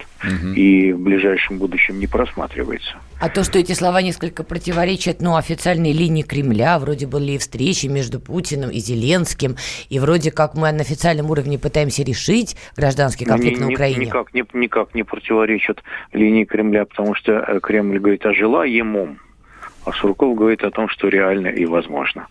И 0.54 0.92
в 0.92 1.00
ближайшем 1.00 1.58
будущем 1.58 1.98
не 1.98 2.06
просматривается. 2.06 2.96
А 3.18 3.30
то, 3.30 3.44
что 3.44 3.58
эти 3.58 3.72
слова 3.72 4.02
несколько 4.02 4.44
противоречат, 4.44 5.22
ну, 5.22 5.36
официальной 5.36 5.92
линии 5.92 6.22
Кремля, 6.22 6.78
вроде 6.78 7.06
были 7.06 7.32
и 7.32 7.38
встречи 7.38 7.86
между 7.86 8.20
Путиным 8.20 8.70
и 8.70 8.78
Зеленским, 8.78 9.56
и 9.88 9.98
вроде 9.98 10.30
как 10.30 10.54
мы 10.54 10.70
на 10.72 10.82
официальном 10.82 11.30
уровне 11.30 11.58
пытаемся 11.58 12.02
решить 12.02 12.56
гражданский 12.76 13.24
конфликт 13.24 13.58
Ни- 13.58 13.64
на 13.64 13.70
Украине. 13.70 14.06
Никак, 14.06 14.34
не, 14.34 14.44
никак 14.52 14.94
не 14.94 15.02
противоречат 15.02 15.82
линии 16.12 16.44
Кремля, 16.44 16.84
потому 16.84 17.14
что 17.14 17.45
Кремль 17.60 17.98
говорит 17.98 18.26
о 18.26 18.34
желаемом, 18.34 19.18
а 19.84 19.92
Сурков 19.92 20.36
говорит 20.36 20.62
о 20.64 20.70
том, 20.70 20.88
что 20.88 21.08
реально 21.08 21.48
и 21.48 21.64
возможно. 21.64 22.28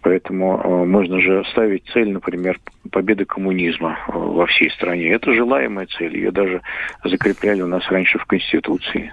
Поэтому 0.00 0.60
э, 0.62 0.84
можно 0.84 1.20
же 1.20 1.44
ставить 1.50 1.84
цель, 1.92 2.10
например, 2.10 2.60
победы 2.90 3.24
коммунизма 3.24 3.98
э, 4.06 4.12
во 4.12 4.46
всей 4.46 4.70
стране. 4.70 5.10
Это 5.10 5.32
желаемая 5.32 5.86
цель. 5.86 6.16
Ее 6.16 6.30
даже 6.30 6.62
закрепляли 7.04 7.62
у 7.62 7.66
нас 7.66 7.82
раньше 7.90 8.18
в 8.18 8.24
Конституции. 8.24 9.12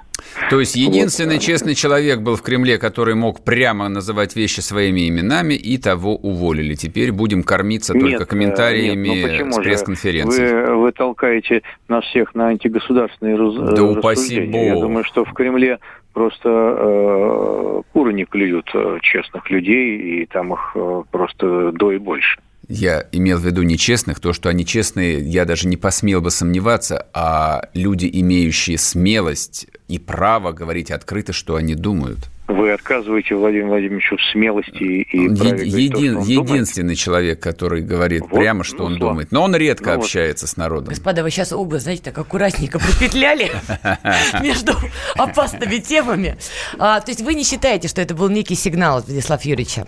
То 0.49 0.59
есть 0.59 0.75
единственный 0.75 1.39
честный 1.39 1.75
человек 1.75 2.19
был 2.19 2.36
в 2.36 2.41
Кремле, 2.41 2.77
который 2.77 3.15
мог 3.15 3.43
прямо 3.43 3.89
называть 3.89 4.36
вещи 4.36 4.59
своими 4.59 5.09
именами, 5.09 5.53
и 5.53 5.77
того 5.77 6.15
уволили. 6.15 6.75
Теперь 6.75 7.11
будем 7.11 7.43
кормиться 7.43 7.93
Нет, 7.93 8.01
только 8.01 8.23
э, 8.23 8.25
комментариями 8.27 9.07
нет, 9.07 9.45
ну 9.45 9.51
с 9.53 9.57
пресс-конференции. 9.57 10.65
Вы, 10.65 10.75
вы 10.77 10.91
толкаете 10.91 11.63
нас 11.88 12.03
всех 12.05 12.36
на 12.36 12.47
антигосударственные 12.47 13.36
раз, 13.36 13.75
Да 13.75 13.83
упаси 13.83 14.39
рассуждения. 14.39 14.67
Я 14.67 14.73
бог. 14.73 14.83
думаю, 14.83 15.03
что 15.03 15.25
в 15.25 15.33
Кремле 15.33 15.79
просто 16.16 16.49
э, 16.49 17.82
куры 17.91 18.13
не 18.13 18.24
клюют 18.24 18.72
э, 18.74 18.99
честных 19.01 19.51
людей, 19.51 19.97
и 19.97 20.26
там 20.26 20.53
их 20.53 20.72
э, 20.74 21.03
просто 21.11 21.74
до 21.74 21.91
и 21.91 21.97
больше. 21.97 22.39
Я 22.70 23.03
имел 23.11 23.38
в 23.38 23.45
виду 23.45 23.61
нечестных, 23.61 24.20
то, 24.22 24.32
что 24.32 24.49
они 24.49 24.66
честные, 24.66 25.20
я 25.20 25.45
даже 25.45 25.68
не 25.68 25.76
посмел 25.76 26.22
бы 26.22 26.32
сомневаться, 26.32 27.05
а 27.13 27.68
люди, 27.74 28.09
имеющие 28.11 28.78
смелость 28.78 29.68
и 29.89 29.99
право 29.99 30.53
говорить 30.53 30.89
открыто, 30.89 31.34
что 31.34 31.57
они 31.57 31.76
думают. 31.76 32.30
Вы 32.48 32.72
отказываете 32.74 33.34
Владимиру 33.36 33.70
Владимировичу 33.70 34.18
в 34.18 34.22
смелости 34.32 34.84
и 34.84 35.28
то, 35.36 35.46
един- 35.46 35.89
что 35.89 35.98
он 35.98 36.14
думает? 36.14 36.50
единственный 36.50 36.96
человек, 36.96 37.39
который 37.39 37.82
говорит 37.82 38.22
Вот, 38.22 38.32
прямо, 38.39 38.64
что 38.64 38.78
ну, 38.78 38.84
он 38.86 38.98
слава. 38.98 39.12
думает. 39.14 39.32
Но 39.32 39.43
он 39.43 39.56
редко 39.56 39.91
Ну, 39.91 39.96
вот. 39.98 40.04
общается 40.06 40.46
с 40.46 40.56
народом. 40.56 40.89
Господа, 40.89 41.24
вы 41.24 41.32
сейчас 41.32 41.52
оба, 41.54 41.80
знаете, 41.80 42.04
так 42.04 42.18
аккуратненько 42.20 42.78
пропетляли 42.78 43.52
между 44.43 44.74
опасными 45.16 45.78
темами. 45.78 46.38
А, 46.78 47.00
то 47.02 47.10
есть 47.10 47.22
вы 47.22 47.34
не 47.34 47.43
считаете, 47.43 47.88
что 47.88 48.02
это 48.02 48.14
был 48.14 48.30
некий 48.30 48.56
сигнал 48.56 49.00
от 49.00 49.06
Владислава 49.08 49.41
Юрьевича? 49.43 49.86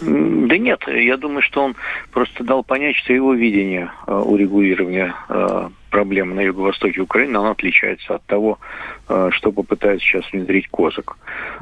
Да 0.00 0.56
нет, 0.58 0.80
я 0.86 1.16
думаю, 1.16 1.42
что 1.42 1.64
он 1.64 1.76
просто 2.12 2.44
дал 2.44 2.62
понять, 2.62 2.94
что 2.96 3.12
его 3.12 3.34
видение 3.34 3.90
э, 4.06 4.12
урегулирования 4.14 5.12
э, 5.88 5.90
проблем 5.90 6.34
на 6.34 6.40
юго-востоке 6.40 7.00
Украины, 7.00 7.36
оно 7.36 7.50
отличается 7.50 8.14
от 8.16 8.22
того, 8.24 8.58
э, 9.08 9.30
что 9.32 9.52
попытается 9.52 10.06
сейчас 10.06 10.24
внедрить 10.32 10.68
Козак 10.68 11.16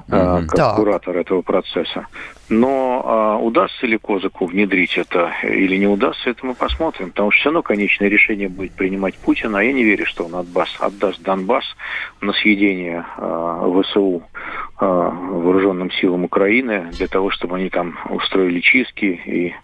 Мгм. 0.09 0.47
как 0.47 0.57
Так. 0.57 0.77
куратор 0.77 1.17
этого 1.17 1.43
процесса. 1.43 2.07
Но 2.49 3.39
э, 3.41 3.45
удастся 3.45 3.87
ли 3.87 3.99
Козаку 3.99 4.47
внедрить 4.47 4.97
это 4.97 5.33
или 5.43 5.77
не 5.77 5.87
удастся, 5.87 6.31
это 6.31 6.47
мы 6.47 6.55
посмотрим. 6.55 7.11
Потому 7.11 7.31
что 7.31 7.41
все 7.41 7.49
равно 7.49 7.63
конечное 7.63 8.09
решение 8.09 8.49
будет 8.49 8.73
принимать 8.73 9.15
Путин, 9.17 9.57
а 9.57 9.65
я 9.65 9.73
не 9.73 9.83
верю, 9.83 10.07
что 10.07 10.25
он 10.25 10.35
отдаст, 10.37 10.77
отдаст 10.81 11.21
Донбасс 11.23 11.65
на 12.21 12.33
съедение 12.33 13.05
э, 13.17 13.83
ВСУ 13.83 14.23
э, 14.81 14.85
вооруженным 14.85 15.91
силам 15.91 16.25
Украины 16.25 16.91
для 16.93 17.09
того, 17.09 17.31
чтобы 17.31 17.57
они 17.57 17.69
там 17.69 17.99
устроили 18.11 18.61
чистки 18.61 19.21
и 19.27 19.55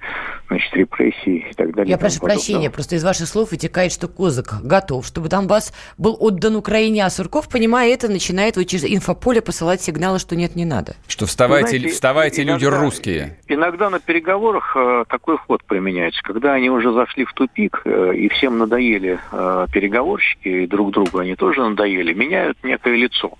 значит, 0.48 0.74
репрессии 0.74 1.46
и 1.50 1.54
так 1.54 1.74
далее. 1.74 1.90
Я 1.90 1.98
прошу 1.98 2.20
прощения, 2.20 2.70
просто 2.70 2.96
из 2.96 3.04
ваших 3.04 3.28
слов 3.28 3.52
вытекает, 3.52 3.92
что 3.92 4.08
Козак 4.08 4.51
готов, 4.62 5.06
чтобы 5.06 5.28
Донбасс 5.28 5.72
был 5.98 6.16
отдан 6.18 6.56
Украине, 6.56 7.04
а 7.04 7.10
Сурков, 7.10 7.48
понимая 7.48 7.92
это, 7.92 8.08
начинает 8.08 8.56
вот 8.56 8.64
через 8.66 8.84
инфополе 8.84 9.40
посылать 9.42 9.80
сигналы, 9.82 10.18
что 10.18 10.36
нет, 10.36 10.56
не 10.56 10.64
надо. 10.64 10.94
Что 11.06 11.26
вставайте, 11.26 11.70
Знаете, 11.78 11.88
вставайте 11.88 12.42
люди 12.42 12.64
иногда- 12.64 12.80
русские. 12.80 13.38
Иногда 13.48 13.90
на 13.90 14.00
переговорах 14.00 14.76
э, 14.76 15.04
такой 15.08 15.36
ход 15.38 15.64
применяется, 15.64 16.22
когда 16.22 16.54
они 16.54 16.70
уже 16.70 16.92
зашли 16.92 17.24
в 17.24 17.32
тупик 17.32 17.82
э, 17.84 18.14
и 18.14 18.28
всем 18.28 18.58
надоели 18.58 19.18
э, 19.30 19.66
переговорщики, 19.72 20.48
и 20.48 20.66
друг 20.66 20.90
другу 20.92 21.18
они 21.18 21.34
тоже 21.36 21.60
надоели, 21.60 22.12
меняют 22.12 22.58
некое 22.62 22.96
лицо 22.96 23.32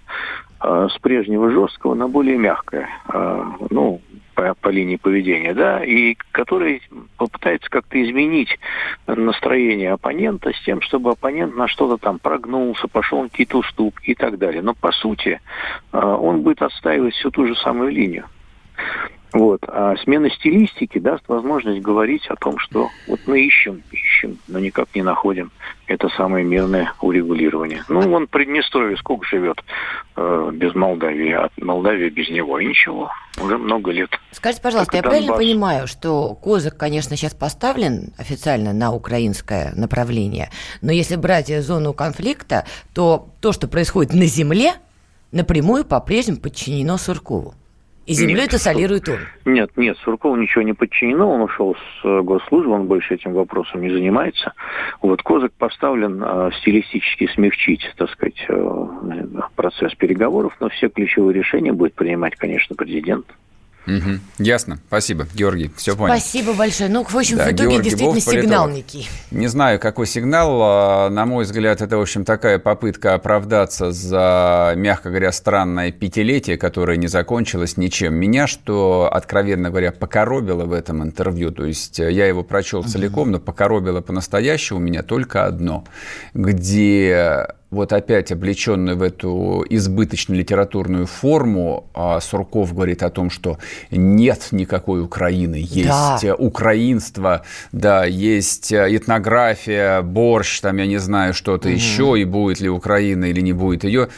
с 0.60 0.96
прежнего 1.00 1.50
жесткого 1.50 1.94
на 1.94 2.06
более 2.06 2.38
мягкое. 2.38 2.88
Ну, 3.70 4.00
по, 4.34 4.54
по 4.54 4.68
линии 4.68 4.96
поведения, 4.96 5.54
да, 5.54 5.84
и 5.84 6.16
который 6.32 6.82
попытается 7.16 7.70
как-то 7.70 8.02
изменить 8.02 8.58
настроение 9.06 9.92
оппонента 9.92 10.52
с 10.52 10.60
тем, 10.64 10.80
чтобы 10.80 11.10
оппонент 11.10 11.56
на 11.56 11.68
что-то 11.68 11.96
там 11.98 12.18
прогнулся, 12.18 12.88
пошел 12.88 13.22
на 13.22 13.28
какие-то 13.28 13.58
уступки 13.58 14.10
и 14.10 14.14
так 14.14 14.38
далее. 14.38 14.62
Но 14.62 14.74
по 14.74 14.92
сути 14.92 15.40
э, 15.92 15.98
он 15.98 16.42
будет 16.42 16.62
отстаивать 16.62 17.14
всю 17.14 17.30
ту 17.30 17.46
же 17.46 17.54
самую 17.56 17.90
линию. 17.90 18.26
Вот. 19.32 19.60
А 19.66 19.96
смена 19.96 20.30
стилистики 20.30 20.98
даст 20.98 21.26
возможность 21.28 21.80
говорить 21.80 22.26
о 22.28 22.36
том, 22.36 22.58
что 22.58 22.88
вот 23.08 23.20
мы 23.26 23.40
ищем, 23.40 23.82
ищем, 23.90 24.38
но 24.48 24.58
никак 24.58 24.88
не 24.94 25.02
находим 25.02 25.50
это 25.92 26.08
самое 26.10 26.44
мирное 26.44 26.92
урегулирование. 27.00 27.84
Ну, 27.88 28.00
вон 28.08 28.26
Приднестровье 28.26 28.96
сколько 28.96 29.26
живет 29.26 29.62
э, 30.16 30.50
без 30.54 30.74
Молдавии, 30.74 31.32
а 31.32 31.50
Молдавия 31.60 32.10
без 32.10 32.28
него, 32.30 32.58
и 32.58 32.66
ничего, 32.66 33.10
уже 33.40 33.58
много 33.58 33.90
лет. 33.90 34.10
Скажите, 34.30 34.62
пожалуйста, 34.62 34.96
я 34.96 35.02
правильно 35.02 35.34
понимаю, 35.34 35.86
что 35.86 36.34
Козак, 36.34 36.76
конечно, 36.76 37.16
сейчас 37.16 37.34
поставлен 37.34 38.12
официально 38.18 38.72
на 38.72 38.92
украинское 38.92 39.72
направление, 39.76 40.50
но 40.80 40.92
если 40.92 41.16
брать 41.16 41.48
зону 41.62 41.92
конфликта, 41.92 42.64
то 42.94 43.28
то, 43.40 43.52
что 43.52 43.68
происходит 43.68 44.14
на 44.14 44.26
земле, 44.26 44.74
напрямую 45.30 45.84
по-прежнему 45.84 46.38
подчинено 46.38 46.96
Суркову. 46.96 47.54
И 48.04 48.14
землей 48.14 48.44
это 48.46 48.58
солирует 48.58 49.08
он? 49.08 49.18
Нет, 49.44 49.70
нет, 49.76 49.96
Суркову 49.98 50.34
ничего 50.34 50.62
не 50.62 50.72
подчинено, 50.72 51.30
он 51.30 51.42
ушел 51.42 51.76
с 51.76 52.04
э, 52.04 52.20
госслужбы, 52.22 52.72
он 52.72 52.86
больше 52.86 53.14
этим 53.14 53.32
вопросом 53.32 53.80
не 53.80 53.90
занимается. 53.90 54.54
Вот 55.00 55.22
Козак 55.22 55.52
поставлен 55.52 56.20
э, 56.22 56.50
стилистически 56.60 57.28
смягчить, 57.32 57.82
так 57.96 58.10
сказать, 58.10 58.44
э, 58.48 58.86
процесс 59.54 59.94
переговоров, 59.94 60.56
но 60.58 60.68
все 60.70 60.88
ключевые 60.88 61.34
решения 61.34 61.72
будет 61.72 61.94
принимать, 61.94 62.34
конечно, 62.34 62.74
президент. 62.74 63.26
Угу. 63.86 64.20
Ясно. 64.38 64.78
Спасибо, 64.86 65.26
Георгий. 65.34 65.70
Все 65.76 65.96
понял. 65.96 66.14
Спасибо 66.14 66.52
большое. 66.54 66.88
Ну, 66.88 67.04
в 67.04 67.16
общем, 67.16 67.36
да, 67.36 67.46
в 67.46 67.48
итоге 67.48 67.70
Георгий 67.70 67.90
действительно 67.90 68.14
Бог, 68.14 68.22
сигнал 68.22 68.68
некий. 68.68 69.08
Не 69.30 69.48
знаю, 69.48 69.80
какой 69.80 70.06
сигнал. 70.06 70.60
А, 70.62 71.10
на 71.10 71.26
мой 71.26 71.44
взгляд, 71.44 71.82
это, 71.82 71.96
в 71.96 72.00
общем, 72.00 72.24
такая 72.24 72.58
попытка 72.58 73.14
оправдаться 73.14 73.90
за, 73.90 74.74
мягко 74.76 75.08
говоря, 75.10 75.32
странное 75.32 75.90
пятилетие, 75.90 76.56
которое 76.56 76.96
не 76.96 77.08
закончилось 77.08 77.76
ничем. 77.76 78.14
Меня, 78.14 78.46
что, 78.46 79.08
откровенно 79.12 79.70
говоря, 79.70 79.90
покоробило 79.90 80.64
в 80.64 80.72
этом 80.72 81.02
интервью, 81.02 81.50
то 81.50 81.64
есть 81.64 81.98
э, 81.98 82.12
я 82.12 82.26
его 82.26 82.44
прочел 82.44 82.84
целиком, 82.84 83.30
но 83.30 83.40
покоробило 83.40 84.00
по-настоящему 84.00 84.78
меня 84.78 85.02
только 85.02 85.46
одно, 85.46 85.84
где 86.34 87.46
вот 87.72 87.94
опять 87.94 88.30
облеченный 88.30 88.94
в 88.94 89.02
эту 89.02 89.64
избыточную 89.68 90.38
литературную 90.38 91.06
форму, 91.06 91.86
а 91.94 92.20
Сурков 92.20 92.74
говорит 92.74 93.02
о 93.02 93.08
том, 93.08 93.30
что 93.30 93.58
нет 93.90 94.48
никакой 94.50 95.02
Украины, 95.02 95.56
есть 95.56 96.22
да. 96.22 96.34
украинство, 96.36 97.42
да, 97.72 98.04
есть 98.04 98.72
этнография, 98.72 100.02
борщ, 100.02 100.60
там, 100.60 100.76
я 100.76 100.86
не 100.86 100.98
знаю, 100.98 101.32
что-то 101.32 101.68
угу. 101.68 101.74
еще, 101.74 102.20
и 102.20 102.24
будет 102.24 102.60
ли 102.60 102.68
Украина 102.68 103.24
или 103.24 103.40
не 103.40 103.54
будет 103.54 103.84
ее. 103.84 104.08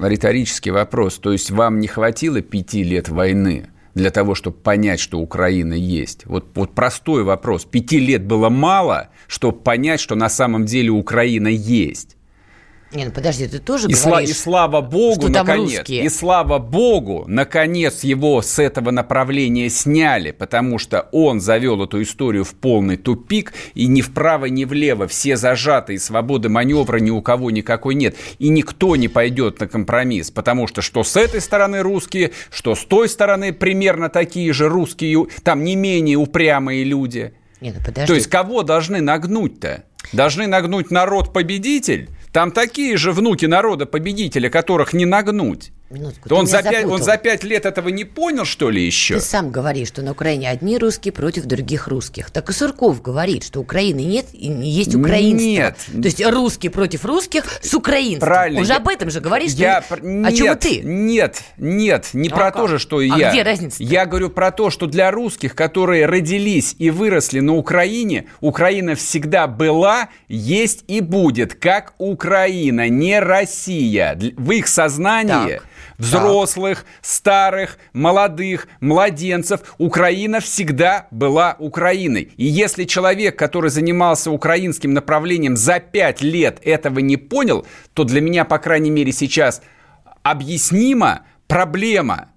Риторический 0.00 0.70
вопрос. 0.70 1.18
То 1.18 1.32
есть 1.32 1.50
вам 1.50 1.80
не 1.80 1.88
хватило 1.88 2.40
пяти 2.42 2.84
лет 2.84 3.08
войны? 3.08 3.68
для 3.94 4.10
того, 4.10 4.36
чтобы 4.36 4.56
понять, 4.56 5.00
что 5.00 5.18
Украина 5.18 5.72
есть? 5.72 6.24
Вот, 6.24 6.46
вот 6.54 6.72
простой 6.72 7.24
вопрос. 7.24 7.64
Пяти 7.64 7.98
лет 7.98 8.24
было 8.24 8.48
мало, 8.48 9.08
чтобы 9.26 9.58
понять, 9.58 9.98
что 9.98 10.14
на 10.14 10.28
самом 10.28 10.66
деле 10.66 10.90
Украина 10.90 11.48
есть. 11.48 12.17
Не, 12.90 13.04
ну 13.04 13.10
подожди, 13.10 13.46
ты 13.46 13.58
тоже 13.58 13.88
и 13.88 13.92
говоришь, 13.92 14.30
сла- 14.30 14.30
И 14.30 14.32
слава 14.32 14.80
богу, 14.80 15.20
что 15.22 15.28
наконец, 15.30 15.78
русские. 15.78 16.04
и 16.04 16.08
слава 16.08 16.58
богу, 16.58 17.24
наконец 17.26 18.02
его 18.02 18.40
с 18.40 18.58
этого 18.58 18.90
направления 18.90 19.68
сняли, 19.68 20.30
потому 20.30 20.78
что 20.78 21.06
он 21.12 21.40
завел 21.42 21.84
эту 21.84 22.02
историю 22.02 22.44
в 22.44 22.54
полный 22.54 22.96
тупик, 22.96 23.52
и 23.74 23.86
ни 23.86 24.00
вправо, 24.00 24.46
ни 24.46 24.64
влево 24.64 25.06
все 25.06 25.36
зажаты, 25.36 25.94
и 25.94 25.98
свободы 25.98 26.48
маневра 26.48 26.96
ни 26.98 27.10
у 27.10 27.20
кого 27.20 27.50
никакой 27.50 27.94
нет. 27.94 28.16
И 28.38 28.48
никто 28.48 28.96
не 28.96 29.08
пойдет 29.08 29.60
на 29.60 29.68
компромисс, 29.68 30.30
потому 30.30 30.66
что 30.66 30.80
что 30.80 31.04
с 31.04 31.14
этой 31.16 31.42
стороны 31.42 31.82
русские, 31.82 32.32
что 32.50 32.74
с 32.74 32.84
той 32.86 33.10
стороны 33.10 33.52
примерно 33.52 34.08
такие 34.08 34.50
же 34.54 34.68
русские, 34.70 35.26
там 35.42 35.62
не 35.62 35.76
менее 35.76 36.16
упрямые 36.16 36.84
люди. 36.84 37.34
Не, 37.60 37.72
ну 37.72 37.80
подожди. 37.84 38.06
То 38.06 38.14
есть 38.14 38.28
кого 38.28 38.62
должны 38.62 39.02
нагнуть-то? 39.02 39.84
Должны 40.12 40.46
нагнуть 40.46 40.90
народ-победитель? 40.90 42.08
Там 42.38 42.52
такие 42.52 42.96
же 42.96 43.10
внуки 43.10 43.46
народа-победителя, 43.46 44.48
которых 44.48 44.92
не 44.92 45.06
нагнуть. 45.06 45.72
Минутку, 45.90 46.34
он, 46.34 46.46
за 46.46 46.62
пять, 46.62 46.84
он 46.84 47.02
за 47.02 47.16
пять 47.16 47.44
лет 47.44 47.64
этого 47.64 47.88
не 47.88 48.04
понял, 48.04 48.44
что 48.44 48.68
ли, 48.68 48.84
еще? 48.84 49.14
Ты 49.14 49.20
сам 49.22 49.50
говоришь, 49.50 49.88
что 49.88 50.02
на 50.02 50.10
Украине 50.10 50.50
одни 50.50 50.76
русские 50.76 51.12
против 51.12 51.46
других 51.46 51.88
русских. 51.88 52.30
Так 52.30 52.50
и 52.50 52.52
Сурков 52.52 53.00
говорит, 53.00 53.42
что 53.42 53.60
Украины 53.60 54.00
нет 54.00 54.26
и 54.34 54.48
есть 54.48 54.94
украинство. 54.94 55.46
Нет. 55.46 55.76
То 55.90 56.04
есть 56.08 56.22
русские 56.22 56.70
против 56.70 57.06
русских 57.06 57.44
с 57.62 57.72
украинством. 57.72 58.28
Правильно. 58.28 58.60
Он 58.60 58.66
же 58.66 58.74
об 58.74 58.86
этом 58.86 59.08
же 59.08 59.22
говорит, 59.22 59.52
что... 59.52 59.60
Я... 59.62 59.78
О 59.78 60.32
чем 60.32 60.58
ты? 60.58 60.80
Нет, 60.80 61.42
нет, 61.56 62.10
не 62.12 62.28
ну, 62.28 62.36
про 62.36 62.48
а 62.48 62.50
то 62.50 62.66
же, 62.66 62.78
что 62.78 63.00
и 63.00 63.08
а 63.08 63.16
я. 63.16 63.30
где 63.30 63.42
разница? 63.42 63.82
-то? 63.82 63.86
Я 63.86 64.04
говорю 64.04 64.28
про 64.28 64.50
то, 64.50 64.68
что 64.68 64.86
для 64.86 65.10
русских, 65.10 65.54
которые 65.54 66.04
родились 66.04 66.76
и 66.78 66.90
выросли 66.90 67.40
на 67.40 67.54
Украине, 67.54 68.26
Украина 68.42 68.94
всегда 68.94 69.46
была, 69.46 70.10
есть 70.28 70.84
и 70.86 71.00
будет, 71.00 71.54
как 71.54 71.94
Украина, 71.96 72.90
не 72.90 73.18
Россия. 73.20 74.18
В 74.36 74.50
их 74.50 74.68
сознании... 74.68 75.54
Так 75.54 75.62
взрослых, 75.98 76.86
старых, 77.02 77.78
молодых, 77.92 78.68
младенцев. 78.80 79.74
Украина 79.78 80.40
всегда 80.40 81.08
была 81.10 81.56
Украиной. 81.58 82.32
И 82.36 82.46
если 82.46 82.84
человек, 82.84 83.38
который 83.38 83.70
занимался 83.70 84.30
украинским 84.30 84.94
направлением 84.94 85.56
за 85.56 85.80
пять 85.80 86.22
лет 86.22 86.60
этого 86.62 87.00
не 87.00 87.16
понял, 87.16 87.66
то 87.94 88.04
для 88.04 88.20
меня, 88.20 88.44
по 88.44 88.58
крайней 88.58 88.90
мере, 88.90 89.12
сейчас 89.12 89.60
объяснима 90.22 91.22
проблема. 91.46 92.28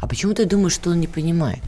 А 0.00 0.06
почему 0.06 0.32
ты 0.32 0.44
думаешь, 0.46 0.74
что 0.74 0.90
он 0.90 1.00
не 1.00 1.06
понимает? 1.06 1.62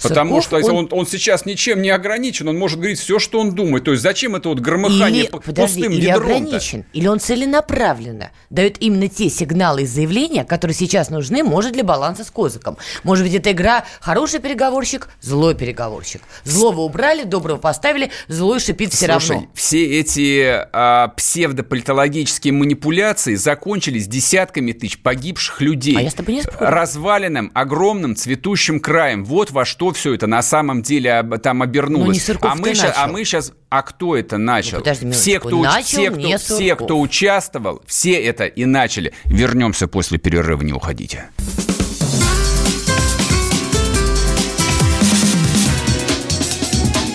Потому 0.00 0.40
Сурков, 0.40 0.60
что 0.60 0.72
он... 0.72 0.78
Он, 0.78 0.88
он 0.90 1.06
сейчас 1.06 1.44
ничем 1.44 1.82
не 1.82 1.90
ограничен, 1.90 2.48
он 2.48 2.56
может 2.56 2.78
говорить 2.78 2.98
все, 2.98 3.18
что 3.18 3.40
он 3.40 3.54
думает. 3.54 3.84
То 3.84 3.90
есть 3.90 4.02
зачем 4.02 4.36
это 4.36 4.48
вот 4.48 4.60
громыхание 4.60 5.24
или, 5.24 5.30
подожди, 5.30 5.82
пустым 5.82 5.92
или 5.92 6.08
ограничен, 6.08 6.84
или 6.92 7.06
он 7.06 7.18
целенаправленно 7.18 8.30
дает 8.50 8.80
именно 8.80 9.08
те 9.08 9.28
сигналы 9.28 9.82
и 9.82 9.86
заявления, 9.86 10.44
которые 10.44 10.74
сейчас 10.74 11.10
нужны, 11.10 11.42
может, 11.42 11.72
для 11.72 11.84
баланса 11.84 12.24
с 12.24 12.30
Козыком. 12.30 12.76
Может 13.02 13.24
быть, 13.24 13.34
эта 13.34 13.52
игра 13.52 13.84
хороший 14.00 14.40
переговорщик, 14.40 15.08
злой 15.20 15.54
переговорщик. 15.54 16.22
Злого 16.44 16.82
убрали, 16.82 17.24
доброго 17.24 17.58
поставили, 17.58 18.10
злой 18.28 18.60
шипит 18.60 18.92
все 18.92 19.06
Слушай, 19.06 19.30
равно. 19.32 19.48
все 19.54 19.84
эти 20.00 20.66
а, 20.72 21.08
псевдополитологические 21.08 22.52
манипуляции 22.52 23.34
закончились 23.34 24.06
десятками 24.06 24.72
тысяч 24.72 24.98
погибших 25.00 25.60
людей. 25.60 25.96
А 25.96 26.02
я 26.02 26.10
с 26.10 26.14
тобой 26.14 26.34
не 26.34 26.42
спорю. 26.42 26.56
Разваленным, 26.60 27.50
огромным, 27.54 28.14
цветущим 28.14 28.80
краем. 28.80 29.24
Вот 29.24 29.50
во 29.50 29.64
что 29.64 29.87
все 29.92 30.14
это 30.14 30.26
на 30.26 30.42
самом 30.42 30.82
деле 30.82 31.22
там 31.42 31.62
обернулось. 31.62 32.28
Ну, 32.28 32.34
а, 32.42 32.54
мы 32.54 32.74
сейчас, 32.74 32.94
а 32.96 33.06
мы 33.06 33.24
сейчас... 33.24 33.52
А 33.70 33.82
кто 33.82 34.16
это 34.16 34.38
начал? 34.38 34.78
Ну, 34.78 34.84
подожди 34.84 35.10
все, 35.12 35.40
кто, 35.40 35.62
начал 35.62 35.84
все, 35.84 36.10
кто, 36.10 36.38
все, 36.38 36.76
кто 36.76 37.00
участвовал, 37.00 37.82
все 37.86 38.12
это 38.22 38.46
и 38.46 38.64
начали. 38.64 39.12
Вернемся 39.24 39.88
после 39.88 40.18
перерыва, 40.18 40.62
не 40.62 40.72
уходите. 40.72 41.30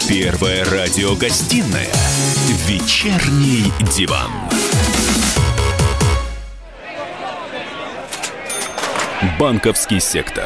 Первая 0.07 0.63
радиогостинная 0.65 1.89
«Вечерний 2.67 3.71
диван». 3.95 4.32
Банковский 9.39 9.99
сектор. 9.99 10.45